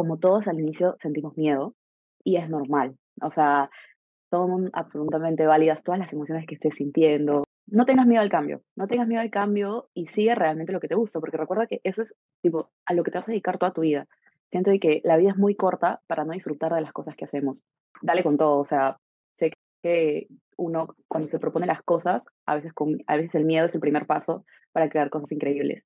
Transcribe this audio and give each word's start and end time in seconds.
como 0.00 0.18
todos 0.18 0.48
al 0.48 0.58
inicio 0.58 0.96
sentimos 1.02 1.36
miedo 1.36 1.74
y 2.24 2.36
es 2.36 2.48
normal. 2.48 2.96
O 3.20 3.30
sea, 3.30 3.68
son 4.30 4.70
absolutamente 4.72 5.44
válidas 5.44 5.82
todas 5.82 5.98
las 5.98 6.10
emociones 6.14 6.46
que 6.46 6.54
estés 6.54 6.76
sintiendo. 6.76 7.44
No 7.66 7.84
tengas 7.84 8.06
miedo 8.06 8.22
al 8.22 8.30
cambio, 8.30 8.62
no 8.76 8.88
tengas 8.88 9.08
miedo 9.08 9.20
al 9.20 9.30
cambio 9.30 9.90
y 9.92 10.06
sigue 10.06 10.34
realmente 10.34 10.72
lo 10.72 10.80
que 10.80 10.88
te 10.88 10.94
gusta, 10.94 11.20
porque 11.20 11.36
recuerda 11.36 11.66
que 11.66 11.82
eso 11.84 12.00
es 12.00 12.16
tipo 12.40 12.70
a 12.86 12.94
lo 12.94 13.02
que 13.02 13.10
te 13.10 13.18
vas 13.18 13.28
a 13.28 13.32
dedicar 13.32 13.58
toda 13.58 13.74
tu 13.74 13.82
vida. 13.82 14.08
Siento 14.46 14.70
que 14.80 15.02
la 15.04 15.18
vida 15.18 15.32
es 15.32 15.36
muy 15.36 15.54
corta 15.54 16.00
para 16.06 16.24
no 16.24 16.32
disfrutar 16.32 16.74
de 16.74 16.80
las 16.80 16.94
cosas 16.94 17.14
que 17.14 17.26
hacemos. 17.26 17.66
Dale 18.00 18.22
con 18.22 18.38
todo, 18.38 18.58
o 18.58 18.64
sea, 18.64 18.96
sé 19.34 19.52
que 19.82 20.28
uno 20.56 20.96
cuando 21.08 21.28
se 21.28 21.38
propone 21.38 21.66
las 21.66 21.82
cosas, 21.82 22.24
a 22.46 22.54
veces, 22.54 22.72
con, 22.72 22.96
a 23.06 23.16
veces 23.16 23.34
el 23.34 23.44
miedo 23.44 23.66
es 23.66 23.74
el 23.74 23.82
primer 23.82 24.06
paso 24.06 24.46
para 24.72 24.88
crear 24.88 25.10
cosas 25.10 25.30
increíbles. 25.32 25.84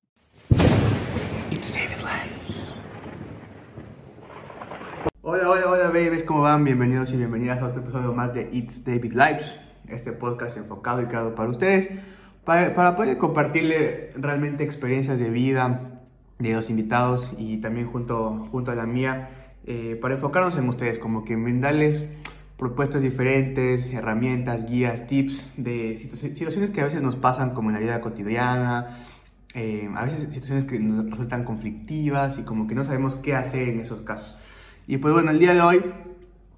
Hola, 5.27 5.49
hola, 5.49 5.67
hola, 5.67 5.87
babies, 5.87 6.23
¿cómo 6.23 6.41
van? 6.41 6.63
Bienvenidos 6.63 7.11
y 7.11 7.17
bienvenidas 7.17 7.59
a 7.59 7.69
otro 7.69 7.81
episodio 7.81 8.13
más 8.13 8.31
de 8.35 8.47
It's 8.51 8.85
David 8.85 9.13
Lives, 9.13 9.55
este 9.87 10.11
podcast 10.11 10.55
enfocado 10.55 11.01
y 11.01 11.05
creado 11.05 11.33
para 11.33 11.49
ustedes, 11.49 11.89
para, 12.43 12.75
para 12.75 12.95
poder 12.95 13.17
compartirle 13.17 14.11
realmente 14.15 14.63
experiencias 14.63 15.17
de 15.17 15.31
vida 15.31 15.99
de 16.37 16.53
los 16.53 16.69
invitados 16.69 17.33
y 17.39 17.57
también 17.57 17.87
junto, 17.87 18.45
junto 18.51 18.69
a 18.69 18.75
la 18.75 18.85
mía, 18.85 19.29
eh, 19.65 19.97
para 19.99 20.13
enfocarnos 20.13 20.59
en 20.59 20.69
ustedes, 20.69 20.99
como 20.99 21.25
que 21.25 21.35
brindarles 21.35 22.07
propuestas 22.55 23.01
diferentes, 23.01 23.91
herramientas, 23.91 24.69
guías, 24.69 25.07
tips 25.07 25.53
de 25.57 25.97
situaciones 25.97 26.69
que 26.69 26.81
a 26.81 26.83
veces 26.83 27.01
nos 27.01 27.15
pasan 27.15 27.55
como 27.55 27.71
en 27.71 27.73
la 27.73 27.81
vida 27.81 27.99
cotidiana, 27.99 28.99
eh, 29.55 29.89
a 29.95 30.05
veces 30.05 30.19
situaciones 30.31 30.65
que 30.65 30.77
nos 30.77 31.09
resultan 31.09 31.45
conflictivas 31.45 32.37
y 32.37 32.43
como 32.43 32.67
que 32.67 32.75
no 32.75 32.83
sabemos 32.83 33.15
qué 33.15 33.33
hacer 33.33 33.69
en 33.69 33.79
esos 33.79 34.01
casos. 34.01 34.37
Y 34.87 34.97
pues 34.97 35.13
bueno, 35.13 35.31
el 35.31 35.39
día 35.39 35.53
de 35.53 35.61
hoy 35.61 35.83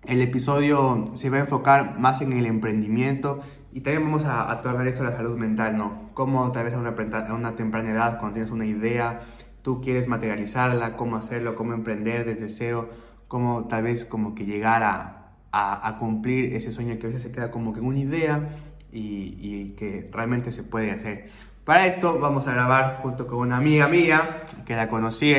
el 0.06 0.22
episodio 0.22 1.12
se 1.14 1.30
va 1.30 1.38
a 1.38 1.42
enfocar 1.42 1.98
más 1.98 2.22
en 2.22 2.34
el 2.34 2.46
emprendimiento 2.46 3.42
y 3.72 3.82
también 3.82 4.04
vamos 4.04 4.26
a, 4.26 4.52
a 4.52 4.62
tocar 4.62 4.86
esto 4.88 5.04
de 5.04 5.12
la 5.12 5.16
salud 5.16 5.38
mental, 5.38 5.78
¿no? 5.78 6.10
Cómo 6.14 6.52
tal 6.52 6.66
vez 6.66 6.74
a 6.74 6.78
una, 6.78 6.90
a 6.90 7.34
una 7.34 7.56
temprana 7.56 7.92
edad, 7.92 8.20
cuando 8.20 8.34
tienes 8.34 8.52
una 8.52 8.66
idea, 8.66 9.22
tú 9.62 9.80
quieres 9.80 10.10
materializarla, 10.10 10.98
cómo 10.98 11.16
hacerlo, 11.16 11.56
cómo 11.56 11.74
emprender 11.74 12.26
desde 12.26 12.50
cero, 12.50 12.90
cómo 13.30 13.68
tal 13.70 13.84
vez 13.84 14.04
como 14.04 14.36
que 14.36 14.46
llegar 14.46 14.84
a, 14.84 15.32
a, 15.52 15.88
a 15.88 15.98
cumplir 15.98 16.54
ese 16.54 16.74
sueño 16.74 16.98
que 17.00 17.08
a 17.08 17.10
veces 17.10 17.22
se 17.22 17.32
queda 17.32 17.50
como 17.50 17.72
que 17.72 17.80
en 17.80 17.86
una 17.86 18.00
idea 18.00 18.50
y, 18.92 19.38
y, 19.40 19.76
que 19.78 20.10
realmente 20.12 20.52
se 20.52 20.64
puede 20.64 20.92
hacer. 20.92 21.28
Para 21.64 21.86
esto 21.86 22.20
vamos 22.20 22.48
a 22.48 22.54
grabar 22.54 23.00
junto 23.02 23.28
con 23.28 23.40
una 23.40 23.58
amiga 23.58 23.88
mía 23.88 24.42
que 24.66 24.76
la 24.76 24.90
conocí 24.90 25.34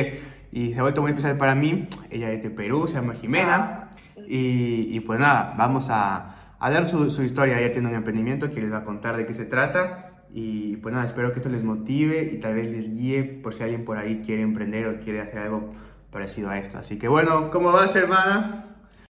y 0.51 0.73
se 0.73 0.79
ha 0.79 0.83
vuelto 0.83 1.01
muy 1.01 1.11
especial 1.11 1.37
para 1.37 1.55
mí. 1.55 1.87
Ella 2.09 2.31
es 2.31 2.43
de 2.43 2.49
Perú, 2.49 2.87
se 2.87 2.95
llama 2.95 3.13
Jimena. 3.13 3.91
Y, 4.27 4.95
y 4.95 4.99
pues 5.01 5.19
nada, 5.19 5.53
vamos 5.57 5.87
a, 5.89 6.55
a 6.59 6.69
dar 6.69 6.85
su, 6.87 7.09
su, 7.09 7.23
historia. 7.23 7.59
Ella 7.59 7.71
tiene 7.71 7.89
un 7.89 7.95
emprendimiento 7.95 8.49
que 8.49 8.61
les 8.61 8.71
va 8.71 8.79
a 8.79 8.85
contar 8.85 9.17
de 9.17 9.25
qué 9.25 9.33
se 9.33 9.45
trata. 9.45 10.25
Y 10.31 10.77
pues 10.77 10.93
nada, 10.93 11.05
espero 11.05 11.31
que 11.31 11.39
esto 11.39 11.49
les 11.49 11.63
motive 11.63 12.29
y 12.31 12.39
tal 12.39 12.55
vez 12.55 12.69
les 12.71 12.93
guíe 12.93 13.23
por 13.23 13.53
si 13.53 13.63
alguien 13.63 13.85
por 13.85 13.97
ahí 13.97 14.21
quiere 14.23 14.41
emprender 14.41 14.87
o 14.87 14.99
quiere 14.99 15.21
hacer 15.21 15.39
algo 15.39 15.73
parecido 16.11 16.49
a 16.49 16.59
esto. 16.59 16.77
Así 16.77 16.99
que 16.99 17.07
bueno, 17.07 17.49
¿cómo 17.51 17.71
vas, 17.71 17.95
hermana? 17.95 18.65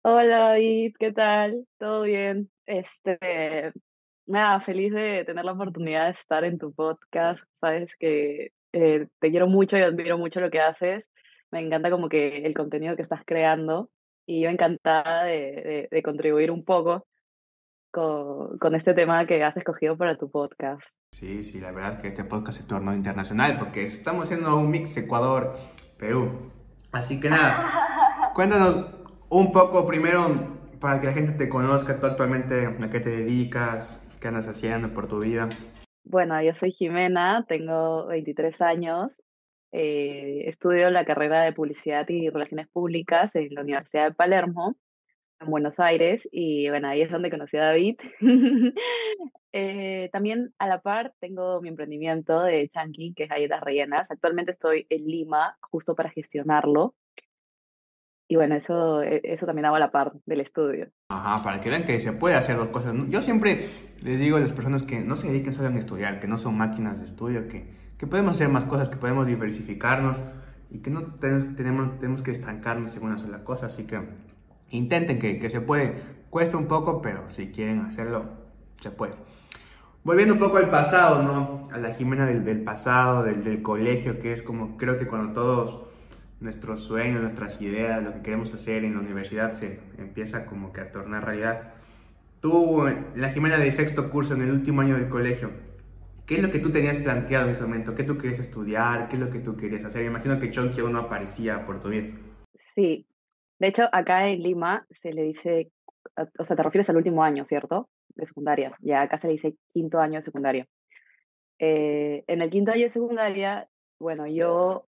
Hola, 0.03 0.39
David, 0.39 0.95
¿qué 0.99 1.11
tal? 1.11 1.65
¿Todo 1.79 2.03
bien? 2.03 2.49
Este, 2.65 3.71
nada, 4.25 4.59
feliz 4.59 4.93
de 4.93 5.23
tener 5.25 5.43
la 5.43 5.53
oportunidad 5.53 6.05
de 6.05 6.11
estar 6.11 6.43
en 6.43 6.57
tu 6.59 6.73
podcast. 6.73 7.39
Sabes 7.59 7.91
que 7.99 8.51
eh, 8.73 9.07
te 9.19 9.31
quiero 9.31 9.47
mucho 9.47 9.77
y 9.77 9.81
admiro 9.81 10.17
mucho 10.17 10.39
lo 10.39 10.51
que 10.51 10.61
haces 10.61 11.03
me 11.51 11.61
encanta 11.61 11.89
como 11.89 12.09
que 12.09 12.39
el 12.45 12.53
contenido 12.53 12.95
que 12.95 13.01
estás 13.01 13.21
creando 13.25 13.89
y 14.25 14.41
yo 14.41 14.49
encantada 14.49 15.23
de, 15.23 15.33
de, 15.33 15.87
de 15.89 16.03
contribuir 16.03 16.51
un 16.51 16.63
poco 16.63 17.07
con, 17.91 18.57
con, 18.57 18.75
este 18.75 18.93
tema 18.93 19.25
que 19.25 19.43
has 19.43 19.55
escogido 19.55 19.97
para 19.97 20.17
tu 20.17 20.29
podcast. 20.29 20.85
Sí, 21.13 21.43
sí, 21.43 21.59
la 21.59 21.71
verdad 21.71 21.93
es 21.93 21.99
que 21.99 22.07
este 22.09 22.23
podcast 22.25 22.59
se 22.59 22.67
tornó 22.67 22.93
internacional 22.93 23.57
porque 23.57 23.85
estamos 23.85 24.25
haciendo 24.25 24.55
un 24.57 24.69
mix 24.69 24.97
Ecuador-Perú. 24.97 26.51
Así 26.91 27.19
que 27.19 27.29
nada, 27.29 28.33
cuéntanos 28.35 28.95
un 29.29 29.51
poco 29.51 29.87
primero 29.87 30.57
para 30.79 30.99
que 30.99 31.07
la 31.07 31.13
gente 31.13 31.31
te 31.33 31.49
conozca 31.49 31.99
tú 31.99 32.05
actualmente, 32.05 32.67
a 32.67 32.91
qué 32.91 32.99
te 32.99 33.09
dedicas, 33.09 34.05
qué 34.19 34.27
andas 34.27 34.47
haciendo 34.47 34.93
por 34.93 35.07
tu 35.07 35.19
vida. 35.19 35.47
Bueno, 36.03 36.41
yo 36.41 36.53
soy 36.53 36.71
Jimena, 36.71 37.45
tengo 37.47 38.05
23 38.07 38.61
años 38.61 39.11
eh, 39.79 40.49
estudio 40.49 40.89
la 40.89 41.05
carrera 41.05 41.43
de 41.43 41.53
Publicidad 41.53 42.09
y 42.09 42.31
Relaciones 42.31 42.67
Públicas 42.67 43.29
en 43.35 43.53
la 43.53 43.61
Universidad 43.61 44.05
de 44.05 44.15
Palermo, 44.15 44.75
en 45.39 45.51
Buenos 45.51 45.79
Aires, 45.79 46.27
y 46.31 46.67
bueno, 46.69 46.87
ahí 46.87 47.03
es 47.03 47.11
donde 47.11 47.29
conocí 47.29 47.57
a 47.57 47.65
David. 47.65 47.97
eh, 49.53 50.09
también 50.11 50.51
a 50.57 50.65
la 50.65 50.81
par 50.81 51.13
tengo 51.19 51.61
mi 51.61 51.69
emprendimiento 51.69 52.41
de 52.41 52.67
Chanqui, 52.67 53.13
que 53.13 53.25
es 53.25 53.29
galletas 53.29 53.61
rellenas. 53.61 54.09
Actualmente 54.09 54.49
estoy 54.49 54.87
en 54.89 55.05
Lima 55.05 55.55
justo 55.61 55.93
para 55.93 56.09
gestionarlo. 56.09 56.95
Y 58.27 58.35
bueno, 58.35 58.55
eso, 58.55 59.03
e, 59.03 59.21
eso 59.25 59.45
también 59.45 59.65
hago 59.65 59.75
a 59.75 59.79
la 59.79 59.91
par 59.91 60.13
del 60.25 60.41
estudio. 60.41 60.89
Ajá, 61.09 61.43
para 61.43 61.61
que 61.61 61.69
vean 61.69 61.85
que 61.85 62.01
se 62.01 62.13
puede 62.13 62.33
hacer 62.33 62.57
dos 62.57 62.69
cosas. 62.69 62.95
Yo 63.09 63.21
siempre 63.21 63.69
les 64.01 64.19
digo 64.19 64.37
a 64.37 64.39
las 64.39 64.53
personas 64.53 64.81
que 64.81 65.01
no 65.01 65.15
se 65.15 65.27
dediquen 65.27 65.53
solo 65.53 65.69
a 65.69 65.77
estudiar, 65.77 66.19
que 66.19 66.27
no 66.27 66.39
son 66.39 66.57
máquinas 66.57 66.97
de 66.97 67.05
estudio, 67.05 67.47
que 67.47 67.86
que 67.97 68.07
podemos 68.07 68.35
hacer 68.35 68.49
más 68.49 68.65
cosas, 68.65 68.89
que 68.89 68.97
podemos 68.97 69.25
diversificarnos 69.25 70.21
y 70.69 70.79
que 70.79 70.89
no 70.89 71.03
tenemos, 71.19 71.97
tenemos 71.97 72.21
que 72.21 72.31
estancarnos 72.31 72.95
en 72.95 73.03
una 73.03 73.17
sola 73.17 73.43
cosa. 73.43 73.67
Así 73.67 73.85
que 73.85 73.99
intenten 74.69 75.19
que, 75.19 75.39
que 75.39 75.49
se 75.49 75.61
puede. 75.61 76.17
Cuesta 76.29 76.57
un 76.57 76.67
poco, 76.67 77.01
pero 77.01 77.31
si 77.31 77.47
quieren 77.47 77.79
hacerlo, 77.81 78.25
se 78.81 78.91
puede. 78.91 79.13
Volviendo 80.03 80.35
un 80.35 80.39
poco 80.39 80.57
al 80.57 80.69
pasado, 80.69 81.23
¿no? 81.23 81.69
A 81.71 81.77
la 81.77 81.93
Jimena 81.93 82.25
del, 82.25 82.45
del 82.45 82.63
pasado, 82.63 83.23
del, 83.23 83.43
del, 83.43 83.61
colegio, 83.61 84.19
que 84.19 84.33
es 84.33 84.41
como 84.41 84.77
creo 84.77 84.97
que 84.97 85.07
cuando 85.07 85.33
todos 85.33 85.81
nuestros 86.39 86.81
sueños, 86.81 87.21
nuestras 87.21 87.61
ideas, 87.61 88.03
lo 88.03 88.13
que 88.13 88.21
queremos 88.21 88.53
hacer 88.53 88.83
en 88.83 88.93
la 88.93 88.99
universidad 88.99 89.53
se 89.53 89.79
empieza 89.97 90.45
como 90.45 90.71
que 90.71 90.81
a 90.81 90.91
tornar 90.91 91.25
realidad. 91.25 91.73
Tú, 92.39 92.85
la 93.15 93.29
Jimena 93.31 93.57
del 93.57 93.73
sexto 93.73 94.09
curso, 94.09 94.35
en 94.35 94.43
el 94.43 94.51
último 94.51 94.81
año 94.81 94.95
del 94.95 95.09
colegio, 95.09 95.49
¿Qué 96.27 96.35
es 96.35 96.41
lo 96.41 96.51
que 96.51 96.59
tú 96.59 96.69
tenías 96.69 96.97
planteado 96.97 97.45
en 97.45 97.51
ese 97.51 97.61
momento? 97.61 97.95
¿Qué 97.95 98.03
tú 98.03 98.17
querías 98.17 98.41
estudiar? 98.41 99.07
¿Qué 99.07 99.15
es 99.15 99.21
lo 99.21 99.31
que 99.31 99.39
tú 99.39 99.55
querías 99.55 99.85
hacer? 99.85 100.01
Me 100.01 100.07
imagino 100.07 100.37
que 100.37 100.51
Chonky 100.51 100.81
aún 100.81 100.91
no 100.91 100.99
aparecía 100.99 101.65
por 101.65 101.81
tu 101.81 101.87
vida. 101.87 102.09
Sí. 102.57 103.07
De 103.59 103.67
hecho, 103.67 103.87
acá 103.93 104.27
en 104.27 104.43
Lima 104.43 104.85
se 104.89 105.13
le 105.13 105.23
dice, 105.23 105.71
o 106.37 106.43
sea, 106.43 106.57
te 106.57 106.63
refieres 106.63 106.89
al 106.89 106.97
último 106.97 107.23
año, 107.23 107.45
¿cierto? 107.45 107.87
De 108.09 108.25
secundaria. 108.25 108.75
Ya 108.81 109.03
acá 109.03 109.17
se 109.19 109.27
le 109.27 109.33
dice 109.33 109.55
quinto 109.69 110.01
año 110.01 110.15
de 110.15 110.21
secundaria. 110.21 110.67
Eh, 111.59 112.25
en 112.27 112.41
el 112.41 112.49
quinto 112.49 112.73
año 112.73 112.83
de 112.83 112.89
secundaria, 112.89 113.69
bueno, 113.97 114.27
yo 114.27 114.85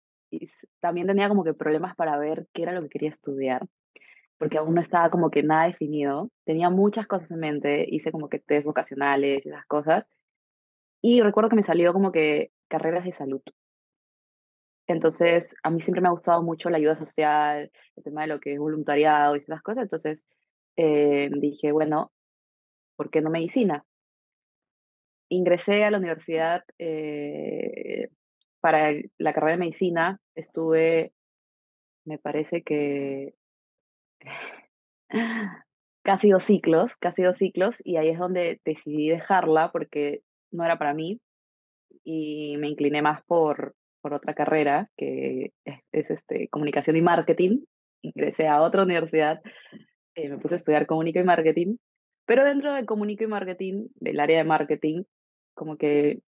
también 0.79 1.05
tenía 1.05 1.27
como 1.27 1.43
que 1.43 1.53
problemas 1.53 1.97
para 1.97 2.17
ver 2.17 2.47
qué 2.53 2.63
era 2.63 2.71
lo 2.71 2.81
que 2.81 2.89
quería 2.89 3.09
estudiar, 3.09 3.67
porque 4.37 4.57
aún 4.57 4.73
no 4.73 4.79
estaba 4.79 5.09
como 5.09 5.29
que 5.29 5.43
nada 5.43 5.67
definido. 5.67 6.29
Tenía 6.45 6.69
muchas 6.69 7.07
cosas 7.07 7.29
en 7.31 7.39
mente, 7.39 7.85
hice 7.89 8.13
como 8.13 8.29
que 8.29 8.39
test 8.39 8.65
vocacionales 8.65 9.45
y 9.45 9.49
esas 9.49 9.65
cosas, 9.65 10.05
y 11.07 11.21
recuerdo 11.21 11.51
que 11.51 11.55
me 11.55 11.61
salió 11.61 11.93
como 11.93 12.11
que 12.11 12.51
carreras 12.67 13.05
de 13.05 13.13
salud. 13.13 13.43
Entonces, 14.87 15.55
a 15.61 15.69
mí 15.69 15.79
siempre 15.79 16.01
me 16.01 16.07
ha 16.07 16.11
gustado 16.11 16.41
mucho 16.41 16.71
la 16.71 16.77
ayuda 16.77 16.95
social, 16.95 17.71
el 17.95 18.03
tema 18.03 18.21
de 18.21 18.27
lo 18.27 18.39
que 18.39 18.53
es 18.53 18.59
voluntariado 18.59 19.35
y 19.35 19.37
esas 19.37 19.61
cosas. 19.61 19.83
Entonces, 19.83 20.27
eh, 20.77 21.29
dije, 21.31 21.71
bueno, 21.71 22.11
¿por 22.95 23.11
qué 23.11 23.21
no 23.21 23.29
medicina? 23.29 23.85
Ingresé 25.29 25.83
a 25.83 25.91
la 25.91 25.99
universidad 25.99 26.63
eh, 26.79 28.09
para 28.59 28.93
la 29.19 29.33
carrera 29.33 29.51
de 29.51 29.59
medicina. 29.59 30.19
Estuve, 30.33 31.13
me 32.03 32.17
parece 32.17 32.63
que 32.63 33.35
casi 36.03 36.31
dos 36.31 36.45
ciclos, 36.45 36.93
casi 36.99 37.21
dos 37.21 37.37
ciclos, 37.37 37.75
y 37.83 37.97
ahí 37.97 38.09
es 38.09 38.17
donde 38.17 38.59
decidí 38.65 39.09
dejarla 39.09 39.71
porque 39.71 40.23
no 40.55 40.65
era 40.65 40.77
para 40.77 40.93
mí 40.93 41.19
y 42.03 42.57
me 42.57 42.69
incliné 42.69 43.01
más 43.01 43.23
por, 43.25 43.75
por 44.01 44.13
otra 44.13 44.33
carrera 44.33 44.89
que 44.97 45.51
es, 45.65 45.79
es 45.91 46.09
este, 46.09 46.47
comunicación 46.49 46.95
y 46.95 47.01
marketing. 47.01 47.63
Ingresé 48.01 48.47
a 48.47 48.61
otra 48.61 48.83
universidad, 48.83 49.41
eh, 50.15 50.29
me 50.29 50.37
puse 50.37 50.55
a 50.55 50.57
estudiar 50.57 50.85
comunicación 50.85 51.25
y 51.25 51.27
marketing, 51.27 51.77
pero 52.25 52.45
dentro 52.45 52.73
de 52.73 52.85
comunicación 52.85 53.29
y 53.29 53.31
marketing, 53.31 53.87
del 53.95 54.19
área 54.19 54.37
de 54.37 54.43
marketing, 54.43 55.03
como 55.55 55.77
que 55.77 56.19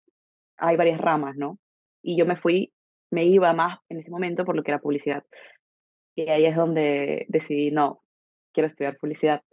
hay 0.58 0.76
varias 0.76 1.00
ramas, 1.00 1.36
¿no? 1.38 1.60
Y 2.02 2.18
yo 2.18 2.26
me 2.26 2.36
fui, 2.36 2.74
me 3.12 3.26
iba 3.26 3.54
más 3.54 3.80
en 3.90 4.00
ese 4.00 4.10
momento 4.10 4.46
por 4.46 4.56
lo 4.56 4.64
que 4.64 4.72
era 4.72 4.80
publicidad. 4.80 5.24
Y 6.16 6.30
ahí 6.30 6.46
es 6.46 6.56
donde 6.56 7.26
decidí, 7.30 7.70
no, 7.70 8.02
quiero 8.54 8.68
estudiar 8.68 8.98
publicidad. 8.98 9.44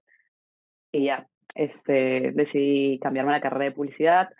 Y 0.92 1.04
ya, 1.04 1.28
este, 1.54 2.32
decidí 2.32 2.98
cambiarme 3.00 3.32
la 3.32 3.40
carrera 3.42 3.66
de 3.66 3.72
publicidad 3.72 4.30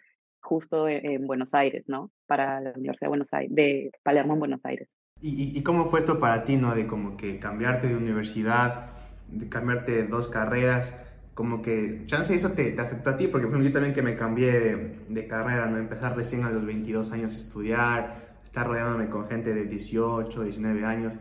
justo 0.45 0.89
en, 0.89 1.27
Buenos 1.27 1.55
Aires, 1.55 1.85
¿no? 1.89 2.11
Para 2.27 2.61
la 2.61 2.73
Universidad 2.77 3.07
de 3.07 3.09
Buenos 3.09 3.35
Aires, 3.35 3.55
de 3.55 3.91
Palermo 4.03 4.35
en 4.35 4.39
Buenos 4.39 4.65
Aires. 4.65 4.89
¿Y, 5.21 5.57
¿Y, 5.59 5.63
cómo 5.63 5.89
fue 5.89 6.01
esto 6.01 6.19
para 6.19 6.45
ti, 6.45 6.57
no? 6.57 6.75
De 6.75 6.87
como 6.87 7.17
que 7.17 7.39
cambiarte 7.39 7.89
de 7.89 7.97
universidad, 7.97 8.91
de 9.29 9.49
cambiarte 9.49 9.93
de 9.93 10.07
dos 10.07 10.29
carreras, 10.29 10.93
como 11.35 11.63
que, 11.63 12.03
chance 12.07 12.35
eso 12.35 12.53
te, 12.53 12.73
te 12.73 12.81
afectó 12.81 13.11
a 13.11 13.17
ti, 13.17 13.27
porque 13.27 13.47
por 13.47 13.57
ejemplo 13.57 13.69
yo 13.69 13.73
también 13.73 13.95
que 13.95 14.03
me 14.03 14.17
cambié 14.17 14.53
de, 14.53 14.99
de, 15.09 15.27
carrera, 15.27 15.67
¿no? 15.67 15.79
Empezar 15.79 16.17
recién 16.17 16.45
a 16.45 16.51
los 16.51 16.65
22 16.65 17.11
años 17.11 17.35
a 17.35 17.39
estudiar, 17.39 18.25
estar 18.45 18.67
rodeándome 18.67 19.09
con 19.09 19.27
gente 19.27 19.53
de 19.53 19.65
18, 19.65 20.45
19 20.45 20.85
años, 20.85 21.15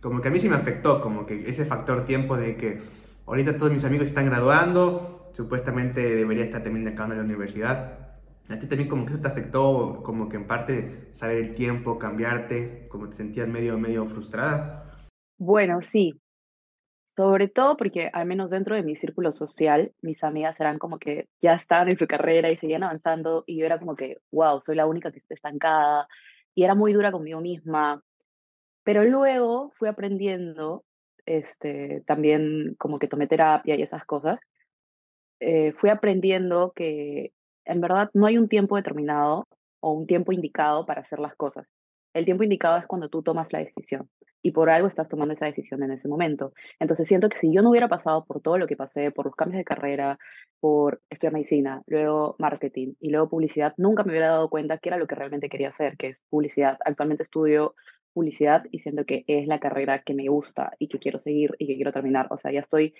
como 0.00 0.20
que 0.20 0.28
a 0.28 0.30
mí 0.30 0.38
sí 0.38 0.48
me 0.48 0.56
afectó, 0.56 1.00
como 1.00 1.26
que 1.26 1.48
ese 1.50 1.64
factor 1.64 2.04
tiempo 2.04 2.36
de 2.36 2.56
que 2.56 2.80
ahorita 3.26 3.56
todos 3.58 3.72
mis 3.72 3.84
amigos 3.84 4.06
están 4.06 4.26
graduando, 4.26 5.32
supuestamente 5.36 6.00
debería 6.00 6.44
estar 6.44 6.62
también 6.62 6.86
acabando 6.86 7.16
la 7.16 7.22
universidad, 7.22 8.05
¿A 8.48 8.58
ti 8.58 8.66
también 8.68 8.88
como 8.88 9.04
que 9.04 9.14
eso 9.14 9.22
te 9.22 9.28
afectó, 9.28 10.02
como 10.04 10.28
que 10.28 10.36
en 10.36 10.46
parte 10.46 11.10
saber 11.14 11.38
el 11.38 11.54
tiempo, 11.54 11.98
cambiarte, 11.98 12.86
como 12.88 13.08
te 13.08 13.16
sentías 13.16 13.48
medio, 13.48 13.76
medio 13.76 14.06
frustrada? 14.06 14.84
Bueno, 15.36 15.82
sí. 15.82 16.14
Sobre 17.04 17.48
todo 17.48 17.76
porque 17.76 18.10
al 18.12 18.26
menos 18.26 18.50
dentro 18.50 18.76
de 18.76 18.82
mi 18.82 18.94
círculo 18.94 19.32
social, 19.32 19.92
mis 20.02 20.22
amigas 20.22 20.60
eran 20.60 20.78
como 20.78 20.98
que 20.98 21.28
ya 21.40 21.54
estaban 21.54 21.88
en 21.88 21.96
su 21.96 22.06
carrera 22.06 22.50
y 22.50 22.56
seguían 22.56 22.82
avanzando 22.84 23.44
y 23.46 23.58
yo 23.58 23.66
era 23.66 23.78
como 23.78 23.96
que, 23.96 24.18
wow, 24.32 24.60
soy 24.60 24.76
la 24.76 24.86
única 24.86 25.10
que 25.10 25.18
está 25.18 25.34
estancada 25.34 26.08
y 26.54 26.64
era 26.64 26.74
muy 26.74 26.92
dura 26.92 27.12
conmigo 27.12 27.40
misma. 27.40 28.02
Pero 28.84 29.04
luego 29.04 29.72
fui 29.78 29.88
aprendiendo, 29.88 30.84
este, 31.26 32.02
también 32.06 32.74
como 32.78 32.98
que 32.98 33.08
tomé 33.08 33.26
terapia 33.26 33.76
y 33.76 33.82
esas 33.82 34.04
cosas, 34.04 34.38
eh, 35.40 35.72
fui 35.72 35.90
aprendiendo 35.90 36.72
que 36.74 37.32
en 37.66 37.80
verdad 37.80 38.10
no 38.14 38.26
hay 38.26 38.38
un 38.38 38.48
tiempo 38.48 38.76
determinado 38.76 39.46
o 39.80 39.92
un 39.92 40.06
tiempo 40.06 40.32
indicado 40.32 40.86
para 40.86 41.02
hacer 41.02 41.18
las 41.18 41.36
cosas. 41.36 41.66
El 42.14 42.24
tiempo 42.24 42.44
indicado 42.44 42.78
es 42.78 42.86
cuando 42.86 43.10
tú 43.10 43.22
tomas 43.22 43.52
la 43.52 43.58
decisión 43.58 44.08
y 44.42 44.52
por 44.52 44.70
algo 44.70 44.86
estás 44.86 45.08
tomando 45.08 45.34
esa 45.34 45.46
decisión 45.46 45.82
en 45.82 45.90
ese 45.90 46.08
momento. 46.08 46.52
Entonces 46.78 47.08
siento 47.08 47.28
que 47.28 47.36
si 47.36 47.52
yo 47.52 47.62
no 47.62 47.70
hubiera 47.70 47.88
pasado 47.88 48.24
por 48.24 48.40
todo 48.40 48.58
lo 48.58 48.66
que 48.66 48.76
pasé, 48.76 49.10
por 49.10 49.26
los 49.26 49.34
cambios 49.34 49.58
de 49.58 49.64
carrera, 49.64 50.18
por 50.60 51.02
estudiar 51.10 51.32
medicina, 51.32 51.82
luego 51.86 52.36
marketing 52.38 52.94
y 53.00 53.10
luego 53.10 53.28
publicidad, 53.28 53.74
nunca 53.76 54.04
me 54.04 54.12
hubiera 54.12 54.28
dado 54.28 54.48
cuenta 54.48 54.78
que 54.78 54.88
era 54.88 54.98
lo 54.98 55.06
que 55.06 55.16
realmente 55.16 55.48
quería 55.48 55.68
hacer, 55.68 55.96
que 55.96 56.08
es 56.08 56.22
publicidad. 56.30 56.78
Actualmente 56.84 57.24
estudio 57.24 57.74
publicidad 58.14 58.64
y 58.70 58.78
siento 58.78 59.04
que 59.04 59.24
es 59.26 59.46
la 59.46 59.60
carrera 59.60 60.02
que 60.02 60.14
me 60.14 60.28
gusta 60.28 60.72
y 60.78 60.88
que 60.88 60.98
quiero 60.98 61.18
seguir 61.18 61.50
y 61.58 61.66
que 61.66 61.74
quiero 61.74 61.92
terminar. 61.92 62.28
O 62.30 62.38
sea, 62.38 62.50
ya 62.52 62.60
estoy 62.60 62.94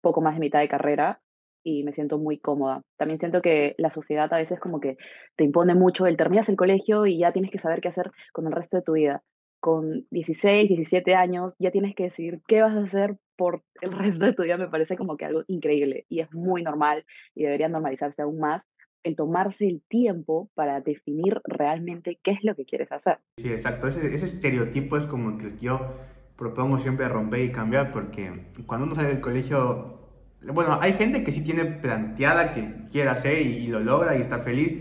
poco 0.00 0.20
más 0.20 0.34
de 0.34 0.40
mitad 0.40 0.60
de 0.60 0.68
carrera 0.68 1.20
y 1.62 1.84
me 1.84 1.92
siento 1.92 2.18
muy 2.18 2.38
cómoda. 2.38 2.82
También 2.96 3.18
siento 3.18 3.42
que 3.42 3.74
la 3.78 3.90
sociedad 3.90 4.32
a 4.32 4.38
veces 4.38 4.60
como 4.60 4.80
que 4.80 4.96
te 5.36 5.44
impone 5.44 5.74
mucho 5.74 6.06
el 6.06 6.16
terminas 6.16 6.48
el 6.48 6.56
colegio 6.56 7.06
y 7.06 7.18
ya 7.18 7.32
tienes 7.32 7.50
que 7.50 7.58
saber 7.58 7.80
qué 7.80 7.88
hacer 7.88 8.10
con 8.32 8.46
el 8.46 8.52
resto 8.52 8.78
de 8.78 8.82
tu 8.82 8.92
vida. 8.92 9.22
Con 9.60 10.06
16, 10.10 10.68
17 10.68 11.14
años 11.14 11.54
ya 11.58 11.70
tienes 11.70 11.94
que 11.94 12.04
decidir 12.04 12.40
qué 12.46 12.62
vas 12.62 12.76
a 12.76 12.82
hacer 12.82 13.16
por 13.36 13.62
el 13.80 13.92
resto 13.92 14.24
de 14.24 14.32
tu 14.32 14.42
vida. 14.42 14.56
Me 14.56 14.68
parece 14.68 14.96
como 14.96 15.16
que 15.16 15.24
algo 15.24 15.44
increíble 15.48 16.06
y 16.08 16.20
es 16.20 16.32
muy 16.32 16.62
normal 16.62 17.04
y 17.34 17.44
debería 17.44 17.68
normalizarse 17.68 18.22
aún 18.22 18.38
más 18.38 18.62
el 19.04 19.16
tomarse 19.16 19.66
el 19.66 19.82
tiempo 19.88 20.50
para 20.54 20.80
definir 20.80 21.40
realmente 21.44 22.18
qué 22.22 22.32
es 22.32 22.42
lo 22.42 22.54
que 22.54 22.64
quieres 22.64 22.90
hacer. 22.92 23.18
Sí, 23.36 23.48
exacto. 23.48 23.88
Ese, 23.88 24.14
ese 24.14 24.26
estereotipo 24.26 24.96
es 24.96 25.06
como 25.06 25.38
que 25.38 25.56
yo 25.58 25.94
propongo 26.36 26.78
siempre 26.78 27.08
romper 27.08 27.40
y 27.40 27.52
cambiar 27.52 27.92
porque 27.92 28.52
cuando 28.66 28.86
uno 28.86 28.94
sale 28.94 29.08
del 29.08 29.20
colegio 29.20 30.07
bueno, 30.42 30.78
hay 30.80 30.94
gente 30.94 31.24
que 31.24 31.32
sí 31.32 31.42
tiene 31.42 31.64
planteada 31.64 32.54
que 32.54 32.74
quiere 32.90 33.10
hacer 33.10 33.42
y, 33.42 33.66
lo 33.66 33.80
logra 33.80 34.16
y 34.16 34.20
está 34.20 34.38
feliz, 34.38 34.76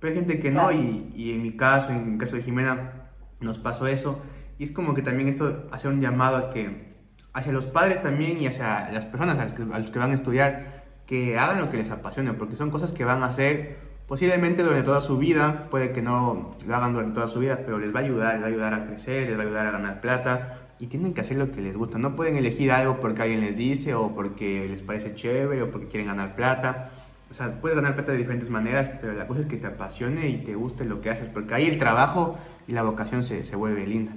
pero 0.00 0.12
hay 0.12 0.18
gente 0.18 0.40
que 0.40 0.50
no, 0.50 0.72
y, 0.72 1.12
y, 1.14 1.32
en 1.32 1.42
mi 1.42 1.52
caso, 1.52 1.90
en 1.90 2.12
el 2.14 2.18
caso 2.18 2.36
de 2.36 2.42
Jimena, 2.42 2.92
nos 3.40 3.58
pasó 3.58 3.86
eso. 3.86 4.22
Y 4.58 4.64
es 4.64 4.72
como 4.72 4.94
que 4.94 5.02
también 5.02 5.28
esto 5.28 5.68
hace 5.70 5.88
un 5.88 6.00
llamado 6.00 6.36
a 6.36 6.50
que, 6.50 6.94
hacia 7.32 7.52
los 7.52 7.66
padres 7.66 8.02
también 8.02 8.40
y 8.40 8.46
hacia 8.46 8.90
las 8.90 9.04
personas 9.04 9.38
a 9.38 9.44
los, 9.44 9.54
que, 9.54 9.62
a 9.62 9.78
los 9.78 9.90
que 9.90 9.98
van 9.98 10.10
a 10.10 10.14
estudiar, 10.14 10.84
que 11.06 11.38
hagan 11.38 11.60
lo 11.60 11.70
que 11.70 11.78
les 11.78 11.90
apasione, 11.90 12.34
porque 12.34 12.56
son 12.56 12.70
cosas 12.70 12.92
que 12.92 13.04
van 13.04 13.22
a 13.22 13.26
hacer 13.26 13.88
posiblemente 14.08 14.62
durante 14.62 14.84
toda 14.84 15.00
su 15.02 15.18
vida, 15.18 15.66
puede 15.70 15.92
que 15.92 16.00
no 16.00 16.56
lo 16.66 16.76
hagan 16.76 16.94
durante 16.94 17.14
toda 17.14 17.28
su 17.28 17.40
vida, 17.40 17.60
pero 17.64 17.78
les 17.78 17.94
va 17.94 18.00
a 18.00 18.02
ayudar, 18.02 18.34
les 18.34 18.42
va 18.42 18.46
a 18.46 18.48
ayudar 18.48 18.74
a 18.74 18.86
crecer, 18.86 19.28
les 19.28 19.38
va 19.38 19.42
a 19.42 19.46
ayudar 19.46 19.66
a 19.66 19.70
ganar 19.70 20.00
plata, 20.00 20.58
y 20.80 20.86
tienen 20.86 21.14
que 21.14 21.20
hacer 21.20 21.36
lo 21.36 21.50
que 21.50 21.60
les 21.60 21.76
gusta. 21.76 21.98
No 21.98 22.14
pueden 22.14 22.36
elegir 22.36 22.70
algo 22.70 23.00
porque 23.00 23.22
alguien 23.22 23.40
les 23.40 23.56
dice 23.56 23.94
o 23.94 24.14
porque 24.14 24.66
les 24.68 24.82
parece 24.82 25.14
chévere 25.14 25.62
o 25.62 25.70
porque 25.70 25.88
quieren 25.88 26.08
ganar 26.08 26.36
plata. 26.36 26.90
O 27.30 27.34
sea, 27.34 27.60
puedes 27.60 27.76
ganar 27.76 27.94
plata 27.94 28.12
de 28.12 28.18
diferentes 28.18 28.48
maneras, 28.48 28.90
pero 29.00 29.12
la 29.12 29.26
cosa 29.26 29.40
es 29.40 29.46
que 29.46 29.56
te 29.56 29.66
apasione 29.66 30.28
y 30.28 30.38
te 30.38 30.54
guste 30.54 30.84
lo 30.84 31.00
que 31.00 31.10
haces, 31.10 31.28
porque 31.28 31.54
ahí 31.54 31.66
el 31.66 31.78
trabajo 31.78 32.38
y 32.66 32.72
la 32.72 32.82
vocación 32.82 33.22
se, 33.22 33.44
se 33.44 33.56
vuelve 33.56 33.86
linda. 33.86 34.12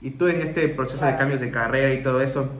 Y 0.00 0.12
tú 0.12 0.28
en 0.28 0.40
este 0.40 0.68
proceso 0.68 1.04
de 1.04 1.16
cambios 1.16 1.40
de 1.40 1.50
carrera 1.50 1.92
y 1.92 2.02
todo 2.02 2.20
eso, 2.22 2.50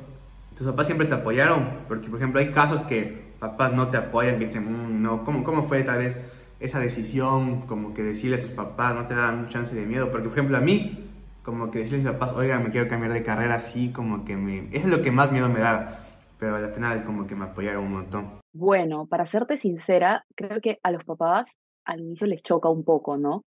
tus 0.57 0.67
papás 0.67 0.87
siempre 0.87 1.07
te 1.07 1.15
apoyaron, 1.15 1.69
porque 1.89 2.09
por 2.09 2.19
ejemplo 2.19 2.41
hay 2.41 2.51
casos 2.51 2.83
que 2.83 3.25
papás 3.39 3.73
no 3.73 3.89
te 3.89 3.97
apoyan, 3.97 4.39
que 4.39 4.47
dicen, 4.47 4.65
mm, 4.65 5.03
no, 5.03 5.25
¿cómo, 5.25 5.43
¿cómo 5.43 5.65
fue 5.65 5.83
tal 5.85 5.99
vez 5.99 6.17
esa 6.61 6.79
decisión? 6.81 7.63
Como 7.63 7.95
que 7.95 8.03
decirle 8.03 8.37
a 8.37 8.41
tus 8.41 8.51
papás, 8.51 8.95
no 8.95 9.07
te 9.07 9.15
dan 9.15 9.49
chance 9.49 9.75
de 9.75 9.87
miedo, 9.87 10.11
porque 10.11 10.29
por 10.29 10.39
ejemplo 10.39 10.57
a 10.57 10.61
mí, 10.61 11.11
como 11.45 11.71
que 11.71 11.81
decirles 11.81 12.07
a 12.07 12.13
papás, 12.13 12.33
oiga, 12.33 12.59
me 12.59 12.71
quiero 12.71 12.89
cambiar 12.89 13.13
de 13.13 13.23
carrera, 13.23 13.57
así 13.57 13.93
como 13.93 14.25
que 14.25 14.35
me... 14.35 14.75
Es 14.77 14.87
lo 14.87 15.03
que 15.03 15.11
más 15.11 15.31
miedo 15.31 15.49
me 15.49 15.61
da, 15.61 16.01
pero 16.39 16.57
al 16.57 16.73
final 16.73 17.05
como 17.05 17.27
que 17.27 17.35
me 17.35 17.45
apoyaron 17.45 17.85
un 17.85 17.93
montón. 17.93 18.41
Bueno, 18.53 19.07
para 19.07 19.27
serte 19.27 19.59
sincera, 19.59 20.25
creo 20.35 20.61
que 20.61 20.79
a 20.83 20.91
los 20.91 21.05
papás 21.05 21.59
al 21.85 22.01
inicio 22.01 22.27
les 22.27 22.43
choca 22.43 22.71
un 22.71 22.83
poco, 22.83 23.19
¿no? 23.19 23.45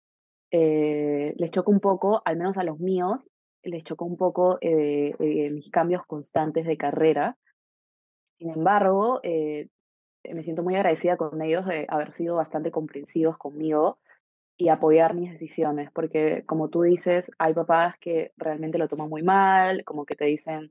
Eh, 0.52 1.34
les 1.36 1.50
choca 1.50 1.70
un 1.70 1.80
poco, 1.80 2.22
al 2.24 2.36
menos 2.36 2.58
a 2.58 2.64
los 2.64 2.78
míos, 2.78 3.28
les 3.62 3.82
choca 3.82 4.04
un 4.04 4.16
poco 4.16 4.58
eh, 4.60 5.14
eh, 5.18 5.50
mis 5.50 5.68
cambios 5.70 6.06
constantes 6.06 6.66
de 6.66 6.76
carrera. 6.76 7.36
Sin 8.38 8.50
embargo, 8.50 9.20
eh, 9.24 9.68
me 10.32 10.44
siento 10.44 10.62
muy 10.62 10.76
agradecida 10.76 11.16
con 11.16 11.42
ellos 11.42 11.66
de 11.66 11.86
haber 11.88 12.12
sido 12.12 12.36
bastante 12.36 12.70
comprensivos 12.70 13.36
conmigo 13.36 13.98
y 14.60 14.68
apoyar 14.68 15.14
mis 15.14 15.32
decisiones, 15.32 15.90
porque 15.90 16.44
como 16.44 16.68
tú 16.68 16.82
dices, 16.82 17.30
hay 17.38 17.54
papás 17.54 17.96
que 17.98 18.32
realmente 18.36 18.76
lo 18.76 18.88
toman 18.88 19.08
muy 19.08 19.22
mal, 19.22 19.84
como 19.84 20.04
que 20.04 20.16
te 20.16 20.26
dicen 20.26 20.70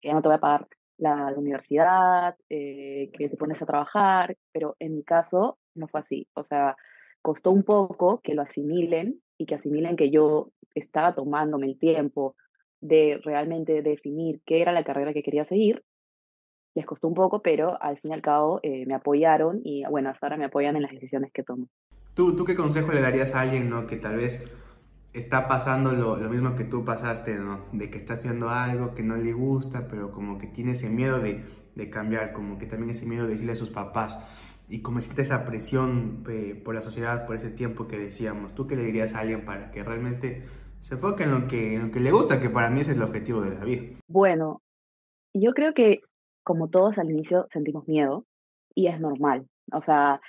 que 0.00 0.08
ya 0.08 0.14
no 0.14 0.20
te 0.20 0.28
voy 0.28 0.36
a 0.36 0.40
pagar 0.40 0.68
la, 0.98 1.32
universidad, 1.34 2.36
eh, 2.50 3.10
que 3.14 3.30
te 3.30 3.36
pones 3.38 3.62
a 3.62 3.66
trabajar, 3.66 4.36
pero 4.52 4.76
en 4.78 4.94
mi 4.94 5.04
caso 5.04 5.58
no 5.74 5.88
fue 5.88 6.00
así. 6.00 6.28
O 6.34 6.44
sea, 6.44 6.76
costó 7.22 7.50
un 7.50 7.62
poco 7.62 8.20
que 8.20 8.34
lo 8.34 8.42
asimilen 8.42 9.22
y 9.38 9.46
que 9.46 9.54
asimilen 9.54 9.96
que 9.96 10.10
yo 10.10 10.50
estaba 10.74 11.14
tomándome 11.14 11.66
el 11.66 11.78
tiempo 11.78 12.36
de 12.82 13.20
realmente 13.24 13.80
definir 13.80 14.42
qué 14.44 14.60
era 14.60 14.72
la 14.72 14.84
carrera 14.84 15.14
que 15.14 15.22
quería 15.22 15.46
seguir. 15.46 15.82
Les 16.74 16.84
costó 16.84 17.08
un 17.08 17.14
poco, 17.14 17.40
pero 17.40 17.82
al 17.82 17.98
fin 17.98 18.10
y 18.10 18.14
al 18.14 18.22
cabo 18.22 18.60
eh, 18.62 18.84
me 18.86 18.94
apoyaron 18.94 19.62
y 19.64 19.84
bueno, 19.86 20.10
hasta 20.10 20.26
ahora 20.26 20.36
me 20.36 20.44
apoyan 20.44 20.76
en 20.76 20.82
las 20.82 20.92
decisiones 20.92 21.32
que 21.32 21.42
tomo. 21.42 21.68
¿Tú, 22.14 22.36
¿Tú 22.36 22.44
qué 22.44 22.54
consejo 22.54 22.92
le 22.92 23.00
darías 23.00 23.34
a 23.34 23.40
alguien 23.40 23.70
¿no? 23.70 23.86
que 23.86 23.96
tal 23.96 24.16
vez 24.16 24.50
está 25.12 25.48
pasando 25.48 25.92
lo, 25.92 26.16
mismo 26.28 26.54
que 26.54 26.64
tú 26.64 26.84
pasaste, 26.84 27.34
¿no? 27.36 27.66
de 27.72 27.90
que 27.90 27.98
está 27.98 28.14
haciendo 28.14 28.50
algo 28.50 28.94
que 28.94 29.02
no 29.02 29.16
le 29.16 29.32
gusta, 29.32 29.88
pero 29.88 30.12
como 30.12 30.38
que 30.38 30.46
tiene 30.46 30.72
ese 30.72 30.88
miedo 30.88 31.18
de, 31.18 31.44
de 31.74 31.90
cambiar, 31.90 32.32
como 32.32 32.58
que 32.58 32.66
también 32.66 32.90
ese 32.90 33.06
miedo 33.06 33.24
de 33.24 33.32
decirle 33.32 33.52
a 33.52 33.56
sus 33.56 33.70
papás 33.70 34.18
y 34.70 34.82
como 34.82 35.00
siente 35.00 35.22
esa 35.22 35.44
presión 35.44 36.24
eh, 36.28 36.60
por 36.64 36.74
la 36.74 36.80
sociedad, 36.80 37.26
por 37.26 37.36
ese 37.36 37.50
tiempo 37.50 37.88
que 37.88 37.98
decíamos, 37.98 38.54
¿tú 38.54 38.68
qué 38.68 38.76
le 38.76 38.84
dirías 38.84 39.12
a 39.14 39.20
alguien 39.20 39.44
para 39.44 39.72
que 39.72 39.82
realmente 39.82 40.46
se 40.80 40.94
enfoque 40.94 41.24
en 41.24 41.32
lo 41.32 41.48
que, 41.48 41.74
en 41.74 41.86
lo 41.86 41.90
que 41.92 42.00
le 42.00 42.12
gusta, 42.12 42.40
que 42.40 42.48
para 42.48 42.70
mí 42.70 42.80
ese 42.80 42.92
es 42.92 42.96
el 42.96 43.02
objetivo 43.02 43.40
de 43.42 43.50
la 43.50 43.64
vida? 43.64 43.98
Bueno, 44.06 44.62
yo 45.34 45.52
creo 45.52 45.74
que 45.74 46.00
como 46.44 46.68
todos 46.68 46.98
al 46.98 47.10
inicio 47.10 47.48
sentimos 47.52 47.86
miedo 47.88 48.24
y 48.74 48.86
es 48.86 49.00
normal, 49.00 49.48
o 49.72 49.80
sea, 49.80 50.20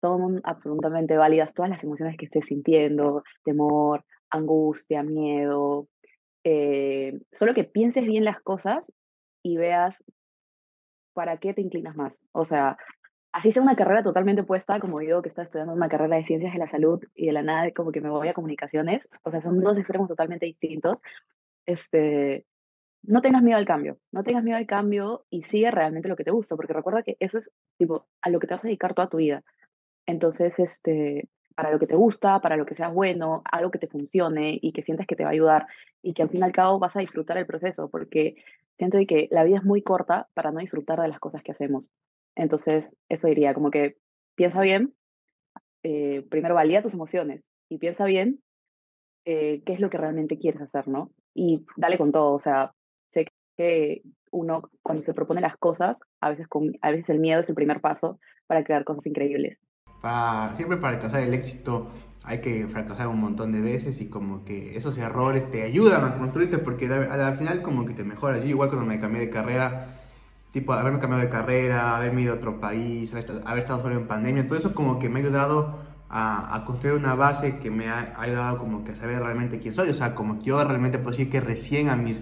son 0.00 0.40
absolutamente 0.44 1.16
válidas 1.16 1.54
todas 1.54 1.70
las 1.70 1.84
emociones 1.84 2.16
que 2.16 2.26
estés 2.26 2.46
sintiendo, 2.46 3.22
temor, 3.44 4.04
angustia, 4.30 5.02
miedo. 5.02 5.88
Eh, 6.44 7.20
solo 7.32 7.54
que 7.54 7.64
pienses 7.64 8.04
bien 8.04 8.24
las 8.24 8.40
cosas 8.40 8.84
y 9.42 9.56
veas 9.56 10.02
para 11.12 11.38
qué 11.38 11.54
te 11.54 11.62
inclinas 11.62 11.96
más. 11.96 12.14
O 12.32 12.44
sea, 12.44 12.76
así 13.32 13.52
sea 13.52 13.62
una 13.62 13.76
carrera 13.76 14.02
totalmente 14.02 14.42
opuesta, 14.42 14.80
como 14.80 15.00
digo 15.00 15.22
que 15.22 15.28
está 15.28 15.42
estudiando 15.42 15.72
una 15.74 15.88
carrera 15.88 16.16
de 16.16 16.24
ciencias 16.24 16.52
de 16.52 16.58
la 16.58 16.68
salud 16.68 17.02
y 17.14 17.26
de 17.26 17.32
la 17.32 17.42
nada 17.42 17.70
como 17.72 17.92
que 17.92 18.00
me 18.00 18.10
voy 18.10 18.28
a 18.28 18.34
comunicaciones, 18.34 19.06
o 19.22 19.30
sea, 19.30 19.42
son 19.42 19.60
dos 19.60 19.76
extremos 19.76 20.08
totalmente 20.08 20.46
distintos. 20.46 21.00
Este, 21.66 22.46
no 23.02 23.22
tengas 23.22 23.42
miedo 23.42 23.58
al 23.58 23.66
cambio, 23.66 23.98
no 24.12 24.22
tengas 24.24 24.44
miedo 24.44 24.58
al 24.58 24.66
cambio 24.66 25.24
y 25.30 25.44
sigue 25.44 25.70
realmente 25.70 26.08
lo 26.08 26.16
que 26.16 26.24
te 26.24 26.30
gusta, 26.30 26.56
porque 26.56 26.72
recuerda 26.72 27.02
que 27.02 27.16
eso 27.20 27.38
es 27.38 27.52
tipo 27.78 28.06
a 28.22 28.30
lo 28.30 28.40
que 28.40 28.46
te 28.46 28.54
vas 28.54 28.64
a 28.64 28.68
dedicar 28.68 28.94
toda 28.94 29.08
tu 29.08 29.18
vida. 29.18 29.42
Entonces, 30.10 30.58
este, 30.58 31.28
para 31.54 31.70
lo 31.70 31.78
que 31.78 31.86
te 31.86 31.96
gusta, 31.96 32.40
para 32.40 32.56
lo 32.56 32.66
que 32.66 32.74
sea 32.74 32.88
bueno, 32.88 33.42
algo 33.50 33.70
que 33.70 33.78
te 33.78 33.88
funcione 33.88 34.58
y 34.60 34.72
que 34.72 34.82
sientas 34.82 35.06
que 35.06 35.16
te 35.16 35.24
va 35.24 35.30
a 35.30 35.32
ayudar 35.32 35.66
y 36.02 36.14
que 36.14 36.22
al 36.22 36.30
fin 36.30 36.40
y 36.40 36.44
al 36.44 36.52
cabo 36.52 36.78
vas 36.78 36.96
a 36.96 37.00
disfrutar 37.00 37.38
el 37.38 37.46
proceso, 37.46 37.88
porque 37.90 38.36
siento 38.76 38.98
que 39.06 39.28
la 39.30 39.44
vida 39.44 39.58
es 39.58 39.64
muy 39.64 39.82
corta 39.82 40.28
para 40.34 40.50
no 40.50 40.60
disfrutar 40.60 41.00
de 41.00 41.08
las 41.08 41.20
cosas 41.20 41.42
que 41.42 41.52
hacemos. 41.52 41.92
Entonces, 42.34 42.88
eso 43.08 43.28
diría, 43.28 43.54
como 43.54 43.70
que 43.70 43.96
piensa 44.34 44.60
bien, 44.62 44.94
eh, 45.82 46.26
primero 46.30 46.54
valida 46.54 46.82
tus 46.82 46.94
emociones 46.94 47.50
y 47.68 47.78
piensa 47.78 48.04
bien 48.04 48.42
eh, 49.24 49.62
qué 49.64 49.72
es 49.72 49.80
lo 49.80 49.90
que 49.90 49.98
realmente 49.98 50.38
quieres 50.38 50.60
hacer, 50.62 50.88
¿no? 50.88 51.10
y 51.34 51.64
dale 51.76 51.98
con 51.98 52.12
todo, 52.12 52.32
o 52.32 52.38
sea, 52.38 52.72
sé 53.08 53.26
que 53.56 54.02
uno 54.30 54.70
cuando 54.82 55.02
se 55.02 55.14
propone 55.14 55.40
las 55.40 55.56
cosas, 55.56 55.98
a 56.20 56.30
veces, 56.30 56.48
con, 56.48 56.72
a 56.82 56.90
veces 56.90 57.10
el 57.10 57.20
miedo 57.20 57.40
es 57.40 57.48
el 57.48 57.54
primer 57.54 57.80
paso 57.80 58.18
para 58.46 58.64
crear 58.64 58.84
cosas 58.84 59.06
increíbles. 59.06 59.58
Para, 60.00 60.56
siempre 60.56 60.78
para 60.78 60.96
alcanzar 60.96 61.20
el 61.20 61.34
éxito 61.34 61.90
hay 62.24 62.40
que 62.40 62.66
fracasar 62.68 63.08
un 63.08 63.20
montón 63.20 63.52
de 63.52 63.60
veces 63.60 64.00
y 64.00 64.06
como 64.08 64.44
que 64.44 64.76
esos 64.76 64.96
errores 64.98 65.50
te 65.50 65.62
ayudan 65.62 66.04
a 66.04 66.18
construirte 66.18 66.58
porque 66.58 66.86
al 66.86 67.38
final 67.38 67.62
como 67.62 67.86
que 67.86 67.94
te 67.94 68.04
mejoras. 68.04 68.42
Yo 68.42 68.50
igual 68.50 68.68
cuando 68.68 68.86
me 68.86 69.00
cambié 69.00 69.20
de 69.20 69.30
carrera, 69.30 69.98
tipo 70.52 70.72
haberme 70.72 70.98
cambiado 70.98 71.24
de 71.24 71.30
carrera, 71.30 71.96
haberme 71.96 72.22
ido 72.22 72.34
a 72.34 72.36
otro 72.36 72.60
país, 72.60 73.12
haber 73.12 73.58
estado 73.58 73.82
solo 73.82 73.96
en 73.96 74.06
pandemia, 74.06 74.46
todo 74.46 74.58
eso 74.58 74.74
como 74.74 74.98
que 74.98 75.08
me 75.08 75.20
ha 75.20 75.22
ayudado 75.22 75.78
a, 76.08 76.54
a 76.56 76.64
construir 76.64 76.96
una 76.96 77.14
base 77.14 77.58
que 77.58 77.70
me 77.70 77.88
ha, 77.88 78.14
ayudado 78.18 78.58
como 78.58 78.84
que 78.84 78.92
a 78.92 78.96
saber 78.96 79.20
realmente 79.22 79.58
quién 79.58 79.74
soy. 79.74 79.88
O 79.88 79.94
sea, 79.94 80.14
como 80.14 80.38
que 80.38 80.46
yo 80.46 80.62
realmente 80.62 80.98
puedo 80.98 81.12
decir 81.12 81.30
que 81.30 81.40
recién 81.40 81.88
a 81.88 81.96
mis 81.96 82.20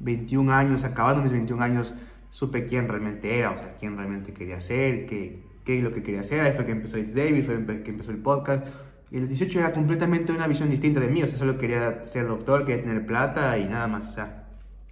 21 0.00 0.52
años, 0.52 0.84
acabando 0.84 1.22
mis 1.22 1.32
21 1.32 1.62
años, 1.62 1.94
supe 2.30 2.66
quién 2.66 2.88
realmente 2.88 3.38
era, 3.38 3.52
o 3.52 3.58
sea, 3.58 3.74
quién 3.78 3.96
realmente 3.96 4.32
quería 4.32 4.60
ser, 4.60 5.06
qué, 5.06 5.42
qué 5.68 5.82
lo 5.82 5.92
que 5.92 6.02
quería 6.02 6.22
hacer. 6.22 6.40
Ahí 6.40 6.52
fue 6.52 6.64
que 6.64 6.72
empezó 6.72 6.96
It's 6.96 7.12
que 7.12 7.90
empezó 7.90 8.10
el 8.10 8.18
podcast 8.18 8.66
y 9.10 9.18
el 9.18 9.28
18 9.28 9.58
era 9.60 9.72
completamente 9.72 10.32
una 10.32 10.46
visión 10.46 10.70
distinta 10.70 10.98
de 10.98 11.08
mí, 11.08 11.22
o 11.22 11.26
sea, 11.26 11.36
solo 11.36 11.58
quería 11.58 12.04
ser 12.04 12.26
doctor, 12.26 12.64
quería 12.64 12.82
tener 12.84 13.04
plata 13.04 13.58
y 13.58 13.66
nada 13.66 13.86
más, 13.86 14.08
o 14.08 14.12
sea, 14.12 14.46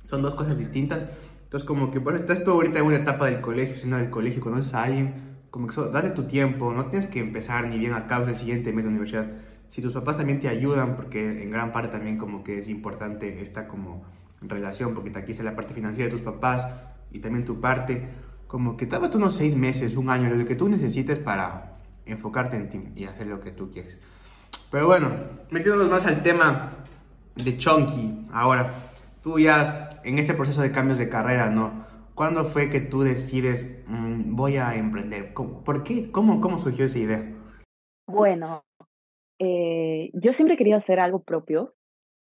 son 0.04 0.20
dos 0.20 0.34
cosas 0.34 0.58
distintas. 0.58 1.06
Entonces, 1.44 1.66
como 1.66 1.90
que, 1.90 1.98
bueno, 1.98 2.18
estás 2.18 2.44
tú 2.44 2.50
ahorita 2.50 2.80
en 2.80 2.86
una 2.86 2.96
etapa 2.96 3.26
del 3.26 3.40
colegio, 3.40 3.76
siendo 3.76 3.96
del 3.96 4.10
colegio, 4.10 4.42
conoces 4.42 4.74
a 4.74 4.82
alguien, 4.84 5.14
como 5.50 5.66
que 5.66 5.72
eso, 5.72 5.90
date 5.90 6.10
tu 6.10 6.24
tiempo, 6.24 6.72
no 6.72 6.86
tienes 6.86 7.08
que 7.08 7.20
empezar 7.20 7.66
ni 7.68 7.78
bien 7.78 7.94
acabas 7.94 8.28
el 8.28 8.36
siguiente 8.36 8.72
mes 8.72 8.84
de 8.84 8.90
universidad. 8.90 9.26
Si 9.70 9.80
tus 9.80 9.92
papás 9.92 10.18
también 10.18 10.40
te 10.40 10.48
ayudan, 10.48 10.96
porque 10.96 11.42
en 11.42 11.50
gran 11.50 11.72
parte 11.72 11.88
también 11.88 12.18
como 12.18 12.44
que 12.44 12.58
es 12.58 12.68
importante 12.68 13.42
esta 13.42 13.66
como 13.66 14.04
relación, 14.42 14.94
porque 14.94 15.16
aquí 15.16 15.32
está 15.32 15.42
la 15.42 15.56
parte 15.56 15.72
financiera 15.72 16.10
de 16.10 16.16
tus 16.16 16.24
papás 16.24 16.66
y 17.10 17.20
también 17.20 17.44
tu 17.44 17.60
parte, 17.60 18.08
como 18.46 18.76
que 18.76 18.86
tú 18.86 18.96
unos 19.14 19.36
seis 19.36 19.56
meses, 19.56 19.96
un 19.96 20.10
año, 20.10 20.30
lo 20.30 20.46
que 20.46 20.54
tú 20.54 20.68
necesites 20.68 21.18
para 21.18 21.78
enfocarte 22.04 22.56
en 22.56 22.68
ti 22.68 22.80
y 22.94 23.04
hacer 23.04 23.26
lo 23.26 23.40
que 23.40 23.50
tú 23.50 23.70
quieres. 23.70 23.98
Pero 24.70 24.86
bueno, 24.86 25.10
metiéndonos 25.50 25.90
más 25.90 26.06
al 26.06 26.22
tema 26.22 26.72
de 27.34 27.56
Chunky, 27.56 28.26
ahora, 28.32 28.72
tú 29.22 29.38
ya 29.38 30.00
en 30.04 30.18
este 30.18 30.34
proceso 30.34 30.62
de 30.62 30.72
cambios 30.72 30.98
de 30.98 31.08
carrera, 31.08 31.50
¿no? 31.50 31.84
¿Cuándo 32.14 32.44
fue 32.44 32.70
que 32.70 32.80
tú 32.80 33.02
decides, 33.02 33.84
mm, 33.86 34.34
voy 34.34 34.56
a 34.56 34.74
emprender? 34.74 35.34
¿Por 35.34 35.82
qué? 35.82 36.10
¿Cómo, 36.10 36.40
cómo 36.40 36.58
surgió 36.58 36.86
esa 36.86 36.98
idea? 36.98 37.34
Bueno, 38.06 38.64
eh, 39.38 40.10
yo 40.14 40.32
siempre 40.32 40.56
quería 40.56 40.76
hacer 40.76 41.00
algo 41.00 41.22
propio, 41.22 41.74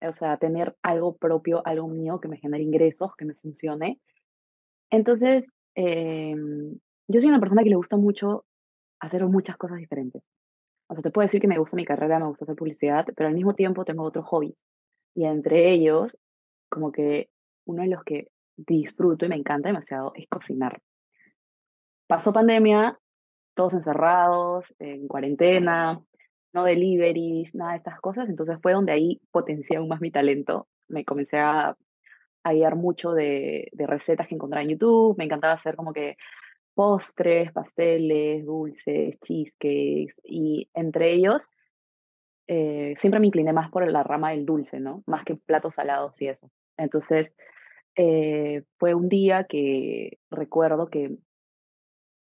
o 0.00 0.14
sea, 0.14 0.36
tener 0.38 0.76
algo 0.82 1.16
propio, 1.16 1.62
algo 1.66 1.88
mío 1.88 2.20
que 2.20 2.28
me 2.28 2.38
genere 2.38 2.62
ingresos, 2.62 3.14
que 3.16 3.24
me 3.24 3.34
funcione. 3.34 4.00
Entonces, 4.90 5.52
em, 5.74 6.78
yo 7.08 7.20
soy 7.20 7.30
una 7.30 7.40
persona 7.40 7.62
que 7.62 7.70
le 7.70 7.76
gusta 7.76 7.96
mucho 7.96 8.44
hacer 9.00 9.26
muchas 9.26 9.56
cosas 9.56 9.78
diferentes. 9.78 10.22
O 10.88 10.94
sea, 10.94 11.02
te 11.02 11.10
puedo 11.10 11.26
decir 11.26 11.40
que 11.40 11.48
me 11.48 11.58
gusta 11.58 11.76
mi 11.76 11.84
carrera, 11.84 12.18
me 12.18 12.26
gusta 12.26 12.44
hacer 12.44 12.56
publicidad, 12.56 13.06
pero 13.16 13.28
al 13.28 13.34
mismo 13.34 13.54
tiempo 13.54 13.84
tengo 13.84 14.04
otros 14.04 14.26
hobbies. 14.26 14.62
Y 15.14 15.24
entre 15.24 15.70
ellos, 15.70 16.18
como 16.68 16.92
que 16.92 17.30
uno 17.66 17.82
de 17.82 17.88
los 17.88 18.04
que 18.04 18.28
disfruto 18.56 19.26
y 19.26 19.28
me 19.28 19.36
encanta 19.36 19.68
demasiado 19.68 20.12
es 20.14 20.26
cocinar. 20.28 20.80
Pasó 22.06 22.32
pandemia, 22.32 22.98
todos 23.54 23.74
encerrados, 23.74 24.74
en 24.78 25.08
cuarentena, 25.08 26.02
no 26.52 26.64
deliveries, 26.64 27.54
nada 27.54 27.72
de 27.72 27.78
estas 27.78 28.00
cosas, 28.00 28.28
entonces 28.28 28.58
fue 28.60 28.72
donde 28.72 28.92
ahí 28.92 29.20
potencié 29.30 29.76
aún 29.76 29.88
más 29.88 30.00
mi 30.00 30.10
talento. 30.10 30.68
Me 30.88 31.04
comencé 31.04 31.38
a, 31.38 31.76
a 32.44 32.52
guiar 32.52 32.76
mucho 32.76 33.12
de, 33.12 33.68
de, 33.72 33.86
recetas 33.86 34.26
que 34.26 34.34
encontraba 34.34 34.62
en 34.62 34.70
YouTube, 34.70 35.16
me 35.16 35.24
encantaba 35.24 35.54
hacer 35.54 35.76
como 35.76 35.92
que 35.92 36.16
postres, 36.74 37.52
pasteles, 37.52 38.44
dulces, 38.44 39.20
cheesecakes, 39.20 40.20
y 40.24 40.68
entre 40.74 41.12
ellos 41.12 41.48
eh, 42.48 42.94
siempre 42.98 43.20
me 43.20 43.26
incliné 43.28 43.52
más 43.52 43.70
por 43.70 43.90
la 43.90 44.02
rama 44.02 44.30
del 44.30 44.46
dulce, 44.46 44.80
¿no? 44.80 45.02
Más 45.06 45.24
que 45.24 45.36
platos 45.36 45.76
salados 45.76 46.20
y 46.20 46.28
eso. 46.28 46.50
Entonces, 46.76 47.36
eh, 47.96 48.64
fue 48.78 48.94
un 48.94 49.08
día 49.08 49.44
que 49.44 50.18
recuerdo 50.30 50.88
que 50.88 51.16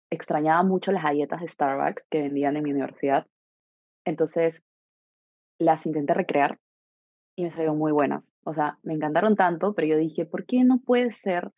extrañaba 0.09 0.63
mucho 0.63 0.91
las 0.91 1.03
galletas 1.03 1.41
de 1.41 1.49
Starbucks 1.49 2.05
que 2.09 2.21
vendían 2.23 2.57
en 2.57 2.63
mi 2.63 2.71
universidad. 2.71 3.27
Entonces, 4.05 4.63
las 5.59 5.85
intenté 5.85 6.13
recrear 6.13 6.59
y 7.35 7.43
me 7.43 7.51
salieron 7.51 7.77
muy 7.77 7.91
buenas. 7.91 8.23
O 8.47 8.53
sea, 8.53 8.77
me 8.83 8.93
encantaron 8.93 9.35
tanto, 9.35 9.73
pero 9.73 9.87
yo 9.87 9.97
dije, 9.97 10.25
¿por 10.25 10.45
qué 10.45 10.63
no 10.63 10.79
puede 10.79 11.11
ser 11.11 11.51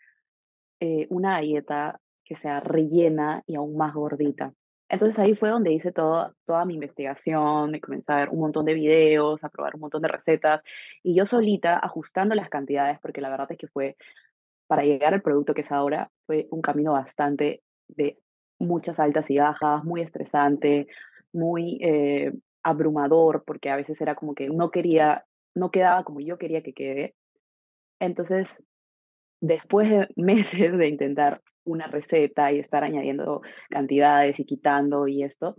eh, 0.79 1.07
una 1.09 1.33
galleta 1.33 1.99
que 2.23 2.35
sea 2.35 2.61
rellena 2.61 3.43
y 3.47 3.55
aún 3.55 3.75
más 3.75 3.93
gordita. 3.93 4.53
Entonces 4.87 5.19
ahí 5.19 5.35
fue 5.35 5.49
donde 5.49 5.73
hice 5.73 5.91
todo, 5.91 6.35
toda 6.45 6.63
mi 6.63 6.75
investigación, 6.75 7.71
me 7.71 7.81
comencé 7.81 8.13
a 8.13 8.17
ver 8.17 8.29
un 8.29 8.39
montón 8.39 8.65
de 8.65 8.75
videos, 8.75 9.43
a 9.43 9.49
probar 9.49 9.75
un 9.75 9.81
montón 9.81 10.03
de 10.03 10.07
recetas 10.07 10.61
y 11.03 11.15
yo 11.15 11.25
solita 11.25 11.77
ajustando 11.77 12.33
las 12.35 12.49
cantidades, 12.49 12.99
porque 13.01 13.19
la 13.19 13.29
verdad 13.29 13.51
es 13.51 13.57
que 13.57 13.67
fue, 13.67 13.97
para 14.67 14.83
llegar 14.83 15.13
al 15.13 15.21
producto 15.21 15.53
que 15.53 15.61
es 15.61 15.71
ahora, 15.71 16.11
fue 16.27 16.47
un 16.51 16.61
camino 16.61 16.93
bastante 16.93 17.61
de 17.87 18.19
muchas 18.57 18.99
altas 18.99 19.29
y 19.31 19.37
bajas, 19.37 19.83
muy 19.83 20.01
estresante, 20.01 20.87
muy 21.33 21.79
eh, 21.81 22.31
abrumador, 22.63 23.43
porque 23.45 23.69
a 23.69 23.75
veces 23.75 23.99
era 24.01 24.15
como 24.15 24.33
que 24.33 24.49
no 24.49 24.71
quería, 24.71 25.25
no 25.55 25.71
quedaba 25.71 26.03
como 26.03 26.19
yo 26.19 26.37
quería 26.37 26.61
que 26.61 26.73
quede. 26.73 27.15
Entonces, 27.99 28.65
después 29.41 29.89
de 29.89 30.07
meses 30.15 30.77
de 30.77 30.87
intentar 30.87 31.41
una 31.63 31.87
receta 31.87 32.51
y 32.51 32.59
estar 32.59 32.83
añadiendo 32.83 33.41
cantidades 33.69 34.39
y 34.39 34.45
quitando 34.45 35.07
y 35.07 35.23
esto, 35.23 35.55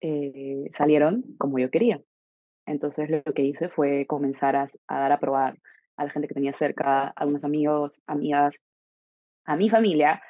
eh, 0.00 0.70
salieron 0.76 1.22
como 1.38 1.58
yo 1.58 1.70
quería. 1.70 2.00
Entonces 2.66 3.08
lo 3.10 3.32
que 3.32 3.42
hice 3.42 3.68
fue 3.68 4.06
comenzar 4.06 4.56
a, 4.56 4.68
dar 4.88 5.12
a 5.12 5.20
probar 5.20 5.58
a 5.96 6.04
la 6.04 6.10
gente 6.10 6.28
que 6.28 6.34
tenía 6.34 6.52
cerca, 6.52 7.08
a 7.08 7.12
algunos 7.16 7.44
amigos, 7.44 8.00
amigas, 8.06 8.56
a 9.44 9.56
mi 9.56 9.68
familia, 9.68 10.22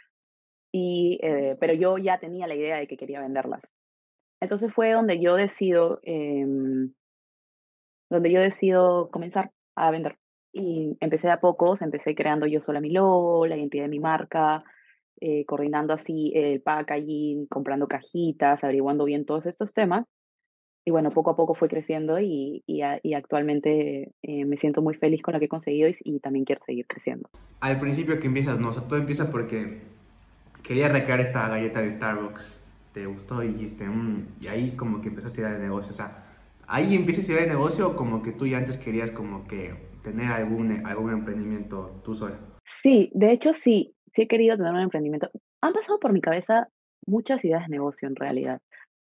y, 0.73 1.19
eh, 1.23 1.57
pero 1.61 1.75
yo 1.75 1.99
ya 1.99 2.19
tenía 2.19 2.47
la 2.47 2.55
idea 2.55 2.77
de 2.77 2.87
que 2.87 2.97
quería 2.97 3.21
venderlas. 3.21 3.63
Entonces 4.41 4.73
fue 4.73 4.93
donde 4.93 5.21
yo 5.21 5.37
decido, 5.37 6.01
em, 6.03 6.95
donde 8.13 8.31
yo 8.31 8.41
decido 8.41 9.11
comenzar 9.11 9.51
a 9.75 9.91
vender. 9.91 10.19
Y 10.53 10.97
empecé 11.01 11.31
a 11.31 11.41
pocos, 11.41 11.81
empecé 11.83 12.15
creando 12.15 12.47
yo 12.47 12.61
sola 12.61 12.81
mi 12.81 12.91
logo, 12.91 13.47
la 13.47 13.57
identidad 13.57 13.85
de 13.85 13.89
mi 13.89 14.01
marca, 14.01 14.65
eh, 15.21 15.47
coordinando 15.47 15.95
así 15.95 16.31
el 16.35 16.61
packaging, 16.61 17.47
comprando 17.47 17.89
cajitas, 17.89 18.63
averiguando 18.63 19.05
bien 19.05 19.25
todos 19.25 19.47
estos 19.47 19.73
temas. 19.73 20.05
Y 20.85 20.91
bueno, 20.91 21.11
poco 21.11 21.31
a 21.31 21.37
poco 21.37 21.55
fue 21.55 21.69
creciendo 21.69 22.19
y, 22.19 22.65
y, 22.67 22.83
y 23.03 23.15
actualmente 23.15 24.13
eh, 24.23 24.45
me 24.45 24.59
siento 24.59 24.83
muy 24.83 24.95
feliz 24.95 25.23
con 25.23 25.33
lo 25.33 25.39
que 25.39 25.47
he 25.47 25.49
conseguido 25.49 25.89
y, 25.89 25.95
y, 26.05 26.19
también 26.19 26.45
quiero 26.45 26.61
seguir 26.67 26.87
creciendo. 26.87 27.31
Al 27.61 27.79
principio 27.79 28.19
que 28.19 28.27
empiezas, 28.27 28.59
no, 28.59 28.71
o 28.71 28.73
sea, 28.73 28.89
todo 28.89 28.99
empieza 28.99 29.31
porque 29.31 29.81
quería 30.65 30.89
recrear 30.89 31.21
esta 31.21 31.49
galleta 31.49 31.81
de 31.81 31.93
Starbucks, 31.93 32.61
te 32.93 33.07
gustó 33.07 33.45
y 33.45 33.53
dijiste, 33.53 33.85
mmm, 33.85 34.27
y 34.41 34.49
ahí 34.49 34.73
como 34.73 35.01
que 35.01 35.09
empezaste 35.09 35.33
a 35.33 35.37
tirar 35.37 35.59
de 35.59 35.65
negocio, 35.67 35.93
o 35.93 35.95
sea, 35.95 36.32
ahí 36.67 36.95
empiezas 36.95 37.25
a 37.25 37.27
tirar 37.27 37.43
de 37.43 37.51
negocio 37.51 37.97
como 37.97 38.23
que 38.23 38.33
tú 38.33 38.47
ya 38.47 38.59
antes 38.59 38.79
querías 38.79 39.11
como 39.11 39.47
que 39.47 39.75
tener 40.03 40.31
algún, 40.31 40.87
algún 40.87 41.13
emprendimiento 41.13 42.01
tú 42.05 42.15
sola. 42.15 42.39
Sí, 42.65 43.11
de 43.15 43.33
hecho 43.33 43.53
sí, 43.53 43.95
sí 44.13 44.23
he 44.23 44.29
querido 44.29 44.57
tener 44.57 44.73
un 44.73 44.81
emprendimiento. 44.81 45.31
Han 45.63 45.73
pasado 45.73 45.99
por 45.99 46.13
mi 46.13 46.21
cabeza 46.21 46.69
muchas 47.07 47.45
ideas 47.45 47.63
de 47.63 47.77
negocio 47.77 48.09
en 48.09 48.17
realidad, 48.17 48.61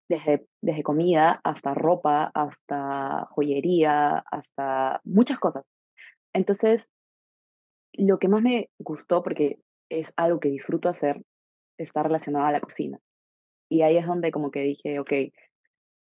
desde, 0.09 0.45
desde 0.61 0.83
comida 0.83 1.39
hasta 1.43 1.73
ropa, 1.73 2.31
hasta 2.33 3.27
joyería, 3.31 4.23
hasta 4.31 5.01
muchas 5.03 5.39
cosas. 5.39 5.63
Entonces, 6.33 6.89
lo 7.93 8.19
que 8.19 8.27
más 8.27 8.41
me 8.41 8.69
gustó, 8.79 9.23
porque 9.23 9.59
es 9.89 10.11
algo 10.15 10.39
que 10.39 10.49
disfruto 10.49 10.89
hacer, 10.89 11.21
está 11.77 12.03
relacionado 12.03 12.45
a 12.45 12.51
la 12.51 12.61
cocina. 12.61 12.99
Y 13.69 13.81
ahí 13.81 13.97
es 13.97 14.05
donde 14.05 14.31
como 14.31 14.51
que 14.51 14.61
dije, 14.61 14.99
ok, 14.99 15.11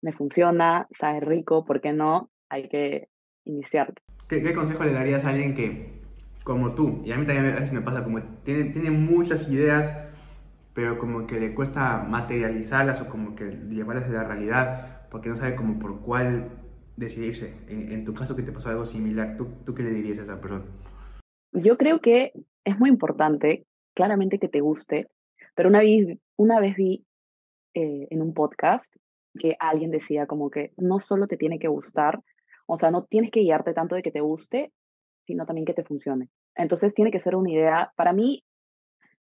me 0.01 0.13
funciona, 0.13 0.87
sabe 0.91 1.19
rico, 1.19 1.65
¿por 1.65 1.81
qué 1.81 1.93
no? 1.93 2.29
Hay 2.49 2.67
que 2.69 3.09
iniciar. 3.45 3.93
¿Qué, 4.27 4.41
qué 4.41 4.53
consejo 4.53 4.83
le 4.83 4.93
darías 4.93 5.25
a 5.25 5.29
alguien 5.29 5.55
que 5.55 5.99
como 6.43 6.73
tú, 6.73 7.01
y 7.05 7.11
a 7.11 7.17
mí 7.17 7.27
también 7.27 7.45
a 7.53 7.59
veces 7.59 7.73
me 7.73 7.81
pasa, 7.81 8.03
como 8.03 8.21
tiene, 8.43 8.71
tiene 8.71 8.89
muchas 8.89 9.47
ideas, 9.49 10.09
pero 10.73 10.97
como 10.97 11.27
que 11.27 11.39
le 11.39 11.53
cuesta 11.53 12.03
materializarlas 12.07 13.01
o 13.01 13.09
como 13.09 13.35
que 13.35 13.51
llevarlas 13.69 14.05
a 14.05 14.13
la 14.13 14.23
realidad, 14.23 15.07
porque 15.11 15.29
no 15.29 15.37
sabe 15.37 15.55
como 15.55 15.77
por 15.77 16.01
cuál 16.01 16.49
decidirse. 16.95 17.53
En, 17.67 18.03
tu 18.03 18.13
caso 18.13 18.35
que 18.35 18.43
te 18.43 18.51
pasó 18.51 18.69
algo 18.69 18.85
similar, 18.85 19.37
¿tú, 19.37 19.47
¿tú 19.65 19.75
qué 19.75 19.83
le 19.83 19.91
dirías 19.91 20.19
a 20.19 20.23
esa 20.23 20.41
persona? 20.41 20.65
Yo 21.51 21.77
creo 21.77 21.99
que 21.99 22.33
es 22.63 22.79
muy 22.79 22.89
importante, 22.89 23.65
claramente 23.93 24.39
que 24.39 24.49
te 24.49 24.61
guste, 24.61 25.07
pero 25.55 25.69
una 25.69 25.81
vez, 25.81 26.17
una 26.35 26.59
vez 26.59 26.75
vi 26.75 27.05
eh, 27.75 28.07
en 28.09 28.21
un 28.21 28.33
podcast 28.33 28.91
que 29.37 29.55
alguien 29.59 29.91
decía 29.91 30.25
como 30.25 30.49
que 30.49 30.71
no 30.77 30.99
solo 30.99 31.27
te 31.27 31.37
tiene 31.37 31.59
que 31.59 31.67
gustar, 31.67 32.21
o 32.65 32.77
sea, 32.77 32.91
no 32.91 33.05
tienes 33.05 33.31
que 33.31 33.41
guiarte 33.41 33.73
tanto 33.73 33.95
de 33.95 34.01
que 34.01 34.11
te 34.11 34.21
guste, 34.21 34.71
sino 35.23 35.45
también 35.45 35.65
que 35.65 35.73
te 35.73 35.83
funcione. 35.83 36.29
Entonces 36.55 36.93
tiene 36.93 37.11
que 37.11 37.19
ser 37.19 37.35
una 37.35 37.51
idea, 37.51 37.91
para 37.95 38.13
mí 38.13 38.43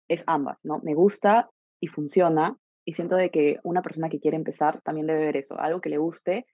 es 0.09 0.25
ambas, 0.27 0.65
¿no? 0.65 0.81
Me 0.83 0.95
gusta 0.95 1.49
y 1.81 1.87
funciona 1.89 2.57
y 2.85 2.95
siento 2.95 3.17
de 3.17 3.31
que 3.31 3.59
una 3.63 3.83
persona 3.83 4.09
que 4.09 4.21
quiere 4.21 4.37
empezar 4.37 4.81
también 4.83 5.07
debe 5.07 5.27
ver 5.27 5.37
eso, 5.37 5.59
algo 5.59 5.81
que 5.81 5.91
le 5.91 5.99
guste 5.99 6.47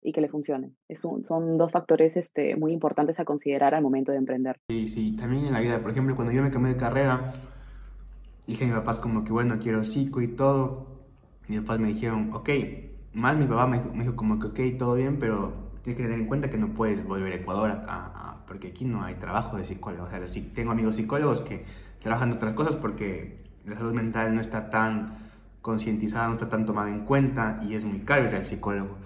y 0.00 0.12
que 0.12 0.20
le 0.20 0.28
funcione. 0.28 0.72
Son 0.94 1.58
dos 1.58 1.70
factores 1.70 2.16
este, 2.16 2.56
muy 2.56 2.72
importantes 2.72 3.20
a 3.20 3.24
considerar 3.24 3.74
al 3.74 3.82
momento 3.82 4.12
de 4.12 4.18
emprender. 4.18 4.58
Sí, 4.68 4.88
sí, 4.88 5.16
también 5.16 5.46
en 5.46 5.52
la 5.52 5.60
vida, 5.60 5.80
por 5.80 5.90
ejemplo, 5.90 6.16
cuando 6.16 6.32
yo 6.32 6.42
me 6.42 6.50
cambié 6.50 6.74
de 6.74 6.80
carrera, 6.80 7.32
dije 8.46 8.64
a 8.64 8.66
mi 8.68 8.72
papás 8.72 8.98
como 8.98 9.24
que 9.24 9.32
bueno, 9.32 9.58
quiero 9.60 9.84
psico 9.84 10.20
y 10.20 10.28
todo, 10.34 10.86
y 11.48 11.54
después 11.54 11.78
me 11.78 11.88
dijeron, 11.88 12.32
ok, 12.32 12.48
más 13.14 13.36
mi 13.36 13.46
papá 13.46 13.66
me, 13.66 13.80
dijo 14.02 14.16
como 14.16 14.38
que 14.38 14.46
ok, 14.46 14.78
todo 14.78 14.94
bien, 14.94 15.18
pero 15.18 15.52
tienes 15.82 15.96
que 15.98 16.04
tener 16.04 16.20
en 16.20 16.26
cuenta 16.26 16.50
que 16.50 16.58
no 16.58 16.68
puedes 16.68 17.04
volver 17.04 17.32
a 17.32 17.36
Ecuador 17.36 17.70
a, 17.70 18.44
porque 18.46 18.68
aquí 18.68 18.84
no 18.84 19.02
hay 19.02 19.14
trabajo 19.14 19.56
de 19.56 19.64
psicólogo. 19.64 20.04
O 20.04 20.10
sea, 20.10 20.26
sí, 20.28 20.52
tengo 20.54 20.72
amigos 20.72 20.96
psicólogos 20.96 21.40
que 21.42 21.64
trabajan 22.00 22.30
en 22.30 22.36
otras 22.36 22.54
cosas 22.54 22.76
porque 22.76 23.42
la 23.64 23.76
salud 23.76 23.94
mental 23.94 24.34
no 24.34 24.40
está 24.40 24.70
tan 24.70 25.18
concientizada, 25.60 26.28
no 26.28 26.34
está 26.34 26.48
tan 26.48 26.66
tomada 26.66 26.90
en 26.90 27.04
cuenta 27.04 27.60
y 27.62 27.74
es 27.74 27.84
muy 27.84 28.00
caro 28.00 28.28
ir 28.28 28.34
al 28.34 28.46
psicólogo. 28.46 28.98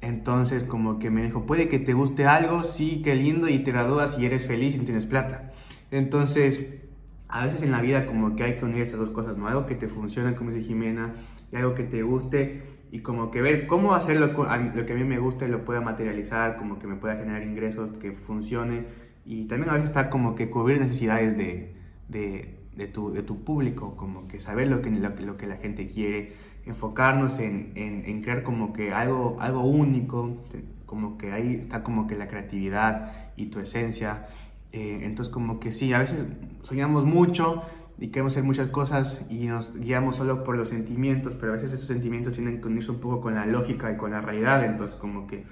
Entonces, 0.00 0.64
como 0.64 0.98
que 0.98 1.10
me 1.10 1.22
dijo, 1.22 1.46
puede 1.46 1.68
que 1.68 1.78
te 1.78 1.94
guste 1.94 2.26
algo, 2.26 2.64
sí, 2.64 3.00
qué 3.02 3.14
lindo, 3.14 3.48
y 3.48 3.60
te 3.60 3.72
gradúas 3.72 4.18
y 4.18 4.26
eres 4.26 4.46
feliz 4.46 4.74
y 4.74 4.78
tienes 4.80 5.06
plata. 5.06 5.52
Entonces, 5.90 6.82
a 7.28 7.44
veces 7.44 7.62
en 7.62 7.72
la 7.72 7.80
vida 7.80 8.06
como 8.06 8.36
que 8.36 8.44
hay 8.44 8.56
que 8.56 8.64
unir 8.64 8.82
estas 8.82 9.00
dos 9.00 9.10
cosas, 9.10 9.36
¿no? 9.36 9.48
Algo 9.48 9.66
que 9.66 9.74
te 9.74 9.88
funcione, 9.88 10.34
como 10.34 10.50
dice 10.50 10.66
Jimena, 10.66 11.14
y 11.50 11.56
algo 11.56 11.74
que 11.74 11.84
te 11.84 12.02
guste, 12.02 12.62
y 12.96 13.00
como 13.00 13.30
que 13.30 13.42
ver 13.42 13.66
cómo 13.66 13.94
hacer 13.94 14.18
lo, 14.18 14.34
que 14.34 14.92
a 14.92 14.96
mí 14.96 15.04
me 15.04 15.18
gusta 15.18 15.44
y 15.44 15.50
lo 15.50 15.66
pueda 15.66 15.82
materializar, 15.82 16.56
como 16.56 16.78
que 16.78 16.86
me 16.86 16.96
pueda 16.96 17.16
generar 17.16 17.42
ingresos, 17.42 17.90
que 18.00 18.12
funcione, 18.12 18.86
y 19.26 19.44
también 19.44 19.68
a 19.68 19.74
veces 19.74 19.90
está 19.90 20.08
como 20.08 20.34
que 20.34 20.48
cubrir 20.48 20.80
necesidades 20.80 21.36
de, 21.36 21.74
de, 22.08 22.54
de, 22.74 22.86
tu, 22.86 23.12
de 23.12 23.22
tu 23.22 23.44
público, 23.44 23.96
como 23.96 24.28
que 24.28 24.40
saber 24.40 24.68
lo 24.68 24.80
que, 24.80 24.88
lo, 24.88 25.36
que 25.36 25.46
la 25.46 25.56
gente 25.56 25.88
quiere, 25.88 26.32
enfocarnos 26.64 27.38
en, 27.38 27.72
en, 27.74 28.22
crear 28.22 28.42
como 28.42 28.72
que 28.72 28.94
algo, 28.94 29.36
algo 29.40 29.60
único, 29.60 30.38
como 30.86 31.18
que 31.18 31.32
ahí 31.32 31.56
está 31.56 31.82
como 31.82 32.06
que 32.06 32.16
la 32.16 32.28
creatividad 32.28 33.32
y 33.36 33.46
tu 33.46 33.60
esencia. 33.60 34.26
Eh, 34.72 35.00
entonces 35.02 35.30
como 35.32 35.60
que 35.60 35.74
sí, 35.74 35.92
a 35.92 35.98
veces 35.98 36.24
soñamos 36.62 37.04
mucho 37.04 37.62
y 37.98 38.08
queremos 38.08 38.34
hacer 38.34 38.44
muchas 38.44 38.68
cosas 38.68 39.24
y 39.30 39.46
nos 39.46 39.74
guiamos 39.74 40.16
solo 40.16 40.44
por 40.44 40.56
los 40.56 40.68
sentimientos, 40.68 41.34
pero 41.34 41.52
a 41.52 41.56
veces 41.56 41.72
esos 41.72 41.86
sentimientos 41.86 42.34
tienen 42.34 42.60
que 42.60 42.68
unirse 42.68 42.90
un 42.90 43.00
poco 43.00 43.20
con 43.20 43.34
la 43.34 43.46
lógica 43.46 43.90
y 43.90 43.96
con 43.96 44.10
la 44.10 44.20
realidad, 44.20 44.64
entonces 44.64 44.96
como 44.96 45.26
que 45.26 45.44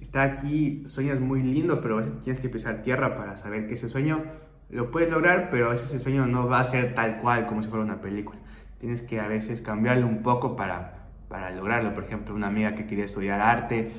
está 0.00 0.22
aquí, 0.24 0.82
sueñas 0.86 1.20
muy 1.20 1.42
lindo, 1.42 1.80
pero 1.80 1.98
a 1.98 2.00
veces 2.00 2.20
tienes 2.20 2.42
que 2.42 2.48
pisar 2.48 2.82
tierra 2.82 3.16
para 3.16 3.36
saber 3.36 3.68
que 3.68 3.74
ese 3.74 3.88
sueño 3.88 4.22
lo 4.70 4.90
puedes 4.90 5.10
lograr, 5.10 5.48
pero 5.50 5.66
a 5.66 5.70
veces 5.70 5.88
ese 5.90 6.00
sueño 6.00 6.26
no 6.26 6.48
va 6.48 6.60
a 6.60 6.64
ser 6.64 6.94
tal 6.94 7.20
cual 7.20 7.46
como 7.46 7.62
si 7.62 7.68
fuera 7.68 7.84
una 7.84 8.00
película. 8.00 8.38
Tienes 8.80 9.02
que 9.02 9.20
a 9.20 9.28
veces 9.28 9.60
cambiarlo 9.60 10.06
un 10.06 10.22
poco 10.22 10.56
para, 10.56 11.08
para 11.28 11.50
lograrlo. 11.50 11.94
Por 11.94 12.04
ejemplo, 12.04 12.34
una 12.34 12.48
amiga 12.48 12.74
que 12.74 12.86
quería 12.86 13.04
estudiar 13.04 13.40
arte, 13.40 13.92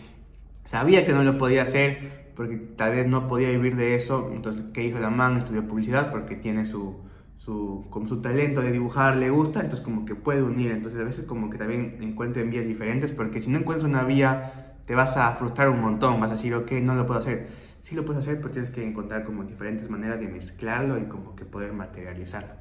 sabía 0.65 1.05
que 1.05 1.13
no 1.13 1.23
lo 1.23 1.37
podía 1.37 1.61
hacer 1.61 2.31
porque 2.35 2.57
tal 2.57 2.91
vez 2.91 3.07
no 3.07 3.27
podía 3.27 3.49
vivir 3.49 3.75
de 3.75 3.95
eso. 3.95 4.31
Entonces, 4.33 4.63
¿qué 4.73 4.83
hizo 4.83 4.99
la 4.99 5.09
man? 5.09 5.37
Estudió 5.37 5.65
publicidad 5.65 6.11
porque 6.11 6.35
tiene 6.35 6.65
su, 6.65 6.97
su, 7.37 7.85
como 7.89 8.07
su 8.07 8.21
talento 8.21 8.61
de 8.61 8.71
dibujar, 8.71 9.17
le 9.17 9.29
gusta, 9.29 9.61
entonces 9.61 9.83
como 9.83 10.05
que 10.05 10.15
puede 10.15 10.43
unir. 10.43 10.71
Entonces, 10.71 10.99
a 10.99 11.03
veces 11.03 11.25
como 11.25 11.49
que 11.49 11.57
también 11.57 11.97
encuentren 12.01 12.49
vías 12.49 12.65
diferentes 12.65 13.11
porque 13.11 13.41
si 13.41 13.49
no 13.49 13.59
encuentras 13.59 13.89
una 13.89 14.03
vía, 14.03 14.75
te 14.85 14.95
vas 14.95 15.17
a 15.17 15.33
frustrar 15.35 15.69
un 15.69 15.81
montón. 15.81 16.19
Vas 16.19 16.31
a 16.31 16.35
decir, 16.35 16.53
ok, 16.55 16.71
no 16.73 16.95
lo 16.95 17.05
puedo 17.05 17.19
hacer 17.19 17.47
sí 17.83 17.95
lo 17.95 18.05
puedes 18.05 18.23
hacer, 18.23 18.37
pero 18.37 18.49
tienes 18.49 18.71
que 18.71 18.83
encontrar 18.83 19.25
como 19.25 19.43
diferentes 19.43 19.89
maneras 19.89 20.19
de 20.19 20.27
mezclarlo 20.27 20.97
y 20.97 21.03
como 21.03 21.35
que 21.35 21.45
poder 21.45 21.73
materializarlo. 21.73 22.53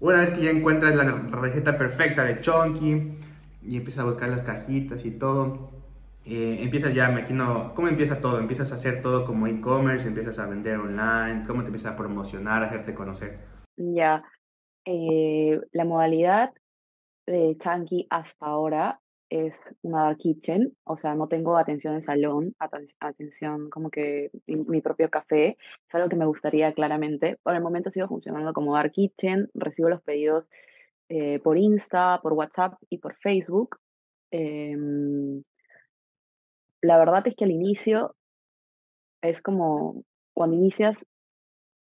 Una 0.00 0.20
vez 0.20 0.30
que 0.30 0.42
ya 0.42 0.50
encuentras 0.50 0.96
la 0.96 1.04
receta 1.30 1.78
perfecta 1.78 2.24
de 2.24 2.40
Chonky 2.40 3.18
y 3.62 3.76
empiezas 3.76 4.00
a 4.00 4.04
buscar 4.04 4.30
las 4.30 4.42
cajitas 4.42 5.04
y 5.04 5.12
todo, 5.12 5.70
eh, 6.24 6.58
empiezas 6.60 6.94
ya, 6.94 7.10
imagino, 7.10 7.72
¿cómo 7.74 7.88
empieza 7.88 8.20
todo? 8.20 8.40
Empiezas 8.40 8.72
a 8.72 8.76
hacer 8.76 9.02
todo 9.02 9.24
como 9.26 9.46
e-commerce, 9.46 10.08
empiezas 10.08 10.38
a 10.38 10.46
vender 10.46 10.78
online, 10.78 11.44
¿cómo 11.46 11.60
te 11.60 11.68
empiezas 11.68 11.92
a 11.92 11.96
promocionar, 11.96 12.62
a 12.62 12.66
hacerte 12.66 12.94
conocer? 12.94 13.38
Ya, 13.76 14.22
eh, 14.84 15.60
la 15.72 15.84
modalidad 15.84 16.52
de 17.26 17.56
Chunky 17.58 18.06
hasta 18.10 18.46
ahora 18.46 19.00
es 19.30 19.74
una 19.80 20.04
dark 20.04 20.18
kitchen, 20.18 20.76
o 20.84 20.98
sea, 20.98 21.14
no 21.14 21.26
tengo 21.26 21.56
atención 21.56 21.94
en 21.94 22.02
salón, 22.02 22.54
atención 23.00 23.70
como 23.70 23.90
que 23.90 24.30
mi, 24.46 24.82
propio 24.82 25.08
café, 25.08 25.56
es 25.88 25.94
algo 25.94 26.10
que 26.10 26.16
me 26.16 26.26
gustaría 26.26 26.74
claramente. 26.74 27.38
Por 27.42 27.54
el 27.54 27.62
momento 27.62 27.90
sigo 27.90 28.08
funcionando 28.08 28.52
como 28.52 28.74
dark 28.74 28.92
kitchen, 28.92 29.48
recibo 29.54 29.88
los 29.88 30.02
pedidos 30.02 30.50
eh, 31.08 31.38
por 31.40 31.56
Insta, 31.56 32.20
por 32.22 32.34
WhatsApp 32.34 32.74
y 32.90 32.98
por 32.98 33.14
Facebook. 33.16 33.78
Em, 34.30 35.42
la 36.82 36.98
verdad 36.98 37.26
es 37.26 37.34
que 37.34 37.44
al 37.44 37.52
inicio 37.52 38.14
es 39.22 39.40
como, 39.40 40.04
cuando 40.34 40.56
inicias, 40.56 41.06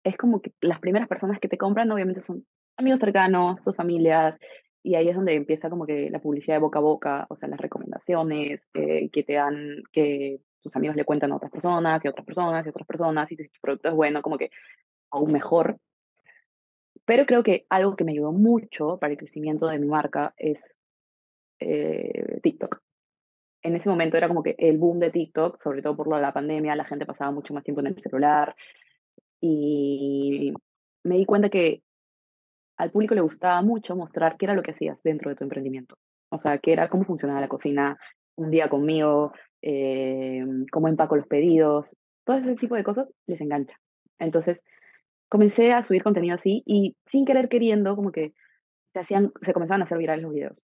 es 0.04 0.16
como 0.16 0.40
que 0.40 0.52
las 0.60 0.80
primeras 0.80 1.08
personas 1.08 1.38
que 1.40 1.48
te 1.48 1.58
compran 1.58 1.90
obviamente 1.90 2.20
son 2.20 2.44
amigos 2.76 3.00
cercanos, 3.00 3.62
sus 3.62 3.76
familias, 3.76 4.38
y 4.82 4.96
ahí 4.96 5.08
es 5.08 5.14
donde 5.14 5.34
empieza 5.34 5.70
como 5.70 5.86
que 5.86 6.10
la 6.10 6.18
publicidad 6.18 6.56
de 6.56 6.60
boca 6.60 6.80
a 6.80 6.82
boca, 6.82 7.26
o 7.28 7.36
sea, 7.36 7.48
las 7.48 7.60
recomendaciones 7.60 8.66
eh, 8.74 9.08
que 9.10 9.22
te 9.22 9.34
dan, 9.34 9.82
que 9.92 10.40
tus 10.60 10.74
amigos 10.76 10.96
le 10.96 11.04
cuentan 11.04 11.32
a 11.32 11.36
otras 11.36 11.52
personas 11.52 12.04
y 12.04 12.08
a 12.08 12.10
otras 12.10 12.26
personas 12.26 12.64
y 12.64 12.68
a 12.68 12.70
otras 12.70 12.86
personas, 12.86 13.30
y 13.30 13.36
tu 13.36 13.60
producto 13.60 13.88
es 13.88 13.94
bueno, 13.94 14.22
como 14.22 14.38
que 14.38 14.50
aún 15.10 15.32
mejor. 15.32 15.78
Pero 17.04 17.26
creo 17.26 17.42
que 17.42 17.66
algo 17.68 17.96
que 17.96 18.04
me 18.04 18.12
ayudó 18.12 18.32
mucho 18.32 18.98
para 18.98 19.12
el 19.12 19.18
crecimiento 19.18 19.66
de 19.66 19.78
mi 19.78 19.86
marca 19.86 20.34
es 20.36 20.78
eh, 21.60 22.40
TikTok. 22.42 22.80
En 23.62 23.76
ese 23.76 23.88
momento 23.88 24.16
era 24.16 24.26
como 24.26 24.42
que 24.42 24.56
el 24.58 24.78
boom 24.78 24.98
de 24.98 25.10
TikTok, 25.10 25.60
sobre 25.60 25.82
todo 25.82 25.96
por 25.96 26.08
lo 26.08 26.16
de 26.16 26.22
la 26.22 26.32
pandemia, 26.32 26.74
la 26.74 26.84
gente 26.84 27.06
pasaba 27.06 27.30
mucho 27.30 27.54
más 27.54 27.62
tiempo 27.62 27.80
en 27.80 27.88
el 27.88 28.00
celular 28.00 28.56
y 29.42 30.54
me 31.04 31.16
di 31.16 31.26
cuenta 31.26 31.50
que 31.50 31.82
al 32.78 32.90
público 32.92 33.14
le 33.14 33.20
gustaba 33.20 33.60
mucho 33.60 33.96
mostrar 33.96 34.36
qué 34.38 34.46
era 34.46 34.54
lo 34.54 34.62
que 34.62 34.70
hacías 34.70 35.02
dentro 35.02 35.28
de 35.30 35.36
tu 35.36 35.44
emprendimiento. 35.44 35.96
O 36.30 36.38
sea, 36.38 36.58
qué 36.58 36.72
era, 36.72 36.88
cómo 36.88 37.04
funcionaba 37.04 37.40
la 37.40 37.48
cocina, 37.48 37.98
un 38.36 38.50
día 38.50 38.68
conmigo, 38.68 39.32
eh, 39.60 40.44
cómo 40.70 40.88
empaco 40.88 41.16
los 41.16 41.26
pedidos, 41.26 41.96
todo 42.24 42.38
ese 42.38 42.54
tipo 42.54 42.76
de 42.76 42.84
cosas 42.84 43.08
les 43.26 43.40
engancha. 43.40 43.76
Entonces, 44.18 44.64
comencé 45.28 45.72
a 45.72 45.82
subir 45.82 46.04
contenido 46.04 46.36
así 46.36 46.62
y 46.64 46.96
sin 47.04 47.24
querer 47.24 47.48
queriendo, 47.48 47.96
como 47.96 48.12
que 48.12 48.32
se, 48.86 49.00
hacían, 49.00 49.32
se 49.42 49.52
comenzaban 49.52 49.82
a 49.82 49.84
hacer 49.84 49.98
virales 49.98 50.22
los 50.22 50.32
videos. 50.32 50.64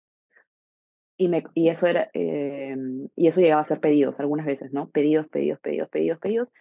Y, 1.18 1.28
me, 1.28 1.44
y, 1.54 1.70
eso 1.70 1.88
era, 1.88 2.10
eh, 2.14 2.76
y 3.16 3.28
eso 3.28 3.42
llegaba 3.42 3.62
a 3.62 3.66
ser 3.66 3.82
pedidos 3.82 4.20
algunas 4.20 4.46
veces, 4.46 4.72
¿no? 4.72 4.90
Pedidos, 4.90 5.28
pedidos, 5.28 5.60
pedidos, 5.60 5.90
pedidos, 5.90 6.20
pedidos. 6.20 6.54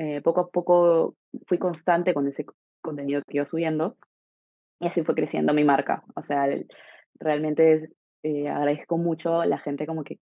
Eh, 0.00 0.20
poco 0.22 0.42
a 0.42 0.48
poco 0.48 1.16
fui 1.48 1.58
constante 1.58 2.14
con 2.14 2.28
ese 2.28 2.46
contenido 2.80 3.20
que 3.26 3.38
iba 3.38 3.44
subiendo 3.44 3.96
y 4.78 4.86
así 4.86 5.02
fue 5.02 5.16
creciendo 5.16 5.52
mi 5.52 5.64
marca. 5.64 6.04
O 6.14 6.22
sea, 6.22 6.46
realmente 7.18 7.90
eh, 8.22 8.48
agradezco 8.48 8.96
mucho 8.96 9.44
la 9.44 9.58
gente 9.58 9.86
como 9.86 10.04
que, 10.04 10.20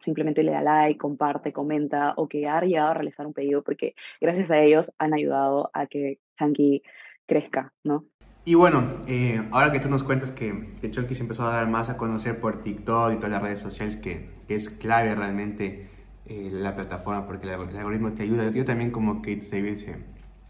simplemente 0.00 0.42
le 0.42 0.50
da 0.50 0.62
like, 0.62 0.98
comparte, 0.98 1.52
comenta 1.52 2.14
o 2.16 2.26
que 2.26 2.48
ha 2.48 2.60
llegado 2.62 2.90
a 2.90 2.94
realizar 2.94 3.24
un 3.24 3.34
pedido 3.34 3.62
porque 3.62 3.94
gracias 4.20 4.50
a 4.50 4.58
ellos 4.58 4.90
han 4.98 5.14
ayudado 5.14 5.70
a 5.72 5.86
que 5.86 6.18
Chunky 6.36 6.82
crezca, 7.24 7.72
¿no? 7.84 8.06
Y 8.44 8.54
bueno, 8.54 9.04
eh, 9.06 9.40
ahora 9.52 9.70
que 9.70 9.78
tú 9.78 9.88
nos 9.88 10.02
cuentas 10.02 10.32
que, 10.32 10.74
que 10.80 10.92
se 11.14 11.22
empezó 11.22 11.46
a 11.46 11.52
dar 11.52 11.68
más 11.68 11.88
a 11.88 11.96
conocer 11.96 12.40
por 12.40 12.64
TikTok 12.64 13.12
y 13.12 13.16
todas 13.16 13.30
las 13.30 13.42
redes 13.42 13.60
sociales, 13.60 13.94
que 13.94 14.30
es 14.48 14.70
clave 14.70 15.14
realmente 15.14 15.93
eh, 16.26 16.48
la 16.50 16.74
plataforma 16.74 17.26
porque 17.26 17.46
el, 17.46 17.52
algoritmo 17.52 18.12
te 18.12 18.22
ayuda. 18.22 18.50
Yo 18.50 18.64
también 18.64 18.90
como 18.90 19.20
Kate 19.20 19.46
David 19.50 19.76
se 19.76 19.96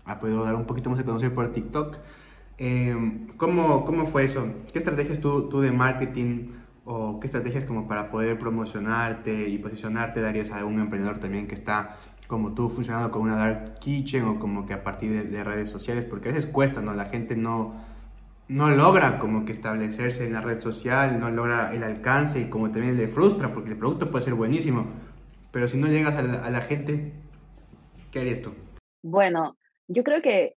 ha 0.04 0.20
podido 0.20 0.44
dar 0.44 0.54
un 0.54 0.66
poquito 0.66 0.90
más 0.90 1.00
a 1.00 1.04
conocer 1.04 1.34
por 1.34 1.52
TikTok. 1.52 1.98
Em, 2.58 3.26
¿cómo, 3.36 3.84
¿Cómo 3.84 4.06
fue 4.06 4.24
eso? 4.24 4.46
¿Qué 4.72 4.78
estrategias 4.78 5.20
tú, 5.20 5.48
tú 5.48 5.60
de 5.60 5.72
marketing 5.72 6.50
o 6.84 7.18
qué 7.18 7.26
estrategias 7.26 7.64
como 7.64 7.88
para 7.88 8.10
poder 8.10 8.38
promocionarte 8.38 9.48
y 9.48 9.58
posicionarte 9.58 10.20
darías 10.20 10.50
a 10.50 10.58
algún 10.58 10.78
emprendedor 10.78 11.18
también 11.18 11.48
que 11.48 11.54
está 11.54 11.96
como 12.26 12.52
tú 12.52 12.68
funcionando 12.68 13.10
con 13.10 13.22
una 13.22 13.36
dark 13.36 13.78
kitchen 13.80 14.24
o 14.24 14.38
como 14.38 14.66
que 14.66 14.74
a 14.74 14.84
partir 14.84 15.30
de, 15.30 15.44
redes 15.44 15.70
sociales? 15.70 16.04
Porque 16.04 16.28
a 16.28 16.32
veces 16.32 16.48
cuesta, 16.50 16.80
¿no? 16.80 16.94
La 16.94 17.06
gente 17.06 17.36
no, 17.36 17.74
no 18.48 18.70
logra 18.70 19.18
como 19.18 19.44
que 19.44 19.52
establecerse 19.52 20.26
en 20.26 20.34
la 20.34 20.40
red 20.40 20.60
social, 20.60 21.18
no 21.18 21.30
logra 21.30 21.74
el 21.74 21.82
alcance 21.82 22.40
y 22.40 22.48
como 22.48 22.70
también 22.70 22.96
le 22.96 23.08
frustra 23.08 23.52
porque 23.52 23.70
el 23.70 23.76
producto 23.76 24.10
puede 24.10 24.24
ser 24.24 24.34
buenísimo, 24.34 24.86
pero 25.54 25.68
si 25.68 25.78
no 25.78 25.86
llegas 25.86 26.16
a 26.16 26.50
la, 26.50 26.60
gente, 26.62 27.12
¿qué 28.10 28.18
harías 28.18 28.42
tú? 28.42 28.52
Bueno, 29.04 29.56
yo 29.86 30.02
creo 30.02 30.20
que 30.20 30.56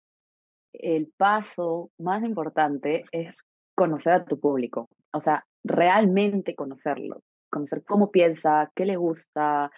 el 0.72 1.12
paso 1.16 1.90
más 1.98 2.22
importante 2.22 3.04
es 3.10 3.36
conocer 3.74 4.12
a 4.12 4.24
tu 4.24 4.38
público, 4.38 4.88
o 5.12 5.20
sea, 5.20 5.44
realmente 5.64 6.54
conocerlo, 6.54 7.24
conocer 7.50 7.82
cómo 7.82 8.12
piensa, 8.12 8.70
qué 8.76 8.86
le 8.86 8.94
gusta, 8.94 9.72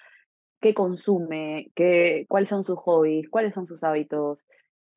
qué 0.60 0.74
consume, 0.74 1.72
qué, 1.74 2.26
cuáles 2.28 2.50
son 2.50 2.62
sus 2.62 2.78
hobbies, 2.78 3.30
cuáles 3.30 3.54
son 3.54 3.66
sus 3.66 3.84
hábitos. 3.84 4.44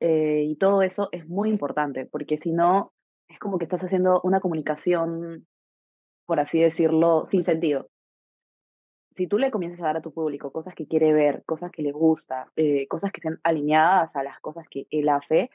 Eh, 0.00 0.44
y 0.46 0.56
todo 0.56 0.82
eso 0.82 1.08
es 1.12 1.26
muy 1.26 1.48
importante, 1.48 2.04
porque 2.04 2.36
si 2.36 2.52
no, 2.52 2.92
es 3.26 3.38
como 3.38 3.56
que 3.56 3.64
estás 3.64 3.84
haciendo 3.84 4.20
una 4.22 4.40
comunicación, 4.40 5.46
por 6.26 6.40
así 6.40 6.60
decirlo, 6.60 7.24
sin 7.24 7.42
sentido. 7.42 7.88
Si 9.12 9.26
tú 9.26 9.38
le 9.38 9.50
comienzas 9.50 9.80
a 9.82 9.86
dar 9.86 9.96
a 9.98 10.02
tu 10.02 10.12
público 10.12 10.52
cosas 10.52 10.74
que 10.74 10.86
quiere 10.86 11.12
ver, 11.12 11.42
cosas 11.44 11.70
que 11.70 11.82
le 11.82 11.92
gusta, 11.92 12.50
eh, 12.56 12.86
cosas 12.88 13.10
que 13.10 13.18
estén 13.18 13.40
alineadas 13.42 14.14
a 14.16 14.22
las 14.22 14.38
cosas 14.40 14.66
que 14.70 14.86
él 14.90 15.08
hace, 15.08 15.50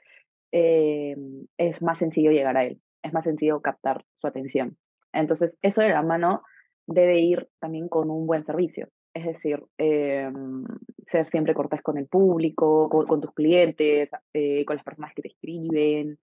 eh, 0.52 1.16
es 1.58 1.82
más 1.82 2.00
sencillo 2.00 2.32
llegar 2.32 2.58
a 2.58 2.66
él, 2.66 2.82
es 3.02 3.14
más 3.14 3.24
sencillo 3.24 3.62
captar 3.62 4.06
su 4.16 4.28
atención. 4.28 4.78
Entonces, 5.14 5.58
eso 5.62 5.82
de 5.82 5.90
la 5.90 6.02
mano 6.02 6.44
debe 6.88 7.20
ir 7.20 7.50
también 7.60 7.88
con 7.90 8.10
un 8.10 8.28
buen 8.28 8.44
servicio. 8.44 8.90
Es 9.14 9.26
decir, 9.26 9.64
em, 9.78 10.66
ser 11.08 11.28
siempre 11.28 11.54
cortés 11.54 11.82
con 11.82 11.98
el 11.98 12.08
público, 12.08 12.90
con, 12.90 13.22
tus 13.22 13.34
clientes, 13.34 14.10
eh, 14.34 14.66
con 14.66 14.76
las 14.76 14.86
personas 14.86 15.14
que 15.16 15.22
te 15.22 15.30
escriben. 15.30 16.20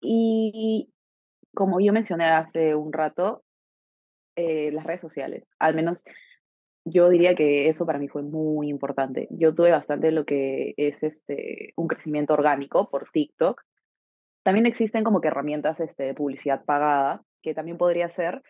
Y 0.00 0.92
como 1.54 1.80
yo 1.80 1.92
mencioné 1.92 2.26
hace 2.26 2.74
un 2.74 2.92
rato, 2.92 3.42
eh, 4.36 4.70
las 4.72 4.84
redes 4.84 5.00
sociales. 5.00 5.50
Al 5.58 5.74
menos 5.74 6.04
yo 6.84 7.08
diría 7.08 7.34
que 7.34 7.68
eso 7.68 7.84
para 7.84 7.98
mí 7.98 8.06
fue 8.06 8.22
muy 8.22 8.68
importante. 8.68 9.26
Yo 9.30 9.54
tuve 9.54 9.72
bastante 9.72 10.12
lo 10.12 10.24
que 10.24 10.74
es 10.76 11.02
este, 11.02 11.72
un 11.76 11.88
crecimiento 11.88 12.34
orgánico 12.34 12.88
por 12.88 13.10
TikTok. 13.10 13.60
También 14.44 14.66
existen 14.66 15.02
como 15.02 15.20
que 15.20 15.28
herramientas 15.28 15.80
este, 15.80 16.04
de 16.04 16.14
publicidad 16.14 16.64
pagada, 16.64 17.24
que 17.42 17.54
también 17.54 17.76
podría 17.76 18.08
ser, 18.08 18.42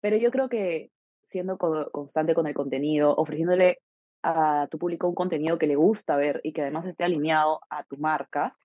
pero 0.00 0.16
yo 0.16 0.32
creo 0.32 0.48
que 0.48 0.90
siendo 1.22 1.56
constante 1.56 2.34
con 2.34 2.46
el 2.46 2.54
contenido, 2.54 3.14
ofreciéndole 3.14 3.78
a 4.22 4.66
tu 4.70 4.78
público 4.78 5.08
un 5.08 5.14
contenido 5.14 5.58
que 5.58 5.66
le 5.66 5.76
gusta 5.76 6.16
ver 6.16 6.40
y 6.42 6.52
que 6.52 6.62
además 6.62 6.86
esté 6.86 7.04
alineado 7.04 7.60
a 7.70 7.84
tu 7.84 7.96
marca, 7.96 8.56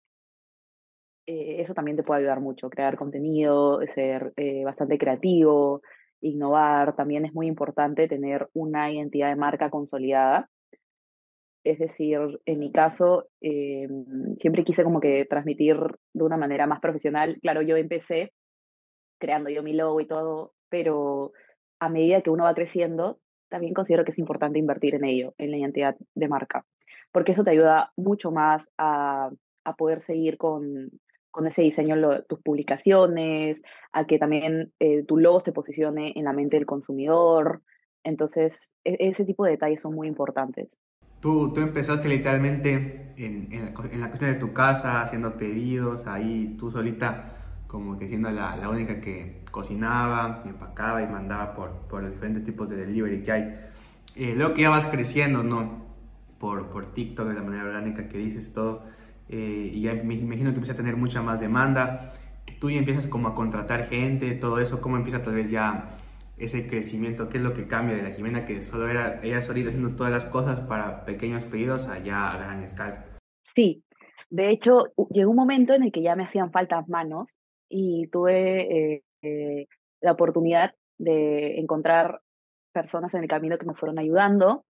eh, 1.27 1.61
eso 1.61 1.75
también 1.75 1.95
te 1.95 2.03
puede 2.03 2.21
ayudar 2.21 2.39
mucho, 2.39 2.69
crear 2.69 2.97
contenido, 2.97 3.79
ser 3.85 4.33
eh, 4.35 4.63
bastante 4.63 4.97
creativo, 4.97 5.81
innovar. 6.21 6.95
También 6.95 7.25
es 7.25 7.33
muy 7.33 7.47
importante 7.47 8.07
tener 8.07 8.49
una 8.53 8.91
identidad 8.91 9.29
de 9.29 9.35
marca 9.35 9.69
consolidada. 9.69 10.49
Es 11.63 11.79
decir, 11.79 12.19
en 12.45 12.59
mi 12.59 12.71
caso, 12.71 13.27
eh, 13.41 13.87
siempre 14.37 14.63
quise 14.63 14.83
como 14.83 14.99
que 14.99 15.25
transmitir 15.25 15.77
de 16.13 16.23
una 16.23 16.37
manera 16.37 16.67
más 16.67 16.79
profesional. 16.79 17.37
Claro, 17.41 17.61
yo 17.61 17.75
empecé 17.75 18.31
creando 19.19 19.49
yo 19.49 19.61
mi 19.61 19.73
logo 19.73 19.99
y 19.99 20.07
todo, 20.07 20.53
pero 20.69 21.33
a 21.79 21.89
medida 21.89 22.21
que 22.21 22.29
uno 22.29 22.45
va 22.45 22.53
creciendo, 22.53 23.19
también 23.49 23.73
considero 23.73 24.05
que 24.05 24.11
es 24.11 24.19
importante 24.19 24.59
invertir 24.59 24.95
en 24.95 25.05
ello, 25.05 25.33
en 25.37 25.51
la 25.51 25.57
identidad 25.57 25.95
de 26.15 26.27
marca, 26.27 26.65
porque 27.11 27.33
eso 27.33 27.43
te 27.43 27.51
ayuda 27.51 27.91
mucho 27.97 28.31
más 28.31 28.71
a, 28.77 29.29
a 29.65 29.75
poder 29.75 30.01
seguir 30.01 30.37
con, 30.37 30.89
con 31.31 31.47
ese 31.47 31.61
diseño 31.61 31.95
lo, 31.95 32.23
tus 32.23 32.39
publicaciones, 32.41 33.63
a 33.91 34.05
que 34.05 34.17
también 34.17 34.71
eh, 34.79 35.03
tu 35.03 35.17
logo 35.17 35.39
se 35.39 35.51
posicione 35.51 36.13
en 36.15 36.25
la 36.25 36.33
mente 36.33 36.57
del 36.57 36.65
consumidor. 36.65 37.61
Entonces, 38.03 38.75
e, 38.83 38.97
ese 38.99 39.25
tipo 39.25 39.45
de 39.45 39.51
detalles 39.51 39.81
son 39.81 39.93
muy 39.93 40.07
importantes. 40.07 40.79
Tú, 41.19 41.51
tú 41.53 41.59
empezaste 41.61 42.07
literalmente 42.07 43.13
en, 43.17 43.51
en, 43.51 43.65
la, 43.65 43.89
en 43.91 44.01
la 44.01 44.11
cocina 44.11 44.31
de 44.31 44.39
tu 44.39 44.53
casa, 44.53 45.01
haciendo 45.01 45.37
pedidos, 45.37 46.07
ahí 46.07 46.55
tú 46.57 46.71
solita 46.71 47.35
como 47.69 47.99
que 47.99 48.07
siendo 48.07 48.31
la, 48.31 48.55
la 48.57 48.67
única 48.67 48.99
que 48.99 49.43
cocinaba, 49.51 50.41
empacaba 50.43 51.03
y 51.03 51.07
mandaba 51.07 51.53
por, 51.53 51.69
por, 51.87 52.01
los 52.01 52.11
diferentes 52.11 52.43
tipos 52.43 52.67
de 52.67 52.77
delivery 52.77 53.23
que 53.23 53.31
hay. 53.31 53.59
Eh, 54.15 54.33
luego 54.35 54.55
que 54.55 54.63
ya 54.63 54.71
vas 54.71 54.85
creciendo, 54.85 55.43
¿no? 55.43 55.85
Por, 56.39 56.69
por 56.69 56.93
TikTok, 56.93 57.27
de 57.27 57.35
la 57.35 57.43
manera 57.43 57.65
orgánica 57.65 58.09
que 58.09 58.17
dices 58.17 58.51
todo, 58.53 58.85
eh, 59.29 59.71
y 59.73 59.81
ya 59.81 59.93
me 59.93 60.15
imagino 60.15 60.51
que 60.51 60.57
empieza 60.57 60.73
a 60.73 60.77
tener 60.77 60.95
mucha 60.95 61.21
más 61.21 61.39
demanda. 61.39 62.13
Tú 62.59 62.69
ya 62.69 62.79
empiezas 62.79 63.07
como 63.07 63.29
a 63.29 63.35
contratar 63.35 63.87
gente, 63.87 64.31
todo 64.31 64.59
eso, 64.59 64.81
¿cómo 64.81 64.97
empieza 64.97 65.21
tal 65.21 65.35
vez 65.35 65.49
ya 65.49 65.97
ese 66.37 66.67
crecimiento? 66.67 67.29
¿Qué 67.29 67.37
es 67.37 67.43
lo 67.43 67.53
que 67.53 67.67
cambia 67.67 67.95
de 67.95 68.03
la 68.03 68.11
Jimena 68.11 68.45
que 68.45 68.63
solo 68.63 68.89
era 68.89 69.21
ella 69.23 69.41
solita 69.41 69.69
haciendo 69.69 69.95
todas 69.95 70.11
las 70.11 70.25
cosas 70.25 70.59
para 70.61 71.05
pequeños 71.05 71.45
pedidos 71.45 71.87
allá 71.87 72.31
a 72.31 72.37
gran 72.37 72.63
escala? 72.63 73.05
Sí, 73.43 73.83
de 74.29 74.49
hecho 74.49 74.93
llegó 75.09 75.31
un 75.31 75.37
momento 75.37 75.73
en 75.73 75.83
el 75.83 75.91
que 75.91 76.01
ya 76.01 76.15
me 76.15 76.23
hacían 76.23 76.51
falta 76.51 76.83
manos 76.87 77.37
y 77.69 78.07
tuve 78.07 78.95
eh, 78.95 79.03
eh, 79.21 79.67
la 80.01 80.13
oportunidad 80.13 80.73
de 80.97 81.59
encontrar 81.59 82.21
personas 82.73 83.13
en 83.13 83.21
el 83.21 83.29
camino 83.29 83.57
que 83.57 83.65
me 83.65 83.75
fueron 83.75 83.99
ayudando. 83.99 84.65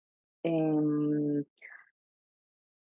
Em, 0.43 1.43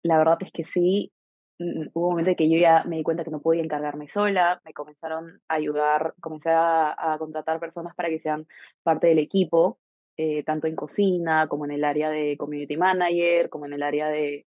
la 0.03 0.17
verdad 0.17 0.37
es 0.41 0.51
que 0.51 0.63
sí, 0.63 1.11
hubo 1.59 2.07
un 2.07 2.09
momento 2.11 2.31
en 2.31 2.35
que 2.35 2.49
yo 2.49 2.57
ya 2.57 2.83
me 2.85 2.97
di 2.97 3.03
cuenta 3.03 3.23
que 3.23 3.31
no 3.31 3.41
podía 3.41 3.63
encargarme 3.63 4.07
sola, 4.07 4.61
me 4.65 4.73
comenzaron 4.73 5.41
a 5.47 5.55
ayudar, 5.55 6.13
comencé 6.19 6.51
a, 6.51 7.15
contratar 7.19 7.59
personas 7.59 7.95
para 7.95 8.09
que 8.09 8.19
sean 8.19 8.47
parte 8.83 9.07
del 9.07 9.19
equipo, 9.19 9.79
eh, 10.17 10.43
tanto 10.43 10.67
en 10.67 10.75
cocina 10.75 11.47
como 11.47 11.65
en 11.65 11.71
el 11.71 11.83
área 11.83 12.09
de 12.09 12.37
community 12.37 12.77
manager, 12.77 13.49
como 13.49 13.65
en 13.65 13.73
el 13.73 13.83
área 13.83 14.09
de 14.09 14.45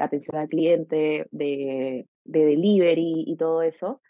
atención 0.00 0.36
al 0.36 0.48
cliente, 0.48 1.26
de, 1.32 2.06
de 2.24 2.44
delivery 2.44 3.24
y 3.26 3.36
todo 3.36 3.62
eso 3.62 4.00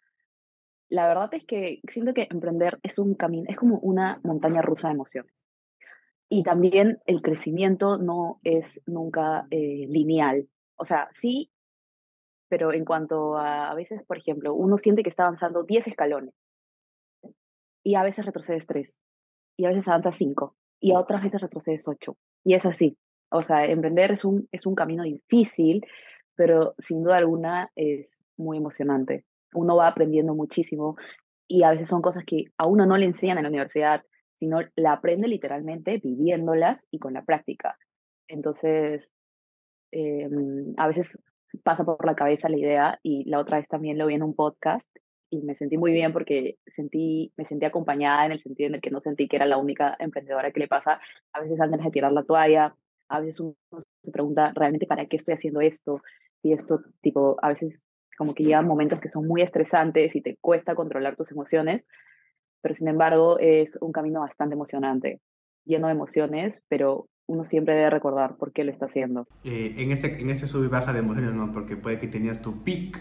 la 0.95 1.09
verdad 1.09 1.33
es 1.35 1.45
que 1.45 1.81
siento 1.91 2.15
que 2.15 2.29
emprender 2.31 2.79
es 2.83 2.99
un 2.99 3.15
camino, 3.15 3.47
es 3.49 3.57
como 3.57 3.79
una 3.81 4.21
montaña 4.23 4.63
rusa 4.63 4.89
de 4.89 4.95
emociones. 4.95 5.47
Y 6.29 6.43
también 6.43 7.01
el 7.07 7.21
crecimiento 7.21 7.99
no 7.99 8.41
es 8.45 8.81
nunca 8.87 9.47
eh, 9.51 9.87
lineal. 9.89 10.49
O 10.77 10.85
sea, 10.85 11.09
sí, 11.13 11.51
pero 12.55 12.73
en 12.73 12.85
cuanto 12.85 13.37
a, 13.37 13.69
a 13.69 13.75
veces, 13.75 14.05
por 14.07 14.17
ejemplo, 14.17 14.55
uno 14.55 14.79
siente 14.79 15.03
que 15.03 15.11
está 15.11 15.25
avanzando 15.25 15.65
10 15.65 15.89
escalones 15.89 16.33
y 17.83 17.97
a 17.97 18.05
veces 18.05 18.25
retrocedes 18.25 18.69
3 18.69 19.01
y 19.59 19.65
a 19.65 19.71
veces 19.71 19.89
avanza 19.89 20.13
5 20.13 20.55
y 20.81 20.93
a 20.93 21.01
otras 21.01 21.25
veces 21.25 21.41
retrocedes 21.41 21.89
8. 21.89 22.17
Y 22.45 22.55
es 22.55 22.65
así. 22.65 22.97
O 23.31 23.43
sea, 23.43 23.65
emprender 23.65 24.13
es 24.13 24.25
un, 24.25 24.49
es 24.53 24.67
un 24.67 24.77
camino 24.77 25.03
difícil, 25.03 25.85
pero 26.37 26.75
sin 26.79 27.03
duda 27.03 27.17
alguna 27.17 27.73
es 27.75 28.23
muy 28.37 28.59
emocionante 28.59 29.25
uno 29.55 29.77
va 29.77 29.89
aprendiendo 29.89 30.35
muchísimo 30.35 30.97
y 31.49 31.63
a 31.63 31.71
veces 31.71 31.89
son 31.89 32.03
cosas 32.03 32.25
que 32.25 32.47
a 32.59 32.67
uno 32.67 32.87
no 32.87 32.97
le 32.97 33.07
enseñan 33.07 33.39
en 33.39 33.45
la 33.45 33.49
universidad, 33.49 34.03
sino 34.39 34.59
la 34.77 34.93
aprende 34.93 35.29
literalmente 35.29 35.99
viviéndolas 35.99 36.87
y 36.91 36.99
con 36.99 37.15
la 37.15 37.25
práctica. 37.25 37.79
Entonces, 38.29 39.15
em, 39.93 40.75
a 40.77 40.89
veces 40.89 41.17
pasa 41.63 41.85
por 41.85 42.05
la 42.05 42.15
cabeza 42.15 42.49
la 42.49 42.59
idea 42.59 43.01
y 43.03 43.29
la 43.29 43.39
otra 43.39 43.59
vez 43.59 43.69
también 43.69 43.99
lo 43.99 44.07
vi 44.07 44.15
en 44.15 44.23
un 44.23 44.35
podcast 44.35 44.87
y 45.31 45.43
me 45.43 45.55
sentí 45.55 45.77
muy 45.77 45.93
bien 45.93 46.13
porque 46.13 46.59
sentí, 46.67 47.33
me 47.37 47.45
sentí 47.45 47.67
acompañada 47.67 48.27
en 48.27 48.33
el 48.33 48.41
sentido 48.41 48.69
en 48.69 48.77
el 48.77 48.81
que 48.81 48.91
no 48.91 49.01
sentí 49.01 49.29
que 49.29 49.37
era 49.37 49.47
la 49.47 49.59
única 49.59 49.97
emprendedora 49.99 50.53
que 50.53 50.61
le 50.61 50.69
pasa. 50.69 51.01
A 51.33 51.41
veces 51.41 51.61
antes 51.61 51.83
de 51.83 51.91
tirar 51.91 52.13
la 52.13 52.25
toalla, 52.25 52.77
a 53.09 53.21
veces 53.21 53.41
uno 53.41 53.55
se 54.03 54.13
pregunta 54.13 54.53
realmente 54.55 54.87
para 54.87 55.07
qué 55.07 55.17
estoy 55.17 55.35
haciendo 55.35 55.61
esto 55.61 56.01
y 56.43 56.53
esto 56.53 56.81
tipo 57.01 57.37
a 57.43 57.49
veces 57.49 57.85
como 58.17 58.35
que 58.35 58.45
llegan 58.45 58.67
momentos 58.67 59.01
que 59.01 59.09
son 59.09 59.27
muy 59.27 59.43
estresantes 59.43 60.15
y 60.15 60.21
te 60.21 60.37
cuesta 60.41 60.75
controlar 60.75 61.17
tus 61.17 61.33
emociones, 61.33 61.85
pero 62.63 62.75
sin 62.75 62.89
embargo 62.89 63.39
es 63.41 63.77
un 63.81 63.93
camino 63.93 64.21
bastante 64.21 64.55
emocionante, 64.55 65.21
lleno 65.65 65.89
de 65.89 65.95
emociones, 65.95 66.63
pero 66.69 67.09
uno 67.27 67.45
siempre 67.45 67.75
debe 67.75 67.91
recordar 67.91 68.37
por 68.37 68.53
qué 68.53 68.65
lo 68.65 68.71
está 68.71 68.87
haciendo. 68.87 69.27
Eh, 69.45 69.75
en, 69.79 69.93
este, 69.93 70.21
en 70.21 70.31
este 70.31 70.47
sub 70.47 70.65
y 70.65 70.69
baja 70.69 70.93
de 70.93 71.01
emociones, 71.01 71.33
¿no? 71.35 71.53
Porque 71.53 71.77
puede 71.77 71.99
que 71.99 72.09
tenías 72.09 72.43
tu 72.43 72.63
pic 72.63 73.01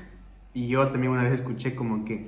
y 0.54 0.68
yo 0.68 0.88
también 0.90 1.12
una 1.12 1.24
vez 1.24 1.34
escuché 1.34 1.76
como 1.76 2.06
que 2.06 2.28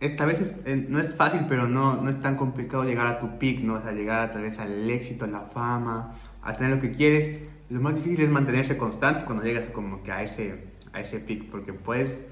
esta 0.00 0.26
vez 0.26 0.54
eh, 0.64 0.86
no 0.88 0.98
es 0.98 1.14
fácil, 1.14 1.46
pero 1.48 1.66
no, 1.68 2.00
no 2.00 2.10
es 2.10 2.20
tan 2.20 2.36
complicado 2.36 2.84
llegar 2.84 3.06
a 3.06 3.18
tu 3.18 3.38
pic, 3.38 3.60
¿no? 3.60 3.74
O 3.74 3.80
sea, 3.80 3.92
llegar 3.92 4.20
a, 4.20 4.32
tal 4.32 4.42
vez 4.42 4.58
al 4.58 4.88
éxito, 4.88 5.24
a 5.24 5.28
la 5.28 5.40
fama, 5.40 6.14
a 6.42 6.56
tener 6.56 6.76
lo 6.76 6.80
que 6.80 6.92
quieres. 6.92 7.40
Lo 7.70 7.80
más 7.80 7.94
difícil 7.94 8.24
es 8.24 8.30
mantenerse 8.30 8.76
constante 8.76 9.24
cuando 9.24 9.44
llegas 9.44 9.70
como 9.70 10.02
que 10.02 10.12
a 10.12 10.22
ese 10.22 10.68
a 10.92 11.00
ese 11.00 11.20
pic, 11.20 11.50
porque 11.50 11.72
puedes 11.72 12.24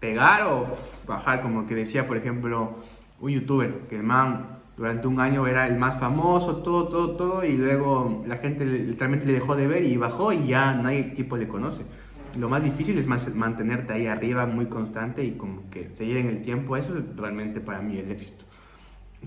pegar 0.00 0.46
o 0.46 0.66
bajar, 1.06 1.42
como 1.42 1.66
que 1.66 1.74
decía, 1.74 2.06
por 2.06 2.16
ejemplo, 2.16 2.78
un 3.20 3.30
youtuber, 3.30 3.86
que 3.88 3.96
el 3.96 4.02
man 4.02 4.58
durante 4.76 5.06
un 5.06 5.20
año 5.20 5.46
era 5.46 5.66
el 5.66 5.78
más 5.78 5.98
famoso, 6.00 6.56
todo, 6.56 6.88
todo, 6.88 7.16
todo, 7.16 7.44
y 7.44 7.56
luego 7.56 8.24
la 8.26 8.38
gente 8.38 8.64
literalmente 8.64 9.26
le 9.26 9.34
dejó 9.34 9.54
de 9.54 9.66
ver 9.66 9.84
y 9.84 9.96
bajó 9.96 10.32
y 10.32 10.46
ya 10.46 10.74
nadie 10.74 11.04
tipo 11.14 11.36
le 11.36 11.46
conoce. 11.46 11.84
Lo 12.38 12.48
más 12.48 12.64
difícil 12.64 12.96
es 12.96 13.06
mantenerte 13.34 13.92
ahí 13.92 14.06
arriba 14.06 14.46
muy 14.46 14.66
constante 14.66 15.22
y 15.22 15.32
como 15.32 15.68
que 15.70 15.90
seguir 15.96 16.16
en 16.16 16.28
el 16.28 16.42
tiempo, 16.42 16.76
eso 16.76 16.96
es 16.96 17.04
realmente 17.16 17.60
para 17.60 17.82
mí 17.82 17.98
el 17.98 18.10
éxito. 18.10 18.46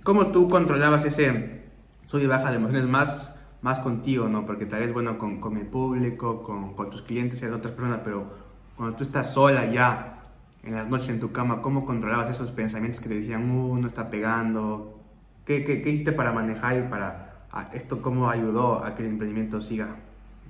¿Cómo 0.04 0.28
tú 0.28 0.50
controlabas 0.50 1.06
ese 1.06 1.62
sub 2.08 2.20
y 2.22 2.26
baja 2.26 2.50
de 2.50 2.58
emociones 2.58 2.88
más, 2.88 3.34
más 3.62 3.80
contigo, 3.80 4.28
no? 4.28 4.46
Porque 4.46 4.66
tal 4.66 4.80
vez, 4.80 4.92
bueno, 4.92 5.20
con, 5.20 5.40
con 5.40 5.56
el 5.58 5.68
público, 5.68 6.42
con, 6.42 6.74
con 6.74 6.90
tus 6.90 7.04
clientes 7.04 7.42
y 7.42 7.46
otras 7.46 7.74
personas, 7.74 8.02
pero 8.04 8.34
cuando 8.76 8.98
tú 8.98 9.04
estás 9.04 9.32
sola 9.34 9.72
ya 9.72 10.24
en 10.64 10.74
las 10.74 10.90
noches 10.90 11.10
en 11.10 11.20
tu 11.20 11.32
cama, 11.32 11.62
¿cómo 11.62 11.86
controlabas 11.86 12.32
esos 12.32 12.52
pensamientos 12.52 13.00
que 13.00 13.08
te 13.08 13.16
decían, 13.20 13.52
uh, 13.52 13.78
no 13.78 13.88
está 13.88 14.10
pegando? 14.10 14.95
¿Qué, 15.46 15.64
qué, 15.64 15.82
qué 15.82 15.90
hiciste 15.90 16.12
para 16.12 16.32
manejar 16.32 16.78
y 16.78 16.90
para 16.90 17.26
¿esto 17.74 18.02
cómo 18.02 18.30
ayudó 18.30 18.84
a 18.84 18.96
que 18.96 19.04
el 19.04 19.10
emprendimiento 19.10 19.62
siga 19.62 19.96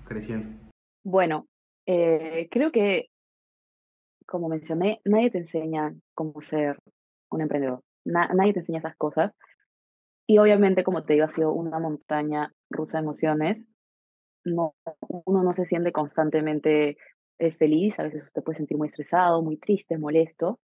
creciendo? 0.08 0.58
Bueno, 1.04 1.48
eh, 1.86 2.48
creo 2.50 2.72
que, 2.72 3.08
como 4.26 4.50
mencioné, 4.50 5.02
nadie 5.06 5.30
te 5.30 5.38
enseña 5.40 5.94
cómo 6.16 6.42
ser 6.42 6.80
un 7.30 7.42
emprendedor. 7.42 7.82
nadie 8.06 8.54
te 8.54 8.60
enseña 8.60 8.80
esas 8.80 8.96
cosas. 8.96 9.36
Y 10.28 10.40
obviamente, 10.40 10.84
como 10.84 11.04
te 11.04 11.14
digo, 11.14 11.26
ha 11.26 11.30
sido 11.30 11.54
una 11.54 11.80
montaña 11.80 12.52
rusa 12.72 12.98
de 12.98 13.04
emociones. 13.04 13.68
No, 14.44 14.74
uno 15.26 15.44
no 15.44 15.54
se 15.54 15.66
siente 15.66 15.92
constantemente 15.92 16.98
eh, 17.38 17.52
feliz, 17.52 18.00
a 18.00 18.04
veces 18.04 18.26
usted 18.26 18.44
puede 18.44 18.58
sentir 18.58 18.78
muy 18.78 18.88
estresado, 18.88 19.42
muy 19.44 19.58
triste, 19.58 19.98
molesto. 19.98 20.60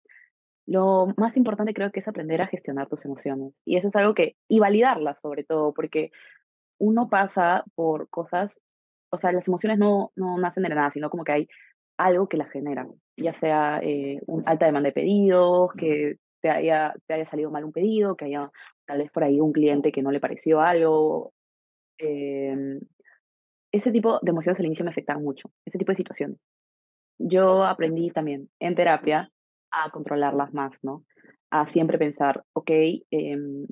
Lo 0.66 1.08
más 1.16 1.36
importante 1.36 1.74
creo 1.74 1.92
que 1.92 2.00
es 2.00 2.08
aprender 2.08 2.42
a 2.42 2.48
gestionar 2.48 2.88
tus 2.88 3.04
emociones. 3.04 3.62
Y 3.64 3.76
eso 3.76 3.88
es 3.88 3.96
algo 3.96 4.14
que, 4.14 4.36
y 4.48 4.58
validarlas 4.58 5.20
sobre 5.20 5.44
todo, 5.44 5.72
porque 5.72 6.10
uno 6.78 7.08
pasa 7.08 7.64
por 7.74 8.08
cosas, 8.10 8.62
o 9.10 9.16
sea, 9.16 9.32
las 9.32 9.46
emociones 9.48 9.78
no, 9.78 10.12
no 10.16 10.38
nacen 10.38 10.64
de 10.64 10.70
nada, 10.70 10.90
sino 10.90 11.08
como 11.08 11.24
que 11.24 11.32
hay 11.32 11.48
algo 11.98 12.28
que 12.28 12.36
las 12.36 12.50
genera, 12.50 12.86
ya 13.16 13.32
sea 13.32 13.80
eh, 13.82 14.20
una 14.26 14.50
alta 14.50 14.66
demanda 14.66 14.88
de 14.88 14.92
pedidos, 14.92 15.70
que 15.78 16.16
te 16.42 16.50
haya, 16.50 16.94
te 17.06 17.14
haya 17.14 17.24
salido 17.24 17.50
mal 17.50 17.64
un 17.64 17.72
pedido, 17.72 18.16
que 18.16 18.26
haya 18.26 18.50
tal 18.86 18.98
vez 18.98 19.10
por 19.10 19.24
ahí 19.24 19.40
un 19.40 19.52
cliente 19.52 19.92
que 19.92 20.02
no 20.02 20.10
le 20.10 20.20
pareció 20.20 20.60
algo. 20.60 21.32
Em, 21.98 22.80
ese 23.72 23.90
tipo 23.92 24.18
de 24.20 24.30
emociones 24.30 24.60
al 24.60 24.66
inicio 24.66 24.84
me 24.84 24.90
afectaban 24.90 25.22
mucho, 25.22 25.50
ese 25.64 25.78
tipo 25.78 25.92
de 25.92 25.96
situaciones. 25.96 26.38
Yo 27.18 27.64
aprendí 27.64 28.10
también 28.10 28.50
en 28.60 28.74
terapia 28.74 29.30
a 29.84 29.90
controlarlas 29.90 30.52
más, 30.54 30.82
¿no? 30.82 31.04
A 31.50 31.66
siempre 31.66 31.98
pensar, 31.98 32.44
ok, 32.52 32.70
em, 33.10 33.66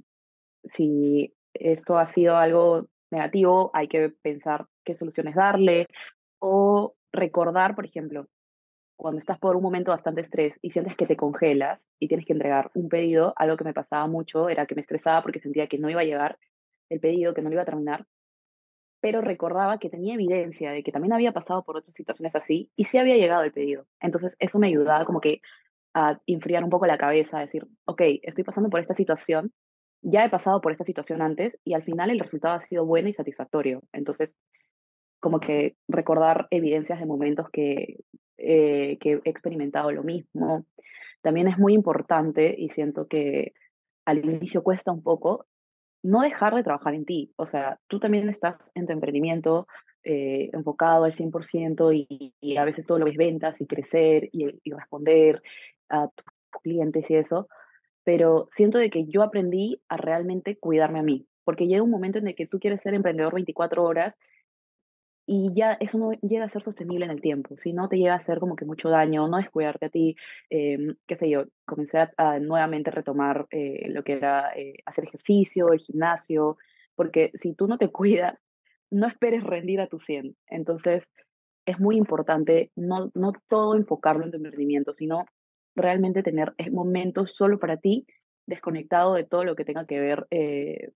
si 0.65 1.35
esto 1.55 1.99
ha 1.99 2.07
sido 2.07 2.37
algo 2.37 2.89
negativo, 3.11 3.71
hay 3.75 3.89
que 3.89 4.11
pensar 4.11 4.67
qué 4.85 4.95
soluciones 4.95 5.35
darle 5.35 5.89
o 6.39 6.95
recordar, 7.13 7.75
por 7.75 7.85
ejemplo, 7.85 8.27
cuando 8.97 9.19
estás 9.19 9.39
por 9.39 9.57
un 9.57 9.63
momento 9.63 9.91
bastante 9.91 10.21
estrés 10.21 10.59
y 10.63 10.71
sientes 10.71 10.97
que 10.97 11.07
te 11.07 11.17
congelas 11.17 11.89
y 11.99 12.09
tienes 12.09 12.27
que 12.27 12.33
entregar 12.33 12.71
un 12.75 12.89
pedido, 12.89 13.33
algo 13.37 13.57
que 13.57 13.65
me 13.65 13.75
pasaba 13.75 14.07
mucho 14.07 14.49
era 14.49 14.67
que 14.67 14.75
me 14.75 14.83
estresaba 14.83 15.23
porque 15.23 15.41
sentía 15.41 15.67
que 15.67 15.79
no 15.79 15.91
iba 15.91 16.01
a 16.01 16.05
llegar 16.05 16.39
el 16.91 17.01
pedido, 17.01 17.35
que 17.35 17.43
no 17.43 17.49
lo 17.49 17.55
iba 17.55 17.63
a 17.63 17.67
terminar, 17.67 18.07
pero 19.01 19.21
recordaba 19.21 19.79
que 19.79 19.91
tenía 19.91 20.15
evidencia 20.15 20.73
de 20.73 20.83
que 20.83 20.93
también 20.93 21.13
había 21.13 21.33
pasado 21.33 21.65
por 21.65 21.77
otras 21.77 21.95
situaciones 21.95 22.37
así 22.37 22.71
y 22.77 22.87
sí 22.87 22.99
había 22.99 23.17
llegado 23.17 23.43
el 23.43 23.53
pedido. 23.53 23.87
Entonces 24.01 24.37
eso 24.39 24.59
me 24.59 24.69
ayudaba 24.69 25.05
como 25.05 25.21
que 25.21 25.43
a 25.95 26.21
enfriar 26.27 26.65
un 26.65 26.71
poco 26.71 26.87
la 26.87 26.99
cabeza, 26.99 27.39
a 27.39 27.43
decir, 27.43 27.67
ok, 27.87 28.03
estoy 28.23 28.45
pasando 28.45 28.69
por 28.69 28.81
esta 28.81 28.95
situación, 28.95 29.53
ya 30.03 30.25
he 30.25 30.31
pasado 30.31 30.61
por 30.61 30.73
esta 30.73 30.85
situación 30.85 31.23
antes 31.23 31.59
y 31.65 31.75
al 31.75 31.83
final 31.83 32.11
el 32.11 32.19
resultado 32.19 32.55
ha 32.55 32.61
sido 32.61 32.85
bueno 32.85 33.09
y 33.09 33.13
satisfactorio. 33.13 33.83
Entonces, 33.93 34.39
como 35.21 35.41
que 35.41 35.77
recordar 35.89 36.49
evidencias 36.51 37.01
de 37.01 37.07
momentos 37.07 37.49
que 37.51 37.97
eh, 38.37 38.99
que 38.99 39.21
he 39.25 39.31
experimentado 39.31 39.93
lo 39.93 40.03
mismo. 40.03 40.67
También 41.23 41.47
es 41.47 41.57
muy 41.57 41.73
importante 41.73 42.55
y 42.59 42.71
siento 42.71 43.07
que 43.07 43.53
al 44.05 44.25
inicio 44.25 44.65
cuesta 44.65 44.91
un 44.91 45.05
poco 45.05 45.47
no 46.03 46.21
dejar 46.21 46.55
de 46.55 46.65
trabajar 46.65 46.95
en 46.95 47.05
ti. 47.05 47.33
O 47.37 47.47
sea, 47.47 47.79
tú 47.87 48.01
también 48.01 48.29
estás 48.29 48.73
en 48.75 48.87
tu 48.87 48.93
emprendimiento 48.93 49.69
eh, 50.03 50.51
enfocado 50.53 51.05
al 51.05 51.13
100% 51.13 51.95
y, 51.95 52.35
y, 52.41 52.57
a 52.57 52.65
veces 52.65 52.87
todo 52.87 52.99
lo 52.99 53.07
ves 53.07 53.17
ventas 53.17 53.61
y 53.61 53.67
crecer 53.67 54.29
y, 54.33 54.61
y 54.65 54.73
responder 54.73 55.41
a 55.89 56.09
tus 56.09 56.63
clientes 56.63 57.11
y 57.11 57.17
eso. 57.17 57.49
Pero 58.05 58.49
siento 58.51 58.79
de 58.79 58.91
que 58.91 59.07
yo 59.07 59.23
aprendí 59.23 59.81
a 59.89 59.97
realmente 59.97 60.59
cuidarme 60.59 61.01
a 61.01 61.03
mí, 61.03 61.27
porque 61.45 61.67
llega 61.67 61.83
un 61.83 61.91
momento 61.91 62.19
en 62.19 62.29
el 62.29 62.35
que 62.35 62.47
tú 62.47 62.59
quieres 62.59 62.83
ser 62.83 62.95
emprendedor 62.95 63.35
24 63.35 63.83
horas 63.83 64.19
y 65.27 65.51
ya 65.55 65.73
eso 65.81 65.99
no 65.99 66.13
llega 66.13 66.45
a 66.45 66.49
ser 66.49 66.63
sostenible 66.63 67.07
en 67.07 67.11
el 67.11 67.21
tiempo, 67.21 67.57
si 67.57 67.73
no 67.73 67.89
te 67.89 67.97
llega 67.97 68.13
a 68.13 68.17
hacer 68.17 68.41
como 68.41 68.57
que 68.57 68.67
mucho 68.67 68.91
daño, 68.91 69.27
no 69.27 69.39
descuidarte 69.39 69.87
a 69.87 69.89
ti, 69.89 70.17
em, 70.51 70.97
qué 71.07 71.17
sé 71.17 71.31
yo, 71.31 71.45
comencé 71.65 72.09
a, 72.17 72.39
nuevamente 72.41 72.91
retomar 72.91 73.47
eh, 73.51 73.89
lo 73.89 74.03
que 74.05 74.13
era 74.15 74.53
eh, 74.55 74.75
hacer 74.85 75.05
ejercicio, 75.05 75.73
el 75.73 75.79
gimnasio, 75.79 76.59
porque 76.95 77.31
si 77.35 77.55
tú 77.55 77.67
no 77.67 77.79
te 77.79 77.89
cuidas, 77.93 78.39
no 78.91 79.07
esperes 79.07 79.43
rendir 79.45 79.81
a 79.81 79.89
tu 79.89 79.99
100. 79.99 80.37
Entonces, 80.47 81.09
es 81.67 81.81
muy 81.81 81.97
importante 81.97 82.71
no, 82.77 83.11
no 83.15 83.33
todo 83.49 83.75
enfocarlo 83.77 84.25
en 84.25 84.31
tu 84.31 84.37
emprendimiento, 84.37 84.93
sino 84.93 85.25
realmente 85.75 86.23
tener 86.23 86.55
momentos 86.71 87.35
solo 87.35 87.59
para 87.59 87.77
ti, 87.77 88.07
desconectado 88.47 89.15
de 89.15 89.25
todo 89.25 89.45
lo 89.45 89.57
que 89.57 89.65
tenga 89.65 89.87
que 89.87 90.01
ver 90.01 90.27
eh, 90.31 90.91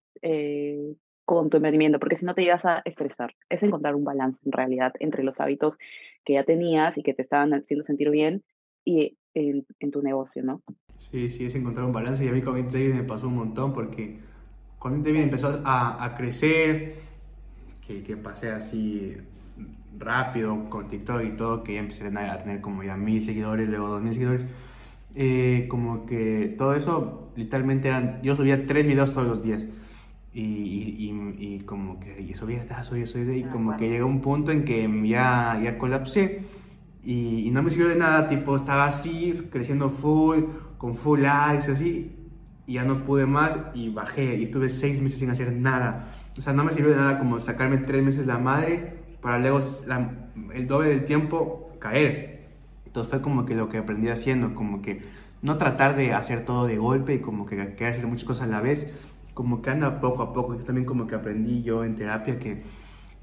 con 1.24 1.50
tu 1.50 1.58
emprendimiento, 1.58 1.98
porque 1.98 2.16
si 2.16 2.24
no 2.24 2.34
te 2.34 2.42
llegas 2.42 2.64
a 2.64 2.80
estresar. 2.84 3.34
Es 3.50 3.62
encontrar 3.62 3.94
un 3.94 4.04
balance 4.04 4.40
en 4.46 4.52
realidad 4.52 4.92
entre 4.98 5.22
los 5.22 5.40
hábitos 5.40 5.78
que 6.24 6.34
ya 6.34 6.44
tenías 6.44 6.96
y 6.96 7.02
que 7.02 7.12
te 7.12 7.22
estaban 7.22 7.52
haciendo 7.52 7.84
sentir 7.84 8.10
bien 8.10 8.42
y 8.84 9.18
en, 9.34 9.90
tu 9.92 10.02
negocio, 10.02 10.42
¿no? 10.42 10.62
Sí, 11.10 11.28
sí, 11.28 11.44
es 11.44 11.54
encontrar 11.54 11.84
un 11.84 11.92
balance 11.92 12.24
y 12.24 12.28
a 12.28 12.32
mí 12.32 12.40
con 12.40 12.54
David 12.54 12.94
me 12.94 13.04
pasó 13.04 13.28
un 13.28 13.36
montón 13.36 13.72
porque 13.72 14.18
cuando 14.78 15.06
David 15.06 15.20
empezó 15.20 15.60
a, 15.64 16.02
a 16.02 16.16
crecer, 16.16 16.94
que, 17.86 18.02
que, 18.02 18.16
pasé 18.16 18.50
así 18.50 19.16
rápido 19.98 20.68
con 20.70 20.88
TikTok 20.88 21.22
y 21.24 21.36
todo, 21.36 21.62
que 21.62 21.74
ya 21.74 21.80
empecé 21.80 22.06
a 22.06 22.42
tener 22.42 22.60
como 22.60 22.82
ya 22.82 22.96
mil 22.96 23.24
seguidores, 23.24 23.68
luego 23.68 23.88
dos 23.88 24.02
mil 24.02 24.12
seguidores, 24.12 24.46
eh, 25.20 25.66
como 25.68 26.07
que 26.07 26.54
todo 26.57 26.74
eso 26.74 27.33
literalmente 27.35 27.88
eran, 27.88 28.22
yo 28.22 28.37
subía 28.37 28.66
tres 28.68 28.87
videos 28.87 29.12
todos 29.12 29.26
los 29.26 29.42
días 29.42 29.66
y, 30.33 31.11
y, 31.37 31.61
como 31.66 31.98
que 31.98 32.22
y 32.22 32.35
subía, 32.35 32.62
subía, 32.85 33.04
subía, 33.04 33.37
y 33.37 33.42
como 33.42 33.76
que 33.76 33.88
llegó 33.88 34.07
un 34.07 34.20
punto 34.20 34.52
en 34.52 34.64
que 34.64 34.88
ya, 35.09 35.61
ya 35.61 35.76
colapsé 35.76 36.42
y, 37.02 37.50
no 37.50 37.64
me 37.64 37.70
sirvió 37.70 37.88
de 37.88 37.96
nada, 37.96 38.28
tipo 38.28 38.54
estaba 38.54 38.87
así, 38.87 39.48
creciendo 39.50 39.90
full, 39.90 40.44
con 40.76 40.94
full 40.94 41.22
likes, 41.22 41.72
así, 41.72 42.12
y 42.64 42.74
ya 42.74 42.85
no 42.85 43.04
pude 43.04 43.26
más 43.26 43.57
y 43.74 43.88
bajé 43.88 44.37
y 44.37 44.44
estuve 44.44 44.68
seis 44.68 45.02
meses 45.02 45.18
sin 45.18 45.31
hacer 45.31 45.52
nada. 45.52 46.12
O 46.37 46.40
sea, 46.40 46.52
no 46.52 46.62
me 46.62 46.72
sirvió 46.74 46.90
de 46.90 46.96
nada 46.96 47.18
como 47.18 47.40
sacarme 47.40 47.78
tres 47.78 48.04
meses 48.04 48.24
la 48.24 48.38
madre 48.38 48.98
para 49.20 49.40
luego 49.40 49.61
el 50.54 50.68
doble 50.68 50.90
del 50.90 51.04
tiempo 51.04 51.72
caer. 51.81 52.38
Fue 53.04 53.20
como 53.20 53.44
que 53.44 53.54
lo 53.54 53.68
que 53.68 53.78
aprendí 53.78 54.08
haciendo, 54.08 54.54
como 54.54 54.82
que 54.82 55.02
no 55.42 55.56
tratar 55.56 55.96
de 55.96 56.12
hacer 56.14 56.44
todo 56.44 56.66
de 56.66 56.78
golpe 56.78 57.14
y 57.14 57.18
como 57.20 57.46
que 57.46 57.56
querer 57.74 57.94
hacer 57.94 58.06
muchas 58.06 58.24
cosas 58.24 58.44
a 58.44 58.46
la 58.46 58.61
vez, 58.61 58.87
como 59.34 59.62
que 59.62 59.70
anda 59.70 60.00
poco 60.00 60.22
a 60.22 60.32
poco. 60.32 60.56
Yo 60.56 60.64
también 60.64 60.87
como 60.87 61.06
que 61.06 61.14
aprendí 61.14 61.62
yo 61.62 61.84
en 61.84 61.94
terapia 61.94 62.38
que 62.38 62.62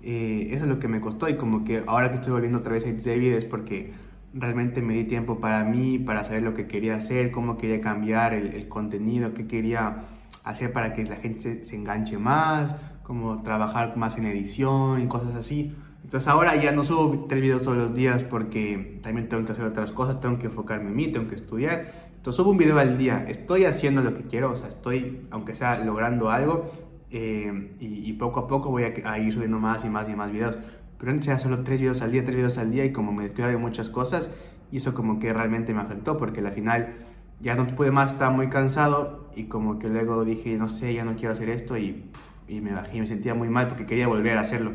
eh, 0.01 0.49
eso 0.51 0.63
es 0.63 0.69
lo 0.69 0.79
que 0.79 0.87
me 0.87 1.01
costó 1.01 1.27
y 1.27 1.35
como 1.35 1.65
que 1.65 1.83
ahora 1.87 2.09
que 2.09 2.17
estoy 2.17 2.31
volviendo 2.31 2.59
otra 2.59 2.73
vez 2.73 2.85
a 2.85 2.91
David 2.91 3.33
es 3.33 3.45
porque 3.45 3.93
realmente 4.35 4.81
me 4.81 4.93
di 4.93 5.05
tiempo 5.05 5.39
para 5.39 5.63
mí, 5.63 5.97
para 5.97 6.23
saber 6.23 6.43
lo 6.43 6.53
que 6.53 6.67
quería 6.67 6.95
hacer, 6.95 7.31
cómo 7.31 7.57
quería 7.57 7.81
cambiar 7.81 8.33
el, 8.33 8.67
contenido, 8.67 9.33
qué 9.33 9.47
quería 9.47 10.03
hacer 10.43 10.71
para 10.73 10.93
que 10.93 11.05
la 11.05 11.15
gente 11.15 11.63
se, 11.63 11.75
enganche 11.75 12.17
más, 12.17 12.75
cómo 13.03 13.41
trabajar 13.41 13.95
más 13.97 14.17
en 14.17 14.25
edición 14.25 15.01
y 15.01 15.07
cosas 15.07 15.35
así. 15.35 15.73
Entonces 16.05 16.29
ahora 16.29 16.55
ya 16.55 16.71
no 16.71 16.85
subo 16.85 17.25
tres 17.27 17.41
videos 17.41 17.63
todos 17.63 17.77
los 17.77 17.93
días 17.93 18.23
porque 18.23 18.99
también 19.01 19.27
tengo 19.27 19.43
que 19.45 19.51
hacer 19.51 19.65
otras 19.65 19.91
cosas, 19.91 20.21
tengo 20.21 20.39
que 20.39 20.45
enfocarme 20.45 20.89
en 20.89 20.95
mí, 20.95 21.11
tengo 21.11 21.27
que 21.27 21.35
estudiar 21.35 22.05
entonces 22.25 22.37
subo 22.37 22.49
un 22.49 22.57
video 22.57 22.79
al 22.79 22.97
día, 22.97 23.23
estoy 23.27 23.65
haciendo 23.65 24.01
lo 24.01 24.17
que 24.17 24.23
quiero, 24.23 24.51
o 24.51 24.55
sea, 24.55 24.69
estoy, 24.69 25.27
aunque 25.29 25.53
sea 25.53 25.77
logrando 25.77 26.31
algo, 26.31 26.71
eh, 27.11 27.69
y, 27.79 28.11
poco 28.13 28.39
a 28.39 28.47
poco 28.47 28.71
voy 28.71 28.81
a, 28.81 29.19
ir 29.19 29.31
subiendo 29.31 29.59
más 29.59 29.85
y 29.85 29.89
más 29.89 30.09
y 30.09 30.15
más 30.15 30.31
videos. 30.31 30.57
Pero 30.97 31.11
antes 31.11 31.27
era 31.27 31.37
solo 31.37 31.63
tres 31.63 31.79
videos 31.79 32.01
al 32.01 32.11
día, 32.11 32.23
tres 32.23 32.37
videos 32.37 32.57
al 32.57 32.71
día, 32.71 32.83
y 32.83 32.91
como 32.91 33.11
me 33.11 33.25
descuidaba 33.25 33.51
de 33.51 33.59
muchas 33.59 33.89
cosas, 33.89 34.31
y 34.71 34.77
eso 34.77 34.95
como 34.95 35.19
que 35.19 35.31
realmente 35.33 35.71
me 35.75 35.81
afectó, 35.81 36.17
porque 36.17 36.39
al 36.39 36.51
final 36.51 36.95
ya 37.41 37.53
no 37.53 37.67
pude 37.67 37.91
más, 37.91 38.13
estaba 38.13 38.31
muy 38.31 38.49
cansado, 38.49 39.29
y 39.35 39.43
como 39.43 39.77
que 39.77 39.87
luego 39.87 40.25
dije, 40.25 40.57
no 40.57 40.67
sé, 40.67 40.95
ya 40.95 41.05
no 41.05 41.17
quiero 41.17 41.33
hacer 41.33 41.49
esto, 41.49 41.77
y, 41.77 42.05
y 42.47 42.59
me 42.59 42.73
bajé, 42.73 42.97
y 42.97 43.01
me 43.01 43.07
sentía 43.07 43.35
muy 43.35 43.49
mal 43.49 43.67
porque 43.67 43.85
quería 43.85 44.07
volver 44.07 44.35
a 44.39 44.41
hacerlo. 44.41 44.71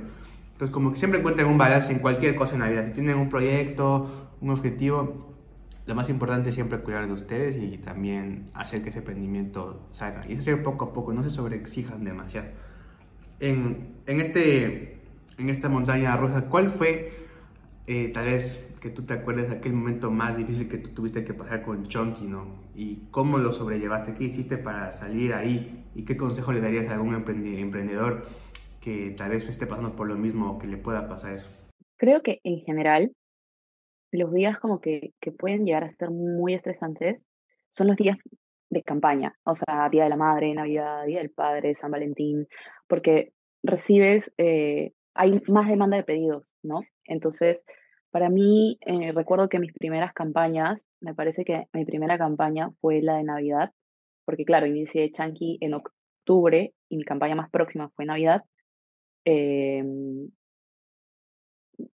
Entonces 0.60 0.74
como 0.74 0.92
que 0.92 0.98
siempre 0.98 1.20
encuentren 1.20 1.46
un 1.46 1.56
balance 1.56 1.90
en 1.90 2.00
cualquier 2.00 2.36
cosa 2.36 2.52
en 2.52 2.60
la 2.60 2.68
vida, 2.68 2.84
si 2.84 2.92
tienen 2.92 3.16
un 3.16 3.30
proyecto, 3.30 4.28
un 4.42 4.50
objetivo, 4.50 5.34
lo 5.86 5.94
más 5.94 6.10
importante 6.10 6.50
es 6.50 6.54
siempre 6.54 6.80
cuidar 6.80 7.06
de 7.06 7.14
ustedes 7.14 7.56
y 7.56 7.78
también 7.78 8.50
hacer 8.52 8.82
que 8.82 8.90
ese 8.90 8.98
emprendimiento 8.98 9.88
salga. 9.90 10.22
Y 10.28 10.36
hacer 10.36 10.62
poco 10.62 10.84
a 10.84 10.92
poco, 10.92 11.14
no 11.14 11.22
se 11.22 11.30
sobreexijan 11.30 12.04
demasiado. 12.04 12.48
En, 13.38 14.02
en, 14.04 14.20
este, 14.20 15.00
en 15.38 15.48
esta 15.48 15.70
montaña 15.70 16.14
rusa, 16.18 16.42
¿cuál 16.42 16.72
fue, 16.72 17.10
eh, 17.86 18.10
tal 18.12 18.26
vez, 18.26 18.74
que 18.82 18.90
tú 18.90 19.00
te 19.00 19.14
acuerdes, 19.14 19.50
aquel 19.50 19.72
momento 19.72 20.10
más 20.10 20.36
difícil 20.36 20.68
que 20.68 20.76
tú 20.76 20.90
tuviste 20.90 21.24
que 21.24 21.32
pasar 21.32 21.62
con 21.62 21.86
Chonky, 21.86 22.26
¿no? 22.26 22.66
Y 22.74 23.04
cómo 23.10 23.38
lo 23.38 23.54
sobrellevaste, 23.54 24.12
qué 24.12 24.24
hiciste 24.24 24.58
para 24.58 24.92
salir 24.92 25.32
ahí 25.32 25.86
y 25.94 26.02
qué 26.02 26.18
consejo 26.18 26.52
le 26.52 26.60
darías 26.60 26.86
a 26.90 26.96
algún 26.96 27.14
emprendedor 27.14 28.26
que 28.80 29.14
tal 29.16 29.30
vez 29.30 29.48
esté 29.48 29.66
pasando 29.66 29.96
por 29.96 30.08
lo 30.08 30.16
mismo 30.16 30.52
o 30.52 30.58
que 30.58 30.66
le 30.66 30.76
pueda 30.76 31.08
pasar 31.08 31.34
eso? 31.34 31.48
Creo 31.96 32.22
que 32.22 32.40
en 32.44 32.60
general 32.60 33.12
los 34.12 34.32
días 34.32 34.58
como 34.58 34.80
que, 34.80 35.12
que 35.20 35.32
pueden 35.32 35.64
llegar 35.64 35.84
a 35.84 35.90
ser 35.90 36.10
muy 36.10 36.54
estresantes 36.54 37.26
son 37.68 37.86
los 37.86 37.96
días 37.96 38.18
de 38.70 38.82
campaña, 38.82 39.34
o 39.44 39.54
sea, 39.54 39.88
Día 39.90 40.04
de 40.04 40.10
la 40.10 40.16
Madre, 40.16 40.54
Navidad, 40.54 41.04
Día 41.04 41.18
del 41.18 41.30
Padre, 41.30 41.74
San 41.74 41.90
Valentín, 41.90 42.46
porque 42.86 43.32
recibes, 43.62 44.32
eh, 44.38 44.92
hay 45.14 45.40
más 45.48 45.68
demanda 45.68 45.96
de 45.96 46.04
pedidos, 46.04 46.54
¿no? 46.62 46.80
Entonces, 47.04 47.58
para 48.10 48.28
mí, 48.28 48.78
eh, 48.86 49.12
recuerdo 49.12 49.48
que 49.48 49.58
mis 49.58 49.72
primeras 49.72 50.12
campañas, 50.12 50.84
me 51.00 51.14
parece 51.14 51.44
que 51.44 51.66
mi 51.72 51.84
primera 51.84 52.16
campaña 52.16 52.70
fue 52.80 53.02
la 53.02 53.16
de 53.16 53.24
Navidad, 53.24 53.72
porque 54.24 54.44
claro, 54.44 54.66
inicié 54.66 55.10
Chunky 55.12 55.58
en 55.60 55.74
octubre 55.74 56.72
y 56.88 56.96
mi 56.96 57.04
campaña 57.04 57.34
más 57.34 57.50
próxima 57.50 57.90
fue 57.90 58.04
Navidad. 58.04 58.42
Em, 59.24 60.30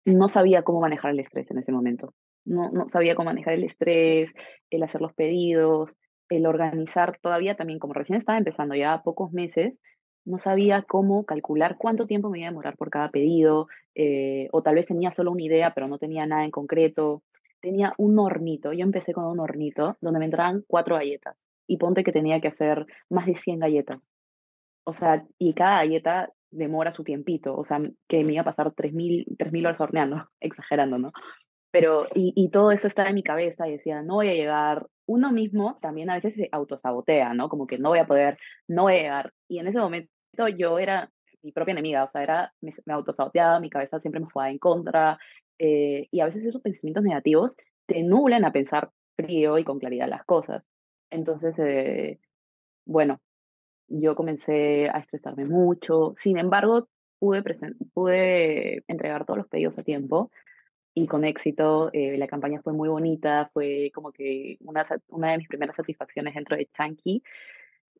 no 0.05 0.27
sabía 0.27 0.63
cómo 0.63 0.81
manejar 0.81 1.11
el 1.11 1.19
estrés 1.19 1.49
en 1.51 1.57
ese 1.59 1.71
momento. 1.71 2.13
No, 2.45 2.69
no 2.71 2.87
sabía 2.87 3.15
cómo 3.15 3.27
manejar 3.27 3.53
el 3.53 3.63
estrés, 3.63 4.33
el 4.69 4.83
hacer 4.83 5.01
los 5.01 5.13
pedidos, 5.13 5.95
el 6.29 6.45
organizar 6.45 7.17
todavía 7.21 7.55
también, 7.55 7.79
como 7.79 7.93
recién 7.93 8.19
estaba 8.19 8.37
empezando 8.37 8.75
ya 8.75 9.01
pocos 9.03 9.31
meses, 9.31 9.81
no 10.25 10.37
sabía 10.37 10.83
cómo 10.83 11.25
calcular 11.25 11.77
cuánto 11.77 12.07
tiempo 12.07 12.29
me 12.29 12.39
iba 12.39 12.47
a 12.47 12.51
demorar 12.51 12.77
por 12.77 12.89
cada 12.89 13.09
pedido, 13.11 13.67
eh, 13.95 14.47
o 14.51 14.61
tal 14.61 14.75
vez 14.75 14.87
tenía 14.87 15.11
solo 15.11 15.31
una 15.31 15.43
idea, 15.43 15.73
pero 15.73 15.87
no 15.87 15.97
tenía 15.97 16.25
nada 16.25 16.45
en 16.45 16.51
concreto. 16.51 17.23
Tenía 17.61 17.93
un 17.97 18.17
hornito, 18.19 18.73
yo 18.73 18.83
empecé 18.83 19.13
con 19.13 19.25
un 19.25 19.39
hornito 19.39 19.97
donde 20.01 20.19
me 20.19 20.25
entraban 20.25 20.63
cuatro 20.67 20.95
galletas 20.95 21.47
y 21.67 21.77
ponte 21.77 22.03
que 22.03 22.11
tenía 22.11 22.41
que 22.41 22.49
hacer 22.49 22.85
más 23.09 23.25
de 23.25 23.35
100 23.35 23.59
galletas. 23.59 24.11
O 24.85 24.91
sea, 24.91 25.25
y 25.37 25.53
cada 25.53 25.77
galleta 25.77 26.29
demora 26.53 26.91
su 26.91 27.03
tiempito, 27.03 27.55
o 27.55 27.63
sea, 27.63 27.81
que 28.07 28.23
me 28.23 28.33
iba 28.33 28.41
a 28.41 28.45
pasar 28.45 28.73
3.000 28.73 29.65
horas 29.65 29.81
horneando, 29.81 30.29
exagerando, 30.39 30.97
¿no? 30.97 31.11
Pero, 31.71 32.07
y, 32.13 32.33
y, 32.35 32.49
todo 32.49 32.71
eso 32.71 32.87
estaba 32.87 33.09
en 33.09 33.15
mi 33.15 33.23
cabeza 33.23 33.67
y 33.67 33.73
decía, 33.73 34.03
no 34.03 34.15
voy 34.15 34.29
a 34.29 34.35
llegar. 34.35 34.87
Uno 35.07 35.31
mismo 35.31 35.77
también 35.81 36.09
a 36.11 36.15
veces 36.15 36.35
se 36.35 36.47
autosabotea, 36.51 37.33
¿no? 37.33 37.49
Como 37.49 37.65
que 37.65 37.79
no 37.79 37.89
voy 37.89 37.99
a 37.99 38.05
poder, 38.05 38.37
no 38.67 38.83
voy 38.83 38.93
a 38.93 39.01
llegar. 39.01 39.33
Y 39.47 39.57
en 39.57 39.67
ese 39.67 39.79
momento 39.79 40.09
yo 40.55 40.77
era 40.77 41.11
mi 41.41 41.51
propia 41.51 41.73
enemiga, 41.73 42.03
o 42.03 42.07
sea, 42.07 42.23
era, 42.23 42.53
me, 42.61 42.71
me 42.85 42.93
autosaboteaba, 42.93 43.59
mi 43.59 43.69
cabeza 43.71 43.99
siempre 43.99 44.21
me 44.21 44.29
fue 44.29 44.49
en 44.49 44.59
contra. 44.59 45.17
Eh, 45.59 46.07
y 46.11 46.19
a 46.19 46.25
veces 46.25 46.43
esos 46.43 46.61
pensamientos 46.61 47.03
negativos 47.03 47.55
te 47.87 48.03
nublan 48.03 48.45
a 48.45 48.51
pensar 48.51 48.91
frío 49.15 49.57
y 49.57 49.63
con 49.63 49.79
claridad 49.79 50.07
las 50.07 50.25
cosas. 50.25 50.63
Entonces, 51.09 51.57
eh, 51.59 52.19
bueno, 52.85 53.19
yo 53.87 54.15
comencé 54.15 54.89
a 54.89 54.99
estresarme 54.99 55.45
mucho. 55.45 56.11
Sin 56.15 56.37
embargo, 56.37 56.87
pude, 57.19 57.43
pude 57.93 58.83
entregar 58.87 59.25
todos 59.25 59.37
los 59.37 59.47
pedidos 59.47 59.77
a 59.79 59.83
tiempo 59.83 60.31
y 60.93 61.07
con 61.07 61.25
éxito. 61.25 61.89
Eh, 61.93 62.17
la 62.17 62.27
campaña 62.27 62.61
fue 62.61 62.73
muy 62.73 62.89
bonita, 62.89 63.49
fue 63.53 63.91
como 63.93 64.11
que 64.11 64.57
una, 64.61 64.83
una 65.07 65.31
de 65.31 65.37
mis 65.39 65.47
primeras 65.47 65.75
satisfacciones 65.75 66.35
dentro 66.35 66.57
de 66.57 66.69
Chunky. 66.73 67.23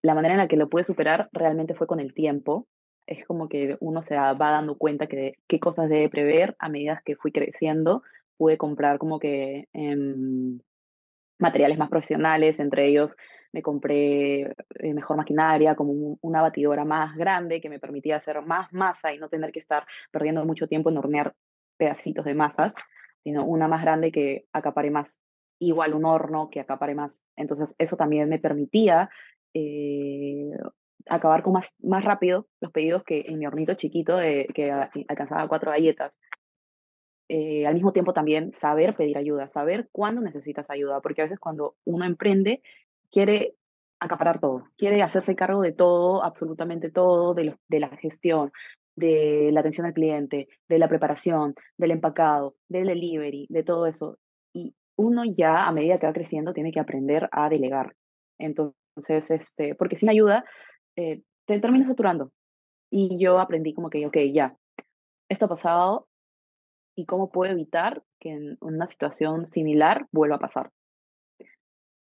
La 0.01 0.15
manera 0.15 0.33
en 0.33 0.39
la 0.39 0.47
que 0.47 0.57
lo 0.57 0.69
pude 0.69 0.83
superar 0.83 1.29
realmente 1.31 1.75
fue 1.75 1.87
con 1.87 1.99
el 1.99 2.13
tiempo. 2.13 2.67
Es 3.07 3.25
como 3.25 3.49
que 3.49 3.77
uno 3.79 4.01
se 4.03 4.15
va 4.15 4.33
dando 4.35 4.77
cuenta 4.77 5.07
que 5.07 5.35
qué 5.47 5.59
cosas 5.59 5.89
debe 5.89 6.09
prever 6.09 6.55
a 6.59 6.69
medida 6.69 7.01
que 7.05 7.15
fui 7.15 7.31
creciendo. 7.31 8.03
Pude 8.37 8.57
comprar 8.57 8.97
como 8.97 9.19
que 9.19 9.67
em, 9.73 10.59
materiales 11.39 11.77
más 11.77 11.89
profesionales, 11.89 12.59
entre 12.59 12.87
ellos 12.87 13.15
me 13.53 13.61
compré 13.61 14.41
eh, 14.41 14.93
mejor 14.93 15.15
maquinaria, 15.15 15.75
como 15.75 16.17
una 16.21 16.41
batidora 16.41 16.83
más 16.83 17.15
grande 17.15 17.61
que 17.61 17.69
me 17.69 17.79
permitía 17.79 18.17
hacer 18.17 18.41
más 18.41 18.73
masa 18.73 19.13
y 19.13 19.19
no 19.19 19.29
tener 19.29 19.51
que 19.51 19.59
estar 19.59 19.85
perdiendo 20.11 20.43
mucho 20.43 20.67
tiempo 20.67 20.89
en 20.89 20.97
hornear 20.97 21.33
pedacitos 21.77 22.25
de 22.25 22.33
masas, 22.33 22.73
sino 23.23 23.45
una 23.45 23.67
más 23.67 23.83
grande 23.83 24.11
que 24.11 24.45
acapare 24.51 24.89
más, 24.89 25.21
igual 25.59 25.93
un 25.93 26.05
horno 26.05 26.49
que 26.49 26.59
acapare 26.59 26.95
más. 26.95 27.23
Entonces 27.35 27.75
eso 27.77 27.95
también 27.95 28.27
me 28.27 28.39
permitía 28.39 29.09
eh, 29.53 30.49
acabar 31.05 31.43
con 31.43 31.53
más, 31.53 31.75
más 31.83 32.03
rápido 32.03 32.47
los 32.59 32.71
pedidos 32.71 33.03
que 33.03 33.25
en 33.27 33.37
mi 33.37 33.45
hornito 33.45 33.75
chiquito 33.75 34.17
que 34.17 34.71
alcanzaba 35.07 35.47
cuatro 35.47 35.71
galletas. 35.71 36.19
Eh, 37.29 37.65
al 37.65 37.73
mismo 37.73 37.93
tiempo 37.93 38.13
también 38.13 38.53
saber 38.53 38.95
pedir 38.95 39.17
ayuda, 39.17 39.47
saber 39.47 39.87
cuándo 39.91 40.21
necesitas 40.21 40.69
ayuda, 40.69 40.99
porque 41.01 41.21
a 41.21 41.25
veces 41.25 41.39
cuando 41.39 41.75
uno 41.85 42.05
emprende 42.05 42.61
quiere 43.13 43.55
acaparar 43.99 44.39
todo, 44.39 44.65
quiere 44.75 45.03
hacerse 45.03 45.35
cargo 45.35 45.61
de 45.61 45.71
todo, 45.71 46.23
absolutamente 46.23 46.89
todo, 46.89 47.35
de, 47.35 47.55
de 47.69 47.79
la 47.79 47.89
gestión, 47.97 48.51
de 48.95 49.51
la 49.53 49.59
atención 49.59 49.85
al 49.85 49.93
cliente, 49.93 50.47
de 50.67 50.79
la 50.79 50.89
preparación, 50.89 51.53
del 51.77 51.91
empacado, 51.91 52.55
del 52.67 52.87
delivery, 52.87 53.45
de 53.49 53.63
todo 53.63 53.85
eso. 53.85 54.17
Y 54.53 54.73
uno 54.97 55.23
ya 55.25 55.67
a 55.67 55.71
medida 55.71 55.99
que 55.99 56.07
va 56.07 56.13
creciendo 56.13 56.53
tiene 56.53 56.71
que 56.71 56.79
aprender 56.79 57.29
a 57.31 57.49
delegar. 57.49 57.95
Entonces, 58.39 59.29
este, 59.29 59.75
porque 59.75 59.95
sin 59.95 60.09
ayuda 60.09 60.43
eh, 60.97 61.21
te 61.45 61.59
terminas 61.59 61.87
saturando. 61.87 62.31
Y 62.91 63.19
yo 63.23 63.39
aprendí 63.39 63.73
como 63.73 63.89
que, 63.89 64.05
ok, 64.07 64.17
ya, 64.33 64.57
esto 65.29 65.45
ha 65.45 65.49
pasado 65.49 66.07
y 66.95 67.05
cómo 67.05 67.29
puedo 67.29 67.51
evitar 67.51 68.03
que 68.19 68.31
en 68.31 68.57
una 68.59 68.87
situación 68.87 69.45
similar 69.45 70.07
vuelva 70.11 70.35
a 70.37 70.39
pasar 70.39 70.71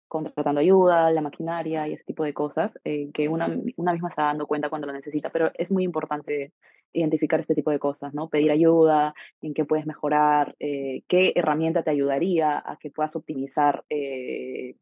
contratando 0.08 0.62
ayuda, 0.62 1.12
la 1.12 1.22
maquinaria 1.22 1.88
y 1.88 1.94
ese 1.94 2.04
tipo 2.04 2.24
de 2.24 2.34
cosas, 2.34 2.80
eh, 2.84 3.10
que 3.14 3.28
una, 3.28 3.48
una 3.78 3.94
misma 3.94 4.10
está 4.10 4.24
dando 4.24 4.48
cuenta 4.48 4.70
cuando 4.70 4.88
lo 4.88 4.94
necesita, 4.94 5.30
pero 5.30 5.52
es 5.56 5.72
muy 5.72 5.84
importante 5.84 6.52
identificar 6.94 7.40
este 7.40 7.56
tipo 7.56 7.72
de 7.72 7.80
cosas, 7.80 8.14
¿no? 8.14 8.30
Pedir 8.30 8.52
ayuda, 8.52 9.14
en 9.42 9.54
qué 9.54 9.66
puedes 9.66 9.86
mejorar, 9.86 10.56
eh, 10.60 11.04
qué 11.08 11.34
herramienta 11.36 11.84
te 11.84 11.92
ayudaría 11.92 12.58
a 12.58 12.78
que 12.78 12.90
puedas 12.90 13.16
optimizar 13.16 13.84
eh, 13.90 14.76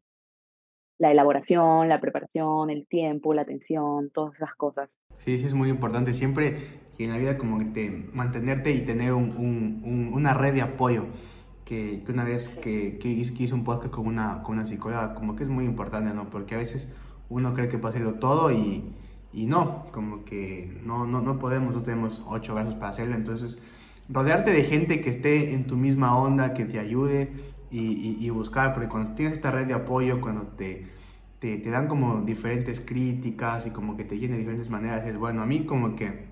la 0.98 1.10
elaboración, 1.10 1.88
la 1.88 2.00
preparación, 2.00 2.70
el 2.70 2.86
tiempo, 2.86 3.34
la 3.34 3.42
atención, 3.42 4.10
todas 4.10 4.36
esas 4.36 4.54
cosas. 4.54 4.90
Sí, 5.18 5.38
sí, 5.38 5.46
es 5.46 5.54
muy 5.54 5.68
importante. 5.68 6.12
Siempre 6.12 6.84
en 6.98 7.10
la 7.10 7.18
vida 7.18 7.36
como 7.36 7.58
que 7.58 7.64
te, 7.64 7.90
mantenerte 7.90 8.70
y 8.70 8.84
tener 8.84 9.12
un, 9.12 9.30
un, 9.36 10.12
una 10.14 10.34
red 10.34 10.54
de 10.54 10.62
apoyo 10.62 11.06
que, 11.64 12.02
una 12.08 12.24
vez 12.24 12.48
que, 12.48 12.98
que, 12.98 13.08
hice 13.08 13.54
un 13.54 13.64
podcast 13.64 13.92
con 13.92 14.06
una, 14.06 14.42
con 14.42 14.58
una 14.58 14.66
psicóloga, 14.66 15.14
como 15.14 15.34
que 15.36 15.44
es 15.44 15.48
muy 15.48 15.64
importante, 15.64 16.12
¿no? 16.14 16.30
Porque 16.30 16.54
a 16.54 16.58
veces 16.58 16.88
uno 17.28 17.54
cree 17.54 17.68
que 17.68 17.78
puede 17.78 17.94
hacerlo 17.94 18.14
todo 18.14 18.52
y, 18.52 18.84
y 19.32 19.46
no, 19.46 19.84
como 19.92 20.24
que 20.24 20.80
no, 20.84 21.06
no, 21.06 21.20
no 21.20 21.38
podemos, 21.38 21.74
no 21.74 21.82
tenemos 21.82 22.22
ocho 22.26 22.54
brazos 22.54 22.74
para 22.74 22.90
hacerlo, 22.90 23.14
entonces 23.16 23.58
rodearte 24.08 24.50
de 24.52 24.64
gente 24.64 25.00
que 25.00 25.10
esté 25.10 25.54
en 25.54 25.66
tu 25.66 25.76
misma 25.76 26.16
onda, 26.16 26.52
que 26.54 26.64
te 26.64 26.78
ayude 26.78 27.32
y, 27.70 28.18
y, 28.20 28.30
buscar, 28.30 28.74
porque 28.74 28.88
cuando 28.88 29.14
tienes 29.14 29.34
esta 29.34 29.50
red 29.50 29.66
de 29.66 29.74
apoyo, 29.74 30.20
cuando 30.20 30.42
te, 30.42 30.86
te, 31.40 31.56
te, 31.56 31.70
dan 31.70 31.88
como 31.88 32.20
diferentes 32.20 32.80
críticas 32.80 33.66
y 33.66 33.70
como 33.70 33.96
que 33.96 34.04
te 34.04 34.16
llena 34.16 34.34
de 34.34 34.40
diferentes 34.40 34.70
maneras, 34.70 35.04
es 35.06 35.16
bueno, 35.16 35.42
a 35.42 35.46
mí 35.46 35.64
como 35.64 35.96
que 35.96 36.26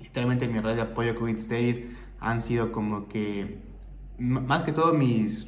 literalmente 0.00 0.48
mi 0.48 0.60
red 0.60 0.76
de 0.76 0.82
apoyo 0.82 1.16
con 1.16 1.28
It's 1.28 1.48
David 1.48 1.84
han 2.20 2.40
sido 2.40 2.72
como 2.72 3.08
que 3.08 3.69
más 4.20 4.62
que 4.62 4.72
todo 4.72 4.92
mis, 4.92 5.46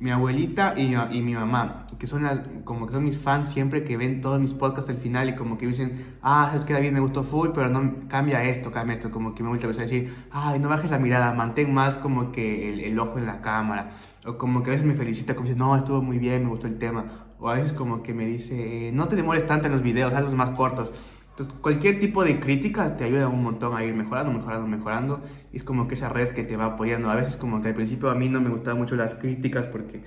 mi 0.00 0.10
abuelita 0.10 0.74
y, 0.76 0.94
y, 0.94 1.22
mi 1.22 1.34
mamá, 1.34 1.86
que 1.98 2.08
son 2.08 2.24
las, 2.24 2.40
como 2.64 2.86
que 2.86 2.92
son 2.92 3.04
mis 3.04 3.18
fans 3.18 3.50
siempre 3.50 3.84
que 3.84 3.96
ven 3.96 4.20
todos 4.20 4.40
mis 4.40 4.52
podcasts 4.52 4.90
al 4.90 4.96
final 4.96 5.28
y 5.28 5.36
como 5.36 5.58
que 5.58 5.66
dicen, 5.66 6.16
ah, 6.22 6.52
es 6.56 6.64
que 6.64 6.78
bien, 6.80 6.92
me 6.92 7.00
gustó 7.00 7.22
full, 7.22 7.50
pero 7.54 7.68
no, 7.68 8.08
cambia 8.08 8.42
esto, 8.42 8.72
cambia 8.72 8.96
esto, 8.96 9.12
como 9.12 9.34
que 9.34 9.44
me 9.44 9.50
vuelve 9.50 9.64
a 9.64 9.70
decir, 9.70 10.12
ay, 10.32 10.58
no 10.58 10.68
bajes 10.68 10.90
la 10.90 10.98
mirada, 10.98 11.32
mantén 11.34 11.72
más 11.72 11.94
como 11.96 12.32
que 12.32 12.72
el, 12.72 12.80
el, 12.80 12.98
ojo 12.98 13.18
en 13.18 13.26
la 13.26 13.42
cámara, 13.42 13.92
o 14.26 14.36
como 14.38 14.62
que 14.62 14.70
a 14.70 14.72
veces 14.72 14.86
me 14.86 14.94
felicita, 14.94 15.34
como 15.34 15.46
dice, 15.46 15.58
no, 15.58 15.76
estuvo 15.76 16.02
muy 16.02 16.18
bien, 16.18 16.42
me 16.42 16.50
gustó 16.50 16.66
el 16.66 16.78
tema, 16.78 17.04
o 17.38 17.48
a 17.48 17.54
veces 17.54 17.72
como 17.72 18.02
que 18.02 18.12
me 18.12 18.26
dice, 18.26 18.90
no 18.92 19.06
te 19.06 19.14
demores 19.14 19.46
tanto 19.46 19.66
en 19.66 19.72
los 19.72 19.82
videos, 19.82 20.12
hazlos 20.12 20.34
más 20.34 20.50
cortos, 20.50 20.90
entonces, 21.32 21.54
cualquier 21.62 21.98
tipo 21.98 22.24
de 22.24 22.38
crítica 22.40 22.94
te 22.94 23.04
ayuda 23.04 23.26
un 23.28 23.42
montón 23.42 23.74
a 23.74 23.82
ir 23.82 23.94
mejorando, 23.94 24.32
mejorando, 24.32 24.66
mejorando. 24.66 25.22
Y 25.50 25.56
es 25.56 25.64
como 25.64 25.88
que 25.88 25.94
esa 25.94 26.10
red 26.10 26.32
que 26.34 26.44
te 26.44 26.56
va 26.56 26.66
apoyando. 26.66 27.10
A 27.10 27.14
veces 27.14 27.36
como 27.38 27.62
que 27.62 27.68
al 27.68 27.74
principio 27.74 28.10
a 28.10 28.14
mí 28.14 28.28
no 28.28 28.40
me 28.40 28.50
gustaban 28.50 28.78
mucho 28.78 28.96
las 28.96 29.14
críticas 29.14 29.66
porque, 29.66 30.02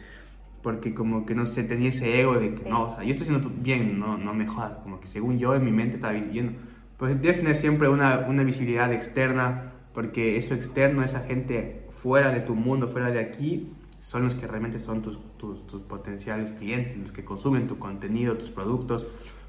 porque 0.62 0.94
como 0.94 1.26
que 1.26 1.34
no 1.34 1.48
sé, 1.48 1.64
tenía 1.64 1.90
ese 1.90 2.22
ego 2.22 2.36
de 2.36 2.54
que 2.54 2.70
no, 2.70 2.92
o 2.92 2.96
sea, 2.96 3.04
yo 3.04 3.12
estoy 3.12 3.28
haciendo 3.28 3.52
bien, 3.60 4.00
no, 4.00 4.18
no 4.18 4.34
me 4.36 4.46
jodas. 4.46 4.74
Como 4.84 5.00
que 5.00 5.08
según 5.08 5.40
yo 5.40 5.56
en 5.56 5.66
mi 5.66 5.72
mente 5.72 5.96
estaba 5.96 6.14
bien. 6.14 6.58
Pues 6.98 7.20
debes 7.20 7.38
tener 7.38 7.56
siempre 7.56 7.90
una, 7.90 8.20
una 8.28 8.44
visibilidad 8.44 8.94
externa 8.94 9.72
porque 9.96 10.38
eso 10.38 10.54
externo, 10.54 11.04
esa 11.04 11.22
gente 11.22 11.88
fuera 12.04 12.32
de 12.32 12.42
tu 12.42 12.54
mundo, 12.54 12.88
fuera 12.88 13.10
de 13.10 13.20
aquí, 13.20 13.72
son 14.00 14.26
los 14.26 14.36
que 14.36 14.46
realmente 14.46 14.78
son 14.78 15.02
tus, 15.02 15.18
tus, 15.38 15.66
tus 15.66 15.82
potenciales 15.82 16.52
clientes, 16.52 16.98
los 16.98 17.12
que 17.12 17.26
consumen 17.26 17.68
tu 17.68 17.80
contenido, 17.80 18.38
tus 18.38 18.52
productos. 18.52 19.08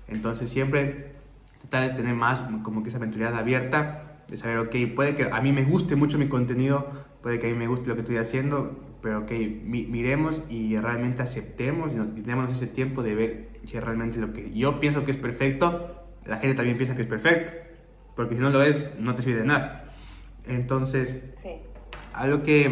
Entonces 0.09 0.49
siempre 0.49 1.16
tratar 1.69 1.91
de 1.91 1.97
tener 1.97 2.15
más 2.15 2.41
como 2.63 2.83
que 2.83 2.91
esa 2.91 2.99
mentalidad 2.99 3.37
abierta, 3.37 4.21
de 4.29 4.37
saber, 4.37 4.59
ok, 4.59 4.75
puede 4.95 5.15
que 5.15 5.25
a 5.25 5.41
mí 5.41 5.53
me 5.53 5.65
guste 5.65 5.97
mucho 5.97 6.19
mi 6.19 6.29
contenido, 6.29 6.87
puede 7.23 7.39
que 7.39 7.47
a 7.47 7.51
mí 7.51 7.57
me 7.57 7.67
guste 7.67 7.89
lo 7.89 7.95
que 7.95 8.01
estoy 8.01 8.17
haciendo, 8.17 8.97
pero 9.03 9.21
ok, 9.21 9.31
miremos 9.63 10.45
y 10.49 10.77
realmente 10.79 11.23
aceptemos 11.23 11.93
y, 11.93 12.21
tenemos 12.23 12.53
ese 12.55 12.67
tiempo 12.67 13.03
de 13.03 13.15
ver 13.15 13.49
si 13.65 13.79
realmente 13.79 14.19
lo 14.19 14.33
que 14.33 14.53
yo 14.53 14.81
pienso 14.81 15.05
que 15.05 15.13
es 15.13 15.17
perfecto, 15.17 16.05
la 16.25 16.39
gente 16.39 16.57
también 16.57 16.77
piensa 16.77 16.97
que 16.97 17.03
es 17.03 17.09
perfecto, 17.09 17.53
porque 18.17 18.35
si 18.35 18.41
no 18.41 18.51
lo 18.51 18.63
es, 18.63 18.99
no 18.99 19.15
te 19.15 19.23
sirve 19.23 19.41
de 19.41 19.47
nada. 19.47 19.93
Entonces, 20.47 21.25
sí. 21.43 21.51
algo 22.13 22.43
que 22.43 22.71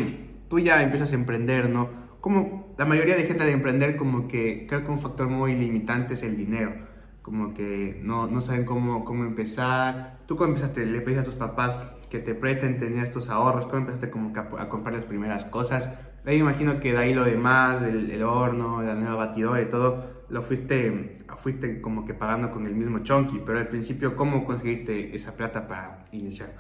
tú 0.49 0.59
ya 0.59 0.83
empiezas 0.83 1.13
a 1.13 1.15
emprender, 1.15 1.69
¿no? 1.69 1.89
Como 2.21 2.75
la 2.79 2.85
mayoría 2.85 3.17
de 3.17 3.25
gente 3.25 3.45
de 3.45 3.53
emprender, 3.53 3.97
como 3.97 4.27
que 4.29 4.67
creo 4.69 4.85
que 4.85 4.91
un 4.91 5.01
factor 5.01 5.29
muy 5.29 5.55
limitante 5.55 6.15
es 6.15 6.23
el 6.23 6.37
dinero 6.37 6.94
como 7.25 7.55
que 7.55 7.99
no, 8.03 8.27
no 8.27 8.43
saben 8.43 8.67
cómo, 8.67 9.03
cómo 9.07 9.25
empezar. 9.25 10.19
¿Tú 10.27 10.37
cómo 10.37 10.51
empezaste? 10.51 10.85
¿Le 10.85 11.01
pediste 11.01 11.23
a 11.23 11.25
tus 11.25 11.37
papás 11.37 11.83
que 12.11 12.19
te 12.19 12.35
presten, 12.35 12.79
tenías 12.79 13.09
estos 13.09 13.31
ahorros? 13.31 13.65
¿Cómo 13.65 13.79
empezaste 13.79 14.11
como 14.11 14.39
a, 14.39 14.69
comprar 14.69 14.95
las 14.95 15.07
primeras 15.07 15.47
cosas? 15.47 15.91
Ahí 16.27 16.37
imagino 16.37 16.81
que 16.81 16.93
de 16.93 16.99
ahí 16.99 17.15
lo 17.15 17.25
demás, 17.25 17.83
el, 17.83 18.11
el 18.11 18.23
horno, 18.23 18.83
la 18.83 18.95
nueva 18.95 19.15
batidora 19.15 19.63
y 19.63 19.71
todo, 19.71 20.05
lo 20.29 20.43
fuiste, 20.43 21.25
fuiste 21.39 21.81
como 21.81 22.05
que 22.05 22.13
pagando 22.13 22.51
con 22.51 22.67
el 22.67 22.75
mismo 22.75 22.99
chunky, 22.99 23.41
pero 23.45 23.59
al 23.59 23.69
principio, 23.69 24.17
¿cómo 24.17 24.45
conseguiste 24.45 25.17
esa 25.17 25.35
plata 25.35 25.67
para 25.67 26.07
iniciar? 26.13 26.55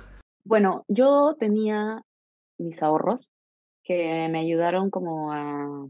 Bueno, 0.47 0.87
yo 0.89 1.37
tenía 1.39 2.01
mis 2.59 2.83
ahorros 2.83 3.29
que 3.83 4.29
me 4.31 4.41
ayudaron 4.41 4.89
como 4.89 5.31
a, 5.31 5.89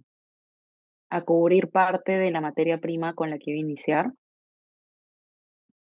a 1.11 1.21
cubrir 1.23 1.71
parte 1.71 2.19
de 2.19 2.33
la 2.33 2.41
materia 2.41 2.81
prima 2.81 3.15
con 3.15 3.31
la 3.31 3.39
que 3.39 3.53
iba 3.53 3.59
a 3.59 3.61
iniciar. 3.61 4.13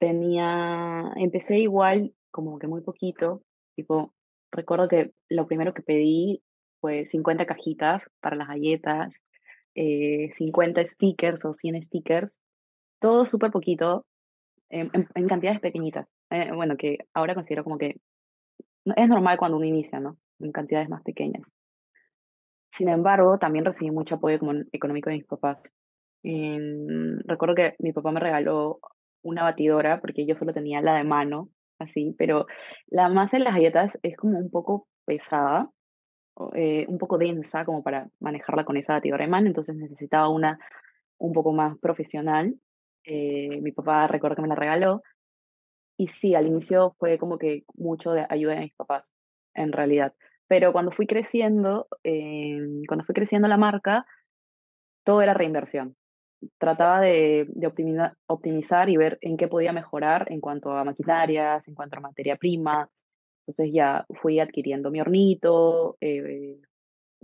Tenía, 0.05 1.13
empecé 1.17 1.61
igual 1.61 2.13
como 2.31 2.59
que 2.59 2.67
muy 2.67 2.83
poquito, 2.83 3.41
tipo, 3.75 4.13
recuerdo 4.53 4.87
que 4.87 5.13
lo 5.31 5.47
primero 5.47 5.73
que 5.73 5.81
pedí 5.81 6.43
fue 6.83 7.07
50 7.07 7.47
cajitas 7.47 8.11
para 8.21 8.37
las 8.37 8.49
galletas, 8.49 9.15
50 9.75 10.83
eh, 10.83 10.87
stickers 10.89 11.43
o 11.47 11.55
100 11.55 11.83
stickers, 11.85 12.39
todo 13.01 13.25
súper 13.25 13.51
poquito, 13.51 14.05
en, 14.69 14.91
cantidades 15.27 15.61
pequeñitas. 15.61 16.13
Eh, 16.29 16.53
bueno, 16.55 16.77
que 16.77 16.99
ahora 17.15 17.35
considero 17.35 17.65
como 17.65 17.79
que 17.79 17.97
es 18.85 19.09
normal 19.09 19.39
cuando 19.39 19.57
uno 19.57 19.65
inicia, 19.65 20.01
¿no? 20.01 20.19
En 20.39 20.53
cantidades 20.53 20.91
más 20.91 21.03
pequeñas. 21.03 21.51
Sin 22.71 22.91
embargo, 22.91 23.39
también 23.39 23.65
recibí 23.65 23.91
mucho 23.91 24.17
apoyo 24.17 24.39
económico 24.71 25.09
de 25.09 25.17
mis 25.17 25.25
papás. 25.25 25.63
recuerdo 26.23 27.55
que 27.55 27.75
mi 27.79 27.95
papá 27.95 28.13
me 28.13 28.21
regaló 28.21 28.81
una 29.25 29.43
batidora 29.43 30.01
porque 30.01 30.27
yo 30.27 30.37
solo 30.37 30.53
tenía 30.53 30.81
la 30.81 30.95
de 30.95 31.05
mano, 31.05 31.49
así, 31.79 32.15
pero 32.17 32.47
la 32.87 33.09
masa 33.09 33.39
de 33.39 33.45
las 33.45 33.55
galletas 33.55 33.99
es 34.03 34.17
como 34.17 34.39
un 34.39 34.51
poco 34.51 34.87
pesada, 35.05 35.71
eh, 36.55 36.85
un 36.89 36.99
poco 36.99 37.19
densa 37.19 37.65
como 37.65 37.83
para 37.83 38.09
manejarla 38.21 38.65
con 38.65 38.77
esa 38.77 38.95
batidora 38.95 39.25
de 39.25 39.31
mano, 39.31 39.47
entonces 39.49 39.77
necesitaba 39.77 40.29
una 40.29 40.59
un 41.19 41.33
poco 41.33 41.53
más 41.53 41.79
profesional. 41.79 42.55
Eh, 43.05 43.61
mi 43.61 43.73
papá 43.73 44.07
recuerdo 44.07 44.37
que 44.37 44.43
me 44.43 44.49
la 44.49 44.55
regaló. 44.55 45.03
Y 45.97 46.09
sí, 46.09 46.35
al 46.35 46.47
inicio 46.47 46.97
fue 46.99 47.19
como 47.19 47.39
que 47.39 47.65
mucho 47.75 48.13
de 48.13 48.27
ayuda 48.29 48.55
de 48.55 48.61
mis 48.63 48.75
papás, 48.75 49.15
en 49.55 49.73
realidad. 49.73 50.13
Pero 50.49 50.73
cuando 50.73 50.91
fui 50.91 51.07
creciendo, 51.07 51.87
eh, 52.03 52.59
cuando 52.89 53.05
fui 53.05 53.15
creciendo 53.15 53.49
la 53.49 53.57
marca, 53.57 54.05
todo 55.05 55.23
era 55.23 55.35
reinversión. 55.35 55.97
Trataba 56.59 57.01
de, 57.01 57.49
optimizar 58.27 58.89
y 58.89 58.97
ver 58.97 59.19
en 59.21 59.37
qué 59.37 59.49
podía 59.49 59.73
mejorar 59.73 60.27
en 60.31 60.41
cuanto 60.41 60.73
a 60.73 60.85
maquinarias, 60.85 61.69
en 61.69 61.75
cuanto 61.75 61.99
a 61.99 62.01
materia 62.01 62.37
prima. 62.37 62.89
Entonces 63.43 63.71
ya 63.73 64.07
fui 64.21 64.41
adquiriendo 64.41 64.91
mi 64.91 65.01
hornito, 65.01 65.97
eh, 66.01 66.61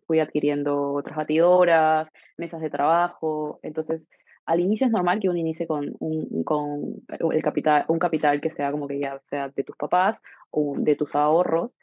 fui 0.06 0.20
adquiriendo 0.20 0.92
otras 0.92 1.16
batidoras, 1.16 2.08
mesas 2.36 2.60
de 2.60 2.70
trabajo. 2.70 3.60
Entonces, 3.62 4.10
al 4.46 4.60
inicio 4.60 4.86
es 4.86 4.92
normal 4.92 5.20
que 5.20 5.28
uno 5.28 5.38
inicie 5.38 5.66
con 5.66 5.94
un, 6.00 6.44
con 6.44 7.02
el 7.32 7.42
capital, 7.42 7.84
un 7.88 7.98
capital 7.98 8.40
que 8.40 8.50
sea 8.50 8.70
como 8.72 8.88
que 8.88 8.98
ya 8.98 9.20
sea 9.22 9.48
de 9.48 9.64
tus 9.64 9.76
papás 9.76 10.22
o 10.50 10.74
de 10.78 10.96
tus 10.96 11.14
ahorros 11.14 11.78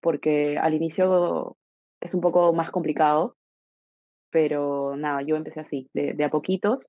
porque 0.00 0.58
al 0.58 0.74
inicio 0.74 1.56
es 2.00 2.14
un 2.14 2.20
poco 2.20 2.52
más 2.52 2.70
complicado, 2.70 3.36
pero 4.30 4.96
nada, 4.96 5.22
yo 5.22 5.36
empecé 5.36 5.60
así, 5.60 5.88
de, 5.94 6.22
a 6.24 6.30
poquitos, 6.30 6.88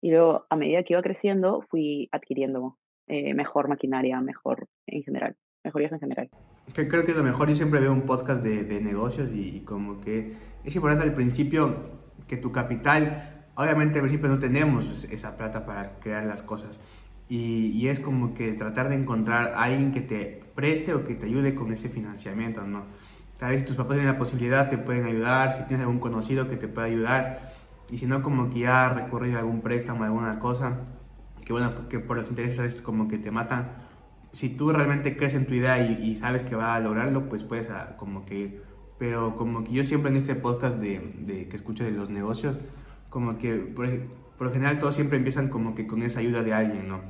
y 0.00 0.10
luego 0.10 0.46
a 0.50 0.56
medida 0.56 0.82
que 0.82 0.94
iba 0.94 1.02
creciendo 1.02 1.62
fui 1.70 2.08
adquiriendo 2.12 2.76
eh, 3.08 3.34
mejor 3.34 3.68
maquinaria, 3.68 4.20
mejor 4.20 4.68
en 4.86 5.02
general, 5.02 5.36
mejorías 5.64 5.92
en 5.92 6.00
general. 6.00 6.30
Creo 6.74 7.04
que 7.04 7.12
lo 7.12 7.22
mejor, 7.22 7.48
yo 7.48 7.54
siempre 7.54 7.80
veo 7.80 7.92
un 7.92 8.02
podcast 8.02 8.42
de, 8.42 8.64
de 8.64 8.80
negocios 8.80 9.30
y, 9.32 9.60
como 9.60 10.00
que 10.00 10.32
es 10.64 10.74
importante 10.74 11.04
al 11.04 11.14
principio 11.14 11.98
que 12.28 12.36
tu 12.36 12.52
capital, 12.52 13.46
obviamente 13.54 13.98
al 13.98 14.04
principio 14.04 14.28
no 14.28 14.38
tenemos 14.38 15.04
esa 15.04 15.36
plata 15.36 15.66
para 15.66 15.98
crear 16.00 16.24
las 16.24 16.42
cosas, 16.42 16.78
y, 17.34 17.88
es 17.88 17.98
como 17.98 18.34
que 18.34 18.52
tratar 18.52 18.90
de 18.90 18.96
encontrar 18.96 19.54
alguien 19.56 19.90
que 19.90 20.02
te 20.02 20.42
preste 20.54 20.92
o 20.92 21.06
que 21.06 21.14
te 21.14 21.24
ayude 21.24 21.54
con 21.54 21.72
ese 21.72 21.88
financiamiento, 21.88 22.62
¿no? 22.62 22.84
Tal 23.42 23.50
vez 23.50 23.62
si 23.62 23.66
tus 23.66 23.74
papás 23.74 23.96
tienen 23.96 24.12
la 24.12 24.20
posibilidad 24.20 24.70
te 24.70 24.78
pueden 24.78 25.04
ayudar, 25.04 25.52
si 25.52 25.64
tienes 25.64 25.80
algún 25.80 25.98
conocido 25.98 26.48
que 26.48 26.56
te 26.56 26.68
pueda 26.68 26.86
ayudar, 26.86 27.50
y 27.90 27.98
si 27.98 28.06
no, 28.06 28.22
como 28.22 28.48
que 28.50 28.60
ya 28.60 28.88
recurrir 28.90 29.34
a 29.34 29.40
algún 29.40 29.62
préstamo, 29.62 30.04
alguna 30.04 30.38
cosa, 30.38 30.82
que 31.44 31.52
bueno, 31.52 31.74
porque 31.74 31.98
por 31.98 32.18
los 32.18 32.28
intereses 32.28 32.60
a 32.60 32.62
veces 32.62 32.80
como 32.82 33.08
que 33.08 33.18
te 33.18 33.32
matan. 33.32 33.72
Si 34.30 34.50
tú 34.50 34.72
realmente 34.72 35.16
crees 35.16 35.34
en 35.34 35.46
tu 35.46 35.54
idea 35.54 35.76
y, 35.80 36.14
sabes 36.14 36.42
que 36.44 36.54
va 36.54 36.76
a 36.76 36.78
lograrlo, 36.78 37.28
pues 37.28 37.42
puedes 37.42 37.68
a, 37.68 37.96
como 37.96 38.24
que 38.26 38.34
ir. 38.36 38.62
Pero 39.00 39.34
como 39.34 39.64
que 39.64 39.72
yo 39.72 39.82
siempre 39.82 40.12
en 40.12 40.18
este 40.18 40.36
podcast 40.36 40.78
de, 40.78 41.12
de 41.26 41.48
que 41.48 41.56
escucho 41.56 41.82
de 41.82 41.90
los 41.90 42.10
negocios, 42.10 42.56
como 43.10 43.38
que 43.38 43.56
por, 43.56 43.88
por 44.38 44.46
lo 44.46 44.52
general 44.52 44.78
todos 44.78 44.94
siempre 44.94 45.18
empiezan 45.18 45.48
como 45.48 45.74
que 45.74 45.88
con 45.88 46.04
esa 46.04 46.20
ayuda 46.20 46.44
de 46.44 46.54
alguien, 46.54 46.86
¿no? 46.86 47.00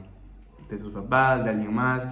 de 0.71 0.79
sus 0.79 0.95
papás, 0.95 1.45
de 1.45 1.51
alguien 1.51 1.75
más. 1.75 2.07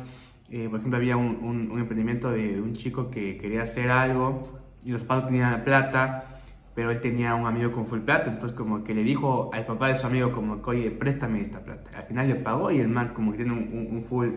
Eh, 0.51 0.68
por 0.68 0.80
ejemplo, 0.80 0.96
había 0.96 1.16
un, 1.16 1.70
un, 1.70 1.78
emprendimiento 1.78 2.30
de 2.30 2.61
un 2.61 2.74
chico 2.74 3.09
que 3.09 3.36
quería 3.36 3.62
hacer 3.62 3.88
algo 3.88 4.61
y 4.84 4.90
los 4.90 5.03
papás 5.03 5.26
tenían 5.26 5.62
plata, 5.62 6.40
pero 6.74 6.90
él 6.90 7.01
tenía 7.01 7.36
un 7.36 7.46
amigo 7.46 7.70
con 7.70 7.86
full 7.86 8.01
plata, 8.01 8.30
entonces 8.30 8.57
como 8.57 8.82
que 8.82 8.92
le 8.92 9.05
dijo 9.05 9.51
al 9.53 9.64
papá 9.64 9.88
de 9.88 9.98
su 9.98 10.07
amigo 10.09 10.32
como 10.32 10.61
que, 10.61 10.70
oye, 10.70 10.90
préstame 10.90 11.40
esta 11.40 11.61
plata. 11.61 11.90
Al 11.96 12.05
final 12.05 12.26
le 12.26 12.34
pagó 12.34 12.72
y 12.72 12.80
el 12.80 12.88
man 12.88 13.12
como 13.14 13.30
que 13.30 13.38
tiene 13.38 13.53
un, 13.53 14.03
full, 14.09 14.30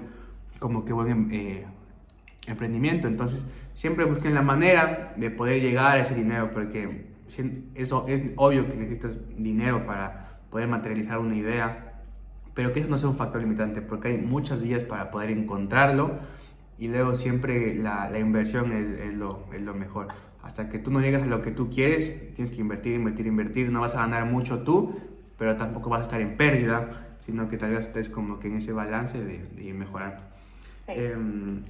como 0.59 0.85
que 0.85 0.93
buen 0.93 1.29
eh, 1.31 1.65
emprendimiento. 2.45 3.07
Entonces 3.07 3.43
siempre 3.73 4.05
busquen 4.05 4.35
la 4.35 4.43
manera 4.43 5.13
de 5.17 5.31
poder 5.31 5.61
llegar 5.63 5.97
a 5.97 6.01
ese 6.01 6.13
dinero, 6.13 6.51
porque 6.53 7.07
eso 7.73 8.05
es 8.07 8.31
obvio 8.35 8.67
que 8.67 8.75
necesitas 8.75 9.17
dinero 9.35 9.83
para 9.87 10.37
poder 10.51 10.67
materializar 10.67 11.17
una 11.17 11.35
idea 11.35 11.82
pero 12.53 12.73
que 12.73 12.79
eso 12.79 12.89
no 12.89 12.97
sea 12.97 13.09
un 13.09 13.15
factor 13.15 13.41
limitante, 13.41 13.81
porque 13.81 14.09
hay 14.09 14.17
muchas 14.17 14.61
vías 14.61 14.83
para 14.83 15.11
poder 15.11 15.31
encontrarlo 15.31 16.19
y 16.77 16.87
luego 16.87 17.15
siempre 17.15 17.75
la, 17.75 18.09
la 18.09 18.19
inversión 18.19 18.71
es, 18.71 18.99
es, 18.99 19.13
lo, 19.13 19.45
es, 19.53 19.61
lo, 19.61 19.73
mejor. 19.73 20.07
Hasta 20.43 20.69
que 20.69 20.79
tú 20.79 20.91
no 20.91 20.99
llegas 20.99 21.23
a 21.23 21.27
lo 21.27 21.41
que 21.41 21.51
tú 21.51 21.69
quieres, 21.69 22.33
tienes 22.35 22.53
que 22.53 22.61
invertir, 22.61 22.95
invertir, 22.95 23.27
invertir, 23.27 23.71
no 23.71 23.81
vas 23.81 23.95
a 23.95 23.99
ganar 23.99 24.25
mucho 24.25 24.59
tú, 24.59 24.99
pero 25.37 25.55
tampoco 25.55 25.89
vas 25.89 25.99
a 25.99 26.03
estar 26.03 26.21
en 26.21 26.35
pérdida, 26.35 27.15
sino 27.25 27.49
que 27.49 27.57
tal 27.57 27.71
vez 27.71 27.85
estés 27.85 28.09
como 28.09 28.39
que 28.39 28.47
en 28.47 28.57
ese 28.57 28.73
balance 28.73 29.17
de, 29.17 29.45
de 29.55 29.63
ir 29.63 29.75
mejorando. 29.75 30.21
Em, 30.87 31.61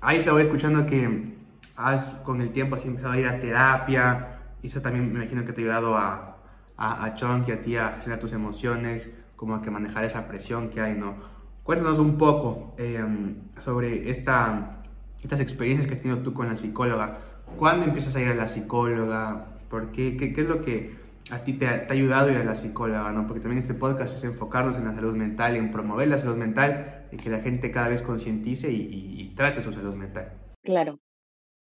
ahí 0.00 0.24
te 0.24 0.30
voy 0.30 0.42
escuchando 0.42 0.86
que 0.86 1.34
has 1.76 2.04
con 2.24 2.40
el 2.40 2.50
tiempo 2.50 2.76
así 2.76 2.88
empezado 2.88 3.12
a 3.12 3.18
ir 3.18 3.26
a 3.26 3.40
terapia, 3.40 4.38
y 4.62 4.68
eso 4.68 4.80
también 4.80 5.12
me 5.12 5.20
imagino 5.20 5.44
que 5.44 5.52
te 5.52 5.60
ha 5.60 5.64
ayudado 5.64 5.96
a, 5.96 6.38
a, 6.76 7.04
a 7.04 7.14
Chonk 7.14 7.48
y 7.48 7.52
a 7.52 7.62
ti 7.62 7.76
a 7.76 7.90
gestionar 7.90 8.20
tus 8.20 8.32
emociones, 8.32 9.10
como 9.42 9.60
que 9.60 9.72
manejar 9.72 10.04
esa 10.04 10.28
presión 10.28 10.70
que 10.70 10.80
hay, 10.80 10.94
¿no? 10.94 11.16
Cuéntanos 11.64 11.98
un 11.98 12.16
poco 12.16 12.76
em, 12.78 13.50
sobre 13.58 14.08
esta, 14.08 14.84
estas 15.20 15.40
experiencias 15.40 15.88
que 15.88 15.94
has 15.94 16.00
tenido 16.00 16.22
tú 16.22 16.32
con 16.32 16.46
la 16.46 16.56
psicóloga. 16.56 17.18
¿Cuándo 17.58 17.86
empiezas 17.86 18.14
a 18.14 18.20
ir 18.20 18.28
a 18.28 18.34
la 18.36 18.46
psicóloga? 18.46 19.58
¿Por 19.68 19.90
qué? 19.90 20.16
¿Qué, 20.16 20.32
qué 20.32 20.42
es 20.42 20.46
lo 20.46 20.62
que 20.62 20.94
a 21.32 21.42
ti 21.42 21.54
te 21.54 21.66
ha, 21.66 21.88
ayudado 21.90 22.28
a 22.28 22.30
ir 22.30 22.36
a 22.36 22.44
la 22.44 22.54
psicóloga? 22.54 23.10
¿no? 23.10 23.26
Porque 23.26 23.40
también 23.40 23.62
este 23.62 23.74
podcast 23.74 24.16
es 24.16 24.22
enfocarnos 24.22 24.78
en 24.78 24.84
la 24.84 24.94
salud 24.94 25.16
mental, 25.16 25.56
en 25.56 25.72
promover 25.72 26.06
la 26.06 26.18
salud 26.18 26.36
mental 26.36 27.08
y 27.10 27.16
que 27.16 27.28
la 27.28 27.40
gente 27.40 27.72
cada 27.72 27.88
vez 27.88 28.00
concientice 28.00 28.70
y, 28.70 29.34
trate 29.34 29.60
su 29.60 29.72
salud 29.72 29.96
mental. 29.96 30.34
Claro. 30.62 31.00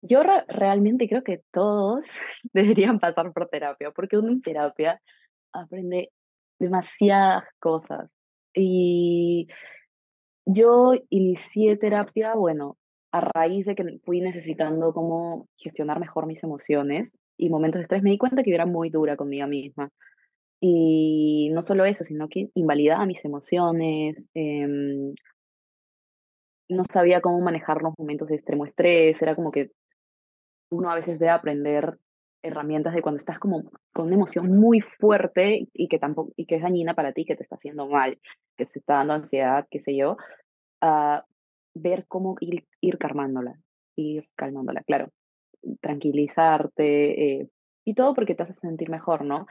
Yo 0.03 0.25
realmente 0.49 1.09
creo 1.09 1.23
que 1.23 1.45
todos 1.53 2.05
deberían 2.53 2.99
pasar 2.99 3.33
por 3.33 3.47
terapia, 3.47 3.93
porque 3.93 4.19
uno 4.19 4.33
en 4.33 4.43
terapia 4.43 5.01
aprende 5.53 6.11
demasiadas 6.61 7.45
cosas. 7.59 8.11
Y 8.55 9.49
yo 10.47 10.93
inicié 11.09 11.77
terapia, 11.77 12.35
bueno, 12.35 12.77
a 13.13 13.21
raíz 13.21 13.67
de 13.67 13.75
que 13.75 14.01
fui 14.05 14.21
necesitando 14.21 14.93
cómo 14.93 15.49
gestionar 15.57 15.99
mejor 16.01 16.27
mis 16.27 16.43
emociones 16.45 17.13
y 17.37 17.49
momentos 17.49 17.81
de 17.81 17.83
estrés, 17.85 18.03
me 18.03 18.11
di 18.11 18.19
cuenta 18.19 18.43
que 18.43 18.51
yo 18.51 18.55
era 18.55 18.67
muy 18.67 18.91
dura 18.91 19.17
conmigo 19.17 19.47
misma. 19.49 19.91
Y 20.61 21.51
no 21.53 21.63
solo 21.63 21.85
eso, 21.87 22.05
sino 22.05 22.29
que 22.29 22.51
invalidaba 22.55 23.07
mis 23.07 23.25
emociones, 23.25 24.31
em, 24.35 25.15
no 26.69 26.85
sabía 26.89 27.21
cómo 27.21 27.41
manejar 27.41 27.83
los 27.83 27.95
momentos 27.99 28.29
de 28.29 28.37
extremo 28.37 28.65
estrés, 28.65 29.21
era 29.23 29.35
como 29.35 29.51
que 29.51 29.71
uno 30.71 30.91
a 30.91 30.95
veces 30.95 31.19
debe 31.19 31.31
aprender 31.31 31.99
herramientas 32.43 32.95
de 32.95 33.03
cuando 33.03 33.19
estás 33.19 33.39
como 33.39 33.65
con 33.93 34.07
una 34.07 34.17
emoción 34.17 34.57
muy 34.59 34.81
fuerte 34.81 35.69
y 35.73 35.89
que 35.89 35.99
tampoco 35.99 36.33
y 36.37 36.47
que 36.47 36.57
es 36.57 36.63
dañina 36.63 36.95
para 36.95 37.13
ti, 37.13 37.25
que 37.25 37.37
te 37.37 37.43
está 37.43 37.57
haciendo 37.57 37.87
mal, 37.87 38.19
que 38.57 38.67
te 38.67 38.79
está 38.79 38.95
dando 38.95 39.15
ansiedad, 39.15 39.67
qué 39.71 39.81
sé 39.81 39.97
yo, 39.97 40.17
a 40.81 41.25
ver 41.75 42.07
cómo 42.09 42.37
ir, 42.41 42.65
ir 42.81 42.99
calmándola, 42.99 43.61
ir 43.97 44.29
calmándola, 44.37 44.83
claro, 44.83 45.09
tranquilizarte 45.81 47.41
eh, 47.41 47.49
y 47.85 47.95
todo 47.95 48.15
porque 48.15 48.35
te 48.35 48.43
hace 48.43 48.55
sentir 48.55 48.91
mejor, 48.91 49.25
¿no? 49.25 49.47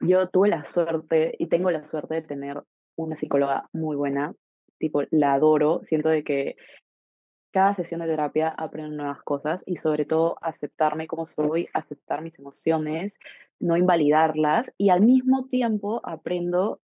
Yo 0.00 0.28
tuve 0.28 0.48
la 0.48 0.64
suerte 0.64 1.34
y 1.38 1.46
tengo 1.46 1.70
la 1.70 1.84
suerte 1.84 2.14
de 2.16 2.22
tener 2.22 2.62
una 2.96 3.16
psicóloga 3.16 3.68
muy 3.72 3.96
buena 3.96 4.34
tipo, 4.82 5.02
la 5.12 5.34
adoro. 5.34 5.80
Siento 5.84 6.08
de 6.08 6.24
que 6.24 6.56
cada 7.52 7.74
sesión 7.74 8.00
de 8.00 8.06
terapia 8.06 8.48
aprendo 8.48 8.96
nuevas 8.96 9.22
cosas 9.22 9.62
y 9.66 9.76
sobre 9.76 10.04
todo 10.06 10.36
aceptarme 10.40 11.06
como 11.06 11.26
soy, 11.26 11.68
aceptar 11.74 12.22
mis 12.22 12.38
emociones, 12.38 13.18
no 13.60 13.76
invalidarlas 13.76 14.72
y 14.78 14.90
al 14.90 15.02
mismo 15.02 15.46
tiempo 15.46 16.00
aprendo 16.04 16.80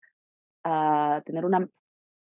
a 0.64 1.22
tener 1.24 1.44
una 1.44 1.68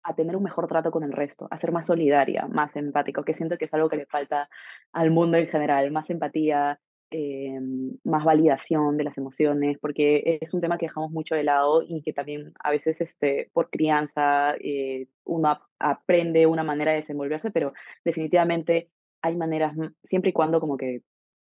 a 0.05 0.15
tener 0.15 0.37
un 0.37 0.43
mejor 0.43 0.67
trato 0.67 0.91
con 0.91 1.05
el 1.05 1.13
resto, 1.13 1.47
a 1.51 1.61
ser 1.61 1.71
más 1.71 1.87
solidaria, 1.87 2.49
más 2.49 2.75
empático, 2.75 3.25
que 3.25 3.37
siento 3.37 3.57
que 3.57 3.67
es 3.67 3.75
algo 3.75 3.89
que 3.89 3.99
le 3.99 4.07
falta 4.07 4.49
al 4.93 5.13
mundo 5.13 5.37
en 5.37 5.47
general, 5.47 5.93
más 5.93 6.11
empatía, 6.11 6.81
eh, 7.13 7.61
más 8.05 8.25
validación 8.25 8.97
de 8.97 9.05
las 9.05 9.19
emociones, 9.19 9.79
porque 9.79 10.39
es 10.41 10.55
un 10.55 10.61
tema 10.61 10.79
que 10.79 10.87
dejamos 10.87 11.11
mucho 11.11 11.35
de 11.35 11.45
lado 11.45 11.83
y 11.87 12.03
que 12.03 12.13
también 12.13 12.53
a 12.63 12.71
veces 12.71 13.01
este, 13.01 13.51
por 13.53 13.71
crianza 13.71 14.55
eh, 14.61 15.07
uno 15.25 15.61
aprende 15.79 16.47
una 16.47 16.65
manera 16.65 16.93
de 16.93 16.99
desenvolverse, 16.99 17.51
pero 17.51 17.73
definitivamente 18.05 18.89
hay 19.23 19.37
maneras, 19.37 19.75
siempre 20.03 20.31
y 20.31 20.33
cuando 20.33 20.61
como 20.61 20.77
que 20.77 21.03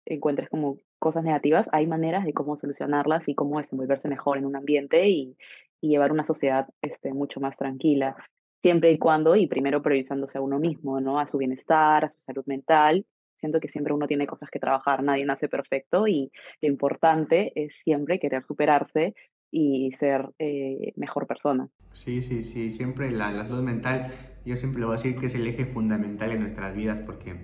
encuentres 0.06 0.50
como 0.50 0.78
cosas 0.98 1.24
negativas, 1.24 1.70
hay 1.72 1.86
maneras 1.88 2.26
de 2.26 2.34
cómo 2.34 2.56
solucionarlas 2.56 3.28
y 3.28 3.36
cómo 3.36 3.60
desenvolverse 3.60 4.08
mejor 4.08 4.38
en 4.38 4.46
un 4.46 4.56
ambiente 4.56 5.08
y, 5.10 5.38
y 5.82 5.90
llevar 5.90 6.12
una 6.12 6.26
sociedad 6.26 6.68
este, 6.82 7.14
mucho 7.14 7.40
más 7.40 7.58
tranquila 7.58 8.16
siempre 8.62 8.92
y 8.92 8.98
cuando, 8.98 9.36
y 9.36 9.48
primero 9.48 9.82
priorizándose 9.82 10.38
a 10.38 10.42
uno 10.42 10.60
mismo, 10.60 11.00
¿no? 11.00 11.20
A 11.20 11.28
su 11.28 11.38
bienestar, 11.38 12.04
a 12.06 12.10
su 12.10 12.20
salud 12.20 12.44
mental 12.46 13.06
Siento 13.40 13.62
que 13.62 13.70
siempre 13.70 13.94
uno 13.94 14.06
tiene 14.06 14.28
cosas 14.28 14.50
que 14.50 14.60
trabajar, 14.60 15.02
nadie 15.02 15.26
nace 15.26 15.48
perfecto 15.48 16.08
y 16.08 16.30
lo 16.62 16.68
importante 16.68 17.54
es 17.56 17.74
siempre 17.76 18.20
querer 18.20 18.44
superarse 18.44 19.16
y 19.50 19.92
ser 19.94 20.30
eh, 20.40 20.92
mejor 20.98 21.26
persona. 21.26 21.70
Sí, 21.94 22.22
sí, 22.22 22.44
sí, 22.44 22.70
siempre 22.70 23.12
la, 23.12 23.32
salud 23.46 23.64
mental, 23.64 24.12
yo 24.46 24.58
siempre 24.58 24.82
lo 24.82 24.88
voy 24.88 24.96
a 24.96 24.98
decir 24.98 25.18
que 25.18 25.28
es 25.28 25.36
el 25.36 25.48
eje 25.48 25.66
fundamental 25.66 26.32
en 26.32 26.42
nuestras 26.42 26.76
vidas 26.76 27.00
porque 27.00 27.38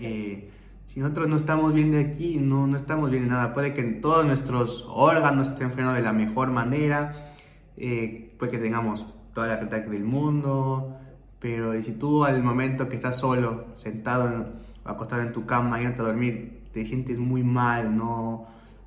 eh, 0.00 0.48
si 0.86 1.00
nosotros 1.00 1.28
no 1.28 1.36
estamos 1.36 1.74
bien 1.74 1.90
de 1.90 2.00
aquí, 2.00 2.38
no, 2.38 2.66
no 2.68 2.76
estamos 2.76 3.10
bien 3.10 3.24
de 3.24 3.30
nada. 3.30 3.52
Puede 3.52 3.74
que 3.74 3.82
todos 3.82 4.24
nuestros 4.24 4.86
órganos 4.88 5.48
estén 5.48 5.68
funcionando 5.68 5.96
de 5.96 6.04
la 6.04 6.12
mejor 6.12 6.50
manera, 6.50 7.34
eh, 7.76 8.34
puede 8.38 8.52
que 8.52 8.58
tengamos 8.58 9.06
toda 9.34 9.48
la 9.48 9.58
plata 9.58 9.80
del 9.80 10.04
mundo, 10.04 10.96
pero 11.40 11.80
si 11.82 11.92
tú 11.92 12.24
al 12.24 12.42
momento 12.42 12.88
que 12.88 12.96
estás 12.96 13.18
solo, 13.18 13.66
sentado 13.76 14.26
en 14.28 14.67
acostado 14.88 15.22
en 15.22 15.32
tu 15.32 15.46
cama, 15.46 15.78
yendo 15.80 16.02
a 16.02 16.06
dormir, 16.06 16.62
te 16.72 16.84
sientes 16.84 17.18
muy 17.18 17.42
mal, 17.42 17.96
no, 17.96 18.46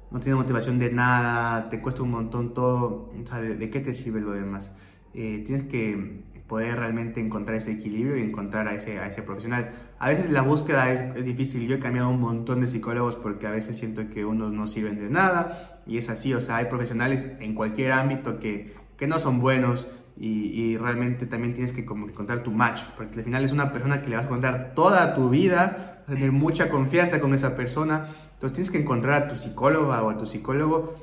no 0.09 0.19
tienes 0.19 0.37
motivación 0.41 0.79
de 0.79 0.91
nada, 0.91 1.69
te 1.69 1.79
cuesta 1.79 2.01
un 2.01 2.11
montón 2.11 2.53
todo, 2.53 3.11
o 3.17 3.25
sea, 3.27 3.39
¿de, 3.39 3.69
qué 3.69 3.79
te 3.79 3.93
sirve 3.93 4.19
lo 4.19 4.31
demás? 4.31 4.73
Eh, 5.13 5.43
tienes 5.45 5.63
que 5.63 6.23
poder 6.47 6.77
realmente 6.77 7.21
encontrar 7.21 7.57
ese 7.57 7.71
equilibrio 7.71 8.17
y 8.17 8.23
encontrar 8.23 8.67
a 8.67 8.73
ese, 8.73 8.99
a 8.99 9.07
ese 9.07 9.21
profesional. 9.21 9.71
A 9.99 10.09
veces 10.09 10.29
la 10.29 10.41
búsqueda 10.41 10.91
es, 10.91 11.15
es, 11.15 11.23
difícil, 11.23 11.67
yo 11.67 11.75
he 11.75 11.79
cambiado 11.79 12.09
un 12.09 12.19
montón 12.19 12.61
de 12.61 12.67
psicólogos 12.67 13.15
porque 13.15 13.47
a 13.47 13.51
veces 13.51 13.77
siento 13.77 14.09
que 14.09 14.25
unos 14.25 14.51
no 14.51 14.67
sirven 14.67 14.99
de 14.99 15.09
nada 15.09 15.81
y 15.85 15.97
es 15.97 16.09
así, 16.09 16.33
o 16.33 16.41
sea, 16.41 16.57
hay 16.57 16.65
profesionales 16.65 17.31
en 17.39 17.55
cualquier 17.55 17.91
ámbito 17.93 18.39
que, 18.39 18.73
que 18.97 19.07
no 19.07 19.19
son 19.19 19.39
buenos, 19.39 19.87
y, 20.17 20.77
realmente 20.77 21.25
también 21.25 21.53
tienes 21.53 21.71
que 21.71 21.85
como 21.85 22.07
encontrar 22.07 22.43
tu 22.43 22.51
match, 22.51 22.81
porque 22.95 23.19
al 23.19 23.25
final 23.25 23.43
es 23.43 23.51
una 23.51 23.71
persona 23.71 24.01
que 24.01 24.09
le 24.09 24.17
vas 24.17 24.25
a 24.25 24.29
contar 24.29 24.73
toda 24.75 25.15
tu 25.15 25.29
vida, 25.29 26.01
vas 26.01 26.09
a 26.09 26.13
tener 26.13 26.31
mucha 26.31 26.69
confianza 26.69 27.19
con 27.19 27.33
esa 27.33 27.55
persona, 27.55 28.09
entonces 28.33 28.53
tienes 28.53 28.71
que 28.71 28.79
encontrar 28.79 29.23
a 29.23 29.27
tu 29.27 29.35
psicóloga 29.35 30.03
o 30.03 30.09
a 30.09 30.17
tu 30.17 30.25
psicólogo 30.25 30.93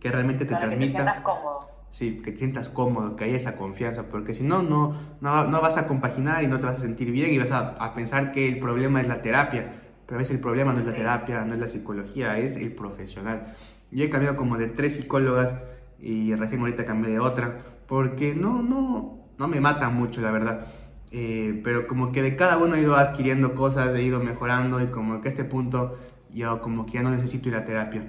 que 0.00 0.10
realmente 0.10 0.44
te 0.44 0.54
transmita... 0.54 0.76
Que 0.76 0.86
te 0.86 0.92
sientas 0.92 1.20
cómodo. 1.20 1.68
Sí, 1.90 2.22
que 2.22 2.32
te 2.32 2.38
sientas 2.38 2.68
cómodo, 2.68 3.16
que 3.16 3.24
haya 3.24 3.36
esa 3.36 3.56
confianza, 3.56 4.04
porque 4.10 4.34
si 4.34 4.42
no, 4.42 4.62
no, 4.62 4.94
no, 5.20 5.60
vas 5.60 5.76
a 5.76 5.86
compaginar 5.86 6.42
y 6.42 6.46
no 6.46 6.58
te 6.58 6.66
vas 6.66 6.76
a 6.76 6.80
sentir 6.80 7.10
bien 7.10 7.32
y 7.32 7.38
vas 7.38 7.50
a, 7.50 7.70
a 7.70 7.94
pensar 7.94 8.32
que 8.32 8.48
el 8.48 8.58
problema 8.58 9.00
es 9.00 9.08
la 9.08 9.22
terapia, 9.22 9.72
pero 10.06 10.16
a 10.16 10.18
veces 10.18 10.36
el 10.36 10.40
problema 10.40 10.72
no 10.72 10.80
es 10.80 10.86
la 10.86 10.94
terapia, 10.94 11.44
no 11.44 11.54
es 11.54 11.60
la 11.60 11.68
psicología, 11.68 12.38
es 12.38 12.56
el 12.56 12.72
profesional. 12.72 13.54
Yo 13.90 14.04
he 14.04 14.10
cambiado 14.10 14.36
como 14.36 14.56
de 14.56 14.68
tres 14.68 14.96
psicólogas 14.96 15.56
y 15.98 16.34
recién 16.34 16.60
ahorita 16.60 16.84
cambié 16.84 17.12
de 17.12 17.20
otra, 17.20 17.58
porque 17.88 18.34
no, 18.34 18.62
no, 18.62 19.18
no 19.38 19.48
me 19.48 19.60
mata 19.60 19.88
mucho, 19.88 20.20
la 20.20 20.30
verdad. 20.30 20.66
Eh, 21.10 21.60
pero 21.64 21.86
como 21.86 22.12
que 22.12 22.22
de 22.22 22.36
cada 22.36 22.58
uno 22.58 22.74
he 22.74 22.82
ido 22.82 22.94
adquiriendo 22.94 23.54
cosas, 23.54 23.96
he 23.96 24.02
ido 24.02 24.20
mejorando 24.20 24.80
y 24.82 24.88
como 24.88 25.22
que 25.22 25.28
a 25.28 25.30
este 25.30 25.44
punto 25.44 25.98
yo 26.30 26.60
como 26.60 26.84
que 26.84 26.92
ya 26.92 27.02
no 27.02 27.10
necesito 27.10 27.48
ir 27.48 27.56
a 27.56 27.64
terapia. 27.64 28.02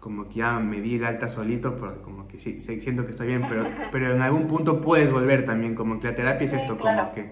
Como 0.00 0.28
que 0.28 0.34
ya 0.34 0.58
me 0.58 0.80
di 0.80 0.96
el 0.96 1.04
alta 1.04 1.28
solito, 1.28 1.76
pero 1.76 2.02
como 2.02 2.26
que 2.26 2.40
sí, 2.40 2.60
siento 2.60 3.04
que 3.04 3.12
estoy 3.12 3.28
bien, 3.28 3.46
pero, 3.48 3.64
pero 3.92 4.12
en 4.12 4.20
algún 4.20 4.48
punto 4.48 4.80
puedes 4.80 5.12
volver 5.12 5.46
también, 5.46 5.76
como 5.76 6.00
que 6.00 6.08
la 6.08 6.16
terapia 6.16 6.44
es 6.44 6.52
esto, 6.52 6.76
como 6.76 7.12
que 7.12 7.22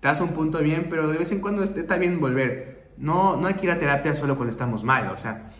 te 0.00 0.08
das 0.08 0.20
un 0.20 0.30
punto 0.30 0.58
bien, 0.58 0.88
pero 0.90 1.08
de 1.08 1.18
vez 1.18 1.30
en 1.30 1.40
cuando 1.40 1.62
está 1.62 1.96
bien 1.96 2.20
volver. 2.20 2.90
No, 2.96 3.36
no 3.36 3.46
hay 3.46 3.54
que 3.54 3.66
ir 3.66 3.70
a 3.70 3.78
terapia 3.78 4.16
solo 4.16 4.34
cuando 4.34 4.50
estamos 4.50 4.82
mal, 4.82 5.08
o 5.10 5.16
sea, 5.16 5.52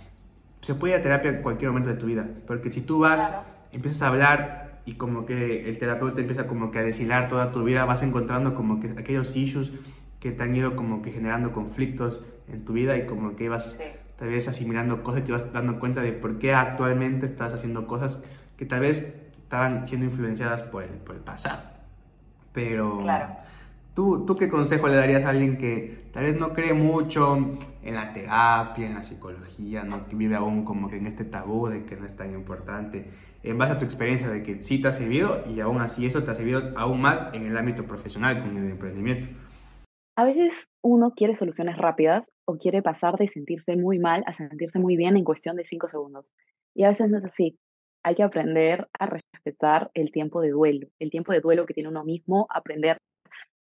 se 0.61 0.75
puede 0.75 0.95
ir 0.95 1.01
a 1.01 1.03
terapia 1.03 1.31
en 1.31 1.43
cualquier 1.43 1.71
momento 1.71 1.91
de 1.91 1.97
tu 1.97 2.07
vida, 2.07 2.29
porque 2.47 2.73
si 2.73 2.81
tú 2.81 2.99
vas, 2.99 3.35
empiezas 3.73 4.03
a 4.03 4.09
hablar 4.09 4.70
y 4.85 4.95
como 4.95 5.27
que 5.27 5.69
el 5.69 5.79
terapeuta 5.79 6.21
empieza 6.21 6.47
como 6.47 6.71
que 6.71 6.79
a 6.79 6.83
deshilar 6.83 7.29
toda 7.29 7.53
tu 7.53 7.65
vida, 7.65 7.85
vas 7.85 8.03
encontrando 8.03 8.55
como 8.55 8.81
que 8.81 8.91
aquellos 8.99 9.35
issues 9.37 9.73
que 10.19 10.33
te 10.33 10.43
han 10.43 10.55
ido 10.55 10.77
como 10.77 11.03
que 11.03 11.13
generando 11.13 11.53
conflictos 11.53 12.23
en 12.49 12.65
tu 12.65 12.75
vida 12.75 12.97
y 12.97 13.07
como 13.07 13.37
que 13.37 13.49
vas 13.49 13.79
tal 14.19 14.29
vez 14.29 14.49
asimilando 14.49 15.03
cosas 15.03 15.23
y 15.23 15.25
te 15.25 15.33
vas 15.33 15.51
dando 15.53 15.79
cuenta 15.79 16.03
de 16.03 16.13
por 16.13 16.39
qué 16.39 16.53
actualmente 16.53 17.27
estás 17.27 17.55
haciendo 17.55 17.87
cosas 17.87 18.23
que 18.57 18.67
tal 18.67 18.81
vez 18.81 18.99
estaban 19.43 19.87
siendo 19.87 20.07
influenciadas 20.07 20.63
por 20.63 20.83
el, 20.83 20.91
por 20.91 21.17
el 21.17 21.23
pasado. 21.23 21.63
Pero 22.53 23.03
¿tú, 23.95 24.27
¿tú 24.27 24.37
qué 24.37 24.49
consejo 24.49 24.89
le 24.89 24.97
darías 24.97 25.25
a 25.25 25.31
alguien 25.31 25.57
que 25.57 26.11
tal 26.13 26.25
vez 26.25 26.39
no 26.39 26.53
cree 26.53 26.75
mucho 26.75 27.59
en 27.83 27.95
la 27.95 28.13
terapia, 28.13 28.87
en 28.87 28.95
la 28.95 29.03
psicología, 29.03 29.85
¿no? 29.85 30.07
que 30.07 30.17
vive 30.17 30.37
aún 30.37 30.65
como 30.65 30.91
que 30.91 30.99
en 30.99 31.07
este 31.07 31.25
tabú 31.25 31.69
de 31.69 31.85
que 31.85 31.97
no 31.97 32.07
es 32.07 32.15
tan 32.15 32.35
importante? 32.35 33.11
En 33.43 33.59
base 33.59 33.73
a 33.73 33.79
tu 33.79 33.85
experiencia 33.85 34.29
de 34.29 34.43
que 34.43 34.63
sí 34.63 34.81
te 34.81 34.89
ha 34.89 34.93
servido 34.93 35.45
y 35.47 35.61
aún 35.61 35.81
así 35.81 36.07
eso 36.07 36.23
te 36.23 36.31
ha 36.31 36.35
servido 36.35 36.73
aún 36.77 37.01
más 37.01 37.33
en 37.33 37.47
el 37.47 37.57
ámbito 37.57 37.85
profesional 37.85 38.41
con 38.41 38.57
el 38.57 38.71
emprendimiento. 38.71 39.29
A 40.17 40.25
veces 40.25 40.69
uno 40.83 41.13
quiere 41.17 41.35
soluciones 41.35 41.79
rápidas 41.79 42.31
o 42.45 42.59
quiere 42.59 42.83
pasar 42.83 43.17
de 43.17 43.29
sentirse 43.29 43.77
muy 43.77 43.99
mal 43.99 44.23
a 44.27 44.35
sentirse 44.35 44.79
muy 44.79 44.97
bien 44.97 45.17
en 45.17 45.25
cuestión 45.25 45.57
de 45.57 45.65
cinco 45.65 45.89
segundos. 45.89 46.33
Y 46.75 46.85
a 46.85 46.89
veces 46.89 47.11
no 47.11 47.19
es 47.19 47.25
así. 47.25 47.59
Hay 48.03 48.15
que 48.15 48.23
aprender 48.23 48.89
a 48.99 49.07
respetar 49.07 49.91
el 49.95 50.11
tiempo 50.11 50.41
de 50.41 50.51
duelo, 50.51 50.89
el 50.99 51.11
tiempo 51.11 51.33
de 51.33 51.41
duelo 51.41 51.65
que 51.65 51.75
tiene 51.75 51.89
uno 51.89 52.05
mismo, 52.05 52.47
aprender 52.51 52.99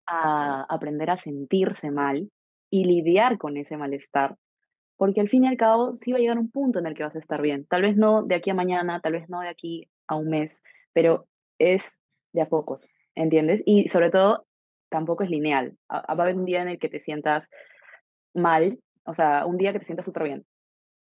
a, 0.08 0.66
aprender 0.70 1.10
a 1.10 1.18
sentirse 1.18 1.90
mal 1.90 2.30
y 2.72 2.86
lidiar 2.86 3.38
con 3.38 3.58
ese 3.58 3.78
malestar 3.78 4.36
porque 4.98 5.22
al 5.22 5.30
fin 5.30 5.44
y 5.44 5.48
al 5.48 5.58
cabo 5.58 5.94
sí 5.94 6.12
va 6.12 6.18
a 6.18 6.22
llegar 6.22 6.38
un 6.38 6.52
punto 6.52 6.80
en 6.80 6.88
el 6.88 6.96
que 6.96 7.04
vas 7.04 7.16
a 7.16 7.20
estar 7.20 7.42
bien. 7.42 7.66
Tal 7.66 7.82
vez 7.82 7.96
no 7.98 8.24
de 8.24 8.36
aquí 8.36 8.50
a 8.50 8.56
mañana, 8.56 9.00
tal 9.02 9.14
vez 9.14 9.30
no 9.30 9.42
de 9.42 9.50
aquí 9.50 9.90
a 10.08 10.16
un 10.16 10.30
mes, 10.30 10.64
pero 10.94 11.28
es 11.60 12.00
de 12.34 12.42
a 12.42 12.48
pocos, 12.48 12.90
¿entiendes? 13.16 13.62
Y 13.66 13.90
sobre 13.90 14.12
todo, 14.12 14.46
tampoco 14.90 15.24
es 15.24 15.30
lineal. 15.30 15.78
Va 15.92 16.04
a 16.08 16.14
haber 16.14 16.36
un 16.36 16.46
día 16.46 16.62
en 16.62 16.70
el 16.70 16.80
que 16.80 16.90
te 16.90 17.02
sientas 17.02 17.50
mal, 18.34 18.80
o 19.06 19.14
sea, 19.14 19.46
un 19.46 19.58
día 19.58 19.74
que 19.74 19.80
te 19.80 19.86
sientas 19.86 20.06
súper 20.06 20.24
bien. 20.24 20.46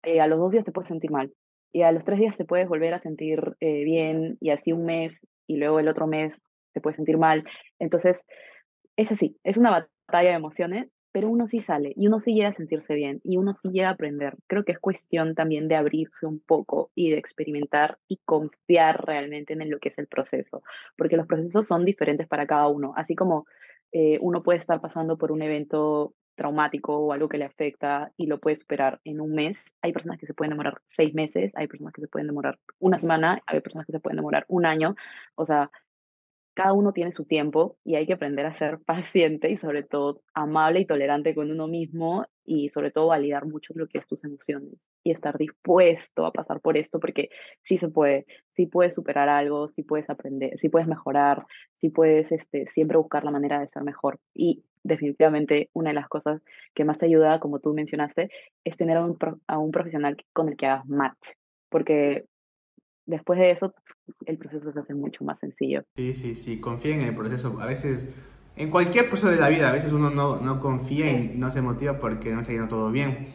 Eh, 0.04 0.22
a 0.22 0.28
los 0.28 0.40
dos 0.40 0.52
días 0.52 0.66
te 0.66 0.72
puedes 0.72 0.88
sentir 0.88 1.12
mal. 1.12 1.34
Y 1.72 1.82
a 1.82 1.92
los 1.92 2.06
tres 2.06 2.20
días 2.20 2.38
te 2.38 2.46
puedes 2.46 2.68
volver 2.68 2.94
a 2.94 3.00
sentir 3.00 3.56
eh, 3.60 3.84
bien, 3.84 4.38
y 4.40 4.52
así 4.52 4.72
un 4.72 4.86
mes, 4.86 5.28
y 5.46 5.58
luego 5.58 5.80
el 5.80 5.88
otro 5.88 6.08
mes 6.08 6.42
te 6.74 6.82
puedes 6.82 6.96
sentir 6.96 7.18
mal. 7.18 7.44
Entonces, 7.80 8.26
es 8.96 9.12
así, 9.12 9.38
es 9.44 9.58
una 9.58 9.88
batalla 10.08 10.30
de 10.30 10.36
emociones 10.36 10.90
pero 11.16 11.30
uno 11.30 11.48
sí 11.48 11.62
sale 11.62 11.94
y 11.96 12.08
uno 12.08 12.20
sí 12.20 12.34
llega 12.34 12.50
a 12.50 12.52
sentirse 12.52 12.94
bien 12.94 13.22
y 13.24 13.38
uno 13.38 13.54
sí 13.54 13.70
llega 13.70 13.88
a 13.88 13.94
aprender. 13.94 14.36
Creo 14.48 14.66
que 14.66 14.74
es 14.74 14.80
cuestión 14.80 15.34
también 15.34 15.70
de 15.70 15.78
abrirse 15.78 16.26
un 16.26 16.42
poco 16.42 16.92
y 16.94 17.10
de 17.10 17.18
experimentar 17.18 17.98
y 18.10 18.18
confiar 18.26 19.06
realmente 19.06 19.54
en 19.54 19.70
lo 19.70 19.80
que 19.80 19.88
es 19.88 19.98
el 19.98 20.08
proceso, 20.08 20.62
porque 20.98 21.16
los 21.16 21.26
procesos 21.26 21.68
son 21.68 21.86
diferentes 21.86 22.28
para 22.28 22.46
cada 22.46 22.68
uno, 22.68 22.94
así 22.98 23.16
como 23.16 23.46
eh, 23.94 24.18
uno 24.20 24.44
puede 24.44 24.60
estar 24.60 24.82
pasando 24.82 25.18
por 25.18 25.32
un 25.32 25.42
evento 25.42 26.14
traumático 26.36 26.98
o 26.98 27.14
algo 27.14 27.30
que 27.30 27.38
le 27.38 27.46
afecta 27.46 28.12
y 28.18 28.26
lo 28.28 28.42
puede 28.42 28.58
superar 28.58 29.00
en 29.06 29.22
un 29.22 29.34
mes. 29.34 29.64
Hay 29.82 29.94
personas 29.94 30.20
que 30.20 30.28
se 30.28 30.34
pueden 30.34 30.50
demorar 30.50 30.82
seis 30.90 31.14
meses, 31.14 31.56
hay 31.56 31.68
personas 31.68 31.94
que 31.94 32.02
se 32.02 32.10
pueden 32.10 32.28
demorar 32.28 32.60
una 32.80 33.00
semana, 33.00 33.42
hay 33.48 33.62
personas 33.62 33.86
que 33.86 33.94
se 33.94 34.02
pueden 34.02 34.18
demorar 34.18 34.44
un 34.50 34.66
año. 34.66 34.96
O 35.36 35.46
sea, 35.46 35.72
cada 36.56 36.74
uno 36.74 36.94
tiene 36.94 37.12
su 37.12 37.26
tiempo 37.26 37.78
y 37.84 37.96
hay 37.96 38.08
que 38.08 38.14
aprender 38.14 38.46
a 38.46 38.56
ser 38.56 38.80
paciente 38.86 39.52
y 39.52 39.58
sobre 39.58 39.84
todo 39.84 40.22
amable 40.34 40.80
y 40.80 40.86
tolerante 40.86 41.36
con 41.36 41.52
uno 41.52 41.68
mismo 41.68 42.26
y 42.46 42.70
sobre 42.70 42.92
todo 42.92 43.08
validar 43.08 43.46
mucho 43.46 43.74
lo 43.76 43.88
que 43.88 43.98
es 43.98 44.08
tus 44.08 44.24
emociones 44.24 44.90
y 45.04 45.12
estar 45.12 45.38
dispuesto 45.38 46.26
a 46.26 46.32
pasar 46.32 46.62
por 46.62 46.78
esto 46.78 47.00
porque 47.00 47.30
sí 47.62 47.78
se 47.78 47.90
puede, 47.90 48.26
sí 48.50 48.68
puedes 48.68 48.96
superar 48.96 49.30
algo, 49.30 49.68
sí 49.70 49.84
puedes 49.84 50.10
aprender, 50.10 50.58
sí 50.58 50.70
puedes 50.70 50.88
mejorar, 50.88 51.46
sí 51.74 51.90
puedes 51.90 52.32
este, 52.32 52.68
siempre 52.68 52.98
buscar 52.98 53.24
la 53.24 53.32
manera 53.32 53.60
de 53.60 53.68
ser 53.68 53.84
mejor. 53.84 54.20
Y 54.34 54.64
definitivamente 54.84 55.70
una 55.74 55.90
de 55.90 55.96
las 55.96 56.08
cosas 56.08 56.42
que 56.74 56.86
más 56.86 57.00
te 57.00 57.08
ayuda, 57.08 57.40
como 57.40 57.60
tú 57.60 57.74
mencionaste, 57.74 58.30
es 58.64 58.78
tener 58.78 58.98
a 58.98 59.58
un, 59.58 59.72
profesional 59.72 60.16
con 60.32 60.50
el 60.50 60.56
que 60.56 60.68
hagas 60.68 60.86
match 60.88 61.30
porque 61.70 62.26
después 63.06 63.40
de 63.40 63.52
eso 63.52 63.74
el 64.26 64.38
proceso 64.38 64.72
se 64.72 64.80
hace 64.80 64.94
mucho 64.94 65.24
más 65.24 65.40
sencillo. 65.40 65.84
Sí, 65.96 66.14
sí, 66.14 66.36
sí, 66.36 66.60
confía 66.60 66.96
en 66.96 67.02
el 67.02 67.16
proceso. 67.16 67.60
A 67.60 67.66
veces, 67.66 68.08
en 68.56 68.70
cualquier 68.70 69.10
proceso 69.10 69.30
de 69.30 69.38
la 69.38 69.50
vida, 69.50 69.70
a 69.70 69.72
veces 69.72 69.92
uno 69.92 70.10
no, 70.10 70.40
no 70.42 70.60
confía 70.60 71.12
y 71.12 71.36
no 71.36 71.52
se 71.52 71.62
motiva 71.62 72.00
porque 72.00 72.32
no 72.32 72.42
está 72.42 72.52
yendo 72.52 72.68
todo 72.68 72.92
bien. 72.92 73.30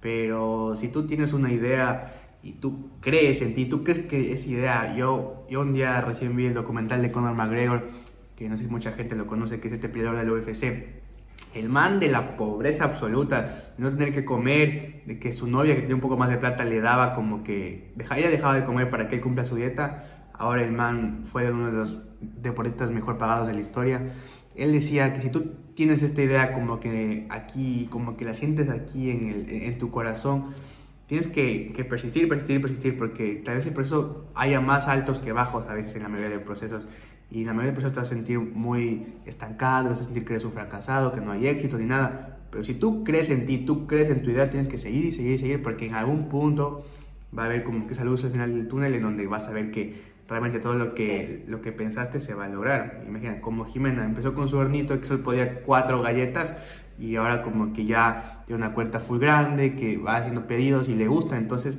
Pero 0.00 0.76
si 0.76 0.88
tú 0.88 1.06
tienes 1.06 1.32
una 1.32 1.52
idea 1.52 2.38
y 2.42 2.52
tú 2.52 2.90
crees 3.00 3.42
en 3.42 3.54
ti, 3.54 3.66
tú 3.66 3.82
crees 3.82 4.06
que 4.06 4.32
esa 4.32 4.48
idea, 4.48 4.96
yo, 4.96 5.46
yo 5.50 5.60
un 5.60 5.72
día 5.72 6.00
recién 6.00 6.36
vi 6.36 6.46
el 6.46 6.54
documental 6.54 7.02
de 7.02 7.10
Conor 7.10 7.34
McGregor, 7.34 7.90
que 8.36 8.48
no 8.48 8.56
sé 8.56 8.64
si 8.64 8.70
mucha 8.70 8.92
gente 8.92 9.16
lo 9.16 9.26
conoce, 9.26 9.60
que 9.60 9.68
es 9.68 9.74
este 9.74 9.88
peleador 9.88 10.18
del 10.18 10.30
UFC 10.30 11.05
el 11.54 11.68
man 11.68 12.00
de 12.00 12.08
la 12.08 12.36
pobreza 12.36 12.84
absoluta, 12.84 13.72
de 13.76 13.82
no 13.82 13.90
tener 13.90 14.12
que 14.12 14.24
comer, 14.24 15.02
de 15.06 15.18
que 15.18 15.32
su 15.32 15.46
novia 15.46 15.74
que 15.74 15.82
tenía 15.82 15.94
un 15.94 16.00
poco 16.00 16.16
más 16.16 16.28
de 16.28 16.36
plata 16.36 16.64
le 16.64 16.80
daba 16.80 17.14
como 17.14 17.42
que 17.42 17.92
ella 18.14 18.30
dejaba 18.30 18.54
de 18.54 18.64
comer 18.64 18.90
para 18.90 19.08
que 19.08 19.16
él 19.16 19.20
cumpla 19.20 19.44
su 19.44 19.56
dieta. 19.56 20.04
Ahora 20.34 20.62
el 20.62 20.72
man 20.72 21.24
fue 21.24 21.50
uno 21.50 21.66
de 21.66 21.72
los 21.72 21.98
deportistas 22.20 22.90
mejor 22.90 23.16
pagados 23.16 23.48
de 23.48 23.54
la 23.54 23.60
historia. 23.60 24.12
Él 24.54 24.72
decía 24.72 25.14
que 25.14 25.20
si 25.20 25.30
tú 25.30 25.54
tienes 25.74 26.02
esta 26.02 26.22
idea 26.22 26.52
como 26.52 26.80
que 26.80 27.26
aquí, 27.30 27.88
como 27.90 28.16
que 28.16 28.24
la 28.24 28.34
sientes 28.34 28.68
aquí 28.68 29.10
en, 29.10 29.28
el, 29.28 29.50
en 29.50 29.78
tu 29.78 29.90
corazón, 29.90 30.54
tienes 31.06 31.26
que, 31.26 31.72
que, 31.74 31.84
persistir, 31.84 32.28
persistir, 32.28 32.60
persistir, 32.60 32.98
porque 32.98 33.42
tal 33.44 33.56
vez 33.56 33.66
el 33.66 33.72
proceso 33.72 34.26
haya 34.34 34.60
más 34.60 34.88
altos 34.88 35.20
que 35.20 35.32
bajos 35.32 35.66
a 35.68 35.74
veces 35.74 35.96
en 35.96 36.02
la 36.02 36.08
mayoría 36.08 36.36
de 36.36 36.44
procesos 36.44 36.86
y 37.36 37.44
la 37.44 37.52
mayoría 37.52 37.72
de 37.72 37.74
personas 37.74 37.92
te 37.92 38.00
vas 38.00 38.08
a 38.08 38.14
sentir 38.14 38.38
muy 38.38 39.08
estancado, 39.26 39.90
vas 39.90 40.00
a 40.00 40.04
sentir 40.04 40.24
que 40.24 40.32
eres 40.32 40.46
un 40.46 40.52
fracasado, 40.52 41.12
que 41.12 41.20
no 41.20 41.32
hay 41.32 41.46
éxito 41.48 41.76
ni 41.76 41.84
nada. 41.84 42.38
Pero 42.50 42.64
si 42.64 42.72
tú 42.72 43.04
crees 43.04 43.28
en 43.28 43.44
ti, 43.44 43.58
tú 43.58 43.86
crees 43.86 44.08
en 44.08 44.22
tu 44.22 44.30
idea, 44.30 44.48
tienes 44.48 44.68
que 44.68 44.78
seguir 44.78 45.04
y 45.04 45.12
seguir 45.12 45.32
y 45.32 45.38
seguir 45.38 45.62
porque 45.62 45.86
en 45.86 45.94
algún 45.94 46.30
punto 46.30 46.86
va 47.38 47.42
a 47.42 47.46
haber 47.46 47.62
como 47.62 47.86
que 47.86 47.92
esa 47.92 48.04
luz 48.04 48.24
al 48.24 48.30
final 48.30 48.54
del 48.54 48.68
túnel 48.68 48.94
en 48.94 49.02
donde 49.02 49.26
vas 49.26 49.48
a 49.48 49.50
ver 49.50 49.70
que 49.70 50.00
realmente 50.26 50.60
todo 50.60 50.76
lo 50.76 50.94
que, 50.94 51.44
lo 51.46 51.60
que 51.60 51.72
pensaste 51.72 52.22
se 52.22 52.32
va 52.32 52.46
a 52.46 52.48
lograr. 52.48 53.04
Imagina, 53.06 53.42
como 53.42 53.66
Jimena 53.66 54.06
empezó 54.06 54.32
con 54.32 54.48
su 54.48 54.56
hornito 54.56 54.98
que 54.98 55.04
solo 55.04 55.22
podía 55.22 55.60
cuatro 55.60 56.00
galletas 56.00 56.56
y 56.98 57.16
ahora 57.16 57.42
como 57.42 57.74
que 57.74 57.84
ya 57.84 58.44
tiene 58.46 58.64
una 58.64 58.72
cuenta 58.72 58.98
full 58.98 59.18
grande, 59.18 59.74
que 59.74 59.98
va 59.98 60.16
haciendo 60.16 60.46
pedidos 60.46 60.88
y 60.88 60.94
le 60.94 61.06
gusta, 61.06 61.36
entonces 61.36 61.78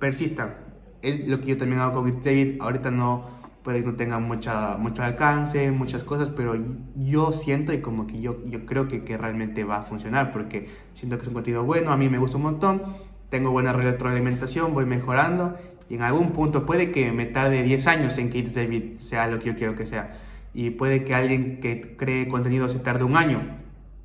persistan. 0.00 0.56
Es 1.00 1.28
lo 1.28 1.38
que 1.38 1.46
yo 1.46 1.58
también 1.58 1.80
hago 1.80 2.02
con 2.02 2.20
David, 2.20 2.56
ahorita 2.60 2.90
no 2.90 3.43
puede 3.64 3.80
que 3.80 3.86
no 3.86 3.94
tenga 3.96 4.18
mucha, 4.18 4.76
mucho 4.76 5.02
alcance, 5.02 5.70
muchas 5.70 6.04
cosas, 6.04 6.28
pero 6.28 6.54
yo 6.96 7.32
siento 7.32 7.72
y 7.72 7.80
como 7.80 8.06
que 8.06 8.20
yo, 8.20 8.44
yo 8.46 8.66
creo 8.66 8.88
que, 8.88 9.04
que 9.04 9.16
realmente 9.16 9.64
va 9.64 9.78
a 9.78 9.82
funcionar 9.82 10.32
porque 10.32 10.68
siento 10.92 11.16
que 11.16 11.22
es 11.22 11.28
un 11.28 11.34
contenido 11.34 11.64
bueno, 11.64 11.90
a 11.90 11.96
mí 11.96 12.10
me 12.10 12.18
gusta 12.18 12.36
un 12.36 12.42
montón, 12.42 12.82
tengo 13.30 13.50
buena 13.50 13.72
retroalimentación, 13.72 14.74
voy 14.74 14.84
mejorando 14.84 15.56
y 15.88 15.94
en 15.94 16.02
algún 16.02 16.32
punto 16.32 16.66
puede 16.66 16.92
que 16.92 17.10
me 17.10 17.24
tarde 17.24 17.62
10 17.62 17.86
años 17.86 18.18
en 18.18 18.28
que 18.30 18.38
It's 18.38 18.54
David 18.54 18.98
sea 18.98 19.26
lo 19.28 19.38
que 19.38 19.46
yo 19.46 19.56
quiero 19.56 19.74
que 19.74 19.86
sea 19.86 20.18
y 20.52 20.70
puede 20.70 21.04
que 21.04 21.14
alguien 21.14 21.60
que 21.60 21.96
cree 21.96 22.28
contenido 22.28 22.68
se 22.68 22.78
tarde 22.78 23.02
un 23.02 23.16
año. 23.16 23.40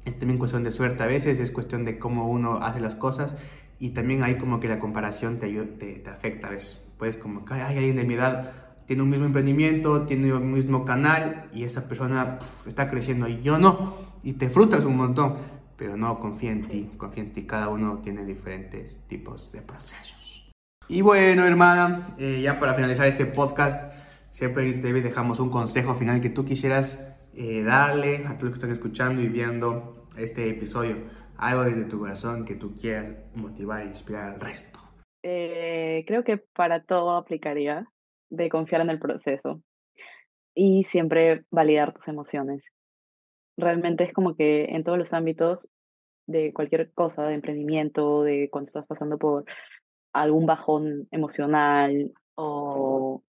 Es 0.06 0.18
también 0.18 0.40
cuestión 0.40 0.64
de 0.64 0.72
suerte 0.72 1.04
a 1.04 1.06
veces, 1.06 1.40
es 1.40 1.52
cuestión 1.52 1.84
de 1.84 2.00
cómo 2.00 2.30
uno 2.30 2.64
hace 2.64 2.80
las 2.80 2.96
cosas 2.96 3.36
y 3.78 3.90
también 3.90 4.24
hay 4.24 4.38
como 4.38 4.60
que 4.62 4.70
la 4.70 4.80
comparación 4.80 5.38
te, 5.38 5.52
te, 5.52 5.96
te 5.96 6.10
afecta 6.10 6.48
a 6.48 6.52
veces. 6.52 6.82
Puedes 6.98 7.18
como 7.18 7.46
que 7.46 7.54
hay 7.54 7.76
alguien 7.76 7.98
de 7.98 8.04
mi 8.06 8.16
edad 8.16 8.69
tiene 8.90 9.04
un 9.04 9.10
mismo 9.12 9.28
emprendimiento, 9.28 10.02
tiene 10.08 10.34
un 10.34 10.52
mismo 10.52 10.84
canal 10.84 11.48
y 11.54 11.64
esa 11.64 11.88
persona 11.88 12.40
está 12.66 12.90
creciendo 12.90 13.28
y 13.28 13.40
yo 13.40 13.60
no. 13.60 14.00
Y 14.24 14.34
te 14.34 14.50
frustras 14.50 14.84
un 14.84 14.98
montón, 14.98 15.38
pero 15.78 15.96
no, 15.96 16.20
confía 16.20 16.50
en 16.50 16.68
ti, 16.68 16.90
confía 16.98 17.22
en 17.22 17.32
ti. 17.32 17.46
Cada 17.46 17.70
uno 17.70 18.00
tiene 18.00 18.26
diferentes 18.26 19.00
tipos 19.08 19.52
de 19.52 19.62
procesos. 19.62 20.50
Y 20.88 21.02
bueno, 21.02 21.46
hermana, 21.46 22.16
eh, 22.18 22.42
ya 22.42 22.60
para 22.60 22.74
finalizar 22.74 23.06
este 23.06 23.28
podcast, 23.28 23.94
siempre 24.32 24.74
te 24.74 24.92
dejamos 24.92 25.40
un 25.40 25.52
consejo 25.52 25.94
final 25.94 26.20
que 26.20 26.32
tú 26.32 26.44
quisieras 26.44 27.16
eh, 27.36 27.62
darle 27.62 28.26
a 28.26 28.40
todos 28.40 28.46
los 28.46 28.52
que 28.54 28.58
están 28.58 28.72
escuchando 28.72 29.22
y 29.22 29.28
viendo 29.28 30.08
este 30.18 30.50
episodio. 30.50 30.96
Algo 31.38 31.62
desde 31.62 31.86
tu 31.86 32.00
corazón 32.00 32.44
que 32.44 32.56
tú 32.56 32.76
quieras 32.76 33.14
motivar 33.36 33.84
e 33.84 33.86
inspirar 33.86 34.34
al 34.34 34.40
resto. 34.40 34.80
Eh, 35.22 36.06
creo 36.08 36.24
que 36.24 36.38
para 36.38 36.82
todo 36.86 37.16
aplicaría 37.18 37.88
de 38.30 38.50
confiar 38.50 38.82
en 38.82 38.90
el 38.90 39.00
proceso 39.00 39.62
y 40.54 40.84
siempre 40.84 41.46
validar 41.52 41.94
tus 41.94 42.08
emociones. 42.08 42.72
Realmente 43.58 44.04
es 44.04 44.14
como 44.14 44.36
que 44.36 44.66
en 44.66 44.84
todos 44.84 44.98
los 44.98 45.14
ámbitos 45.14 45.70
de 46.28 46.54
cualquier 46.54 46.92
cosa, 46.94 47.26
de 47.26 47.34
emprendimiento, 47.34 48.24
de 48.24 48.50
cuando 48.52 48.68
estás 48.68 48.86
pasando 48.86 49.18
por 49.18 49.46
algún 50.14 50.46
bajón 50.46 51.08
emocional 51.12 52.14
o, 52.36 53.24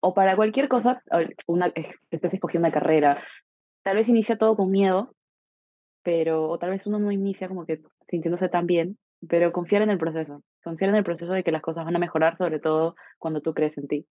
o 0.00 0.14
para 0.14 0.36
cualquier 0.36 0.68
cosa, 0.68 1.02
una, 1.46 1.72
estés 2.10 2.34
escogiendo 2.34 2.68
una 2.68 2.74
carrera, 2.74 3.16
tal 3.82 3.96
vez 3.96 4.08
inicia 4.08 4.38
todo 4.38 4.56
con 4.56 4.70
miedo, 4.70 5.14
pero 6.02 6.48
o 6.48 6.58
tal 6.58 6.70
vez 6.70 6.86
uno 6.86 6.98
no 6.98 7.12
inicia 7.12 7.48
como 7.48 7.66
que 7.66 7.82
sintiéndose 8.02 8.48
tan 8.48 8.66
bien, 8.66 8.98
pero 9.28 9.52
confiar 9.52 9.82
en 9.82 9.90
el 9.90 9.98
proceso, 9.98 10.42
confiar 10.64 10.90
en 10.90 10.96
el 10.96 11.04
proceso 11.04 11.32
de 11.32 11.44
que 11.44 11.52
las 11.52 11.62
cosas 11.62 11.84
van 11.84 11.96
a 11.96 11.98
mejorar, 11.98 12.36
sobre 12.36 12.58
todo 12.58 12.96
cuando 13.18 13.40
tú 13.40 13.54
crees 13.54 13.76
en 13.78 13.88
ti. 13.88 14.06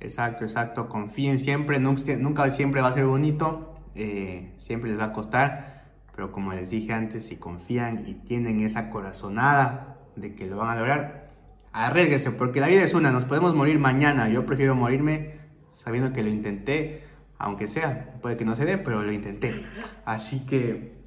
Exacto, 0.00 0.44
exacto, 0.44 0.88
confíen 0.88 1.40
siempre, 1.40 1.78
nunca, 1.78 2.50
siempre 2.50 2.80
va 2.80 2.88
a 2.88 2.92
ser 2.92 3.04
bonito, 3.04 3.74
eh, 3.94 4.54
siempre 4.56 4.90
les 4.90 4.98
va 4.98 5.06
a 5.06 5.12
costar, 5.12 5.84
pero 6.14 6.32
como 6.32 6.52
les 6.52 6.70
dije 6.70 6.92
antes, 6.92 7.26
si 7.26 7.36
confían 7.36 8.04
y 8.06 8.14
tienen 8.14 8.60
esa 8.60 8.90
corazonada 8.90 9.98
de 10.16 10.34
que 10.34 10.46
lo 10.46 10.56
van 10.58 10.70
a 10.70 10.80
lograr, 10.80 11.26
arriesguense, 11.72 12.30
porque 12.30 12.60
la 12.60 12.68
vida 12.68 12.82
es 12.82 12.94
una, 12.94 13.10
nos 13.10 13.24
podemos 13.24 13.54
morir 13.54 13.78
mañana, 13.78 14.28
yo 14.28 14.46
prefiero 14.46 14.74
morirme 14.74 15.38
sabiendo 15.72 16.12
que 16.12 16.22
lo 16.22 16.28
intenté, 16.28 17.04
aunque 17.38 17.68
sea, 17.68 18.14
puede 18.20 18.36
que 18.36 18.44
no 18.44 18.54
se 18.54 18.64
dé, 18.64 18.78
pero 18.78 19.02
lo 19.02 19.12
intenté. 19.12 19.64
Así 20.04 20.44
que 20.44 20.97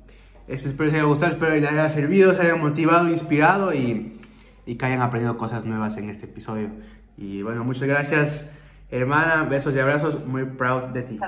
eso 0.52 0.68
espero 0.68 0.86
les 0.86 0.96
haya 0.96 1.06
gustado, 1.06 1.32
espero 1.32 1.54
que 1.54 1.62
les 1.62 1.72
haya 1.72 1.90
servido, 1.90 2.34
se 2.34 2.42
haya 2.42 2.56
motivado, 2.56 3.08
inspirado 3.10 3.74
y, 3.74 4.20
que 4.66 4.86
hayan 4.86 5.02
aprendido 5.02 5.38
cosas 5.38 5.66
nuevas 5.66 5.98
en 5.98 6.10
este 6.10 6.26
episodio. 6.26 6.70
Y 7.18 7.42
bueno, 7.42 7.64
muchas 7.64 7.88
gracias, 7.88 8.58
hermana. 8.90 9.44
Besos 9.44 9.76
y 9.76 9.80
abrazos. 9.80 10.26
Muy 10.26 10.46
proud 10.46 10.94
de 10.94 11.04
ti. 11.04 11.20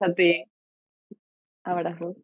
A 0.00 0.12
ti. 0.12 0.44
Abrazos. 1.64 2.16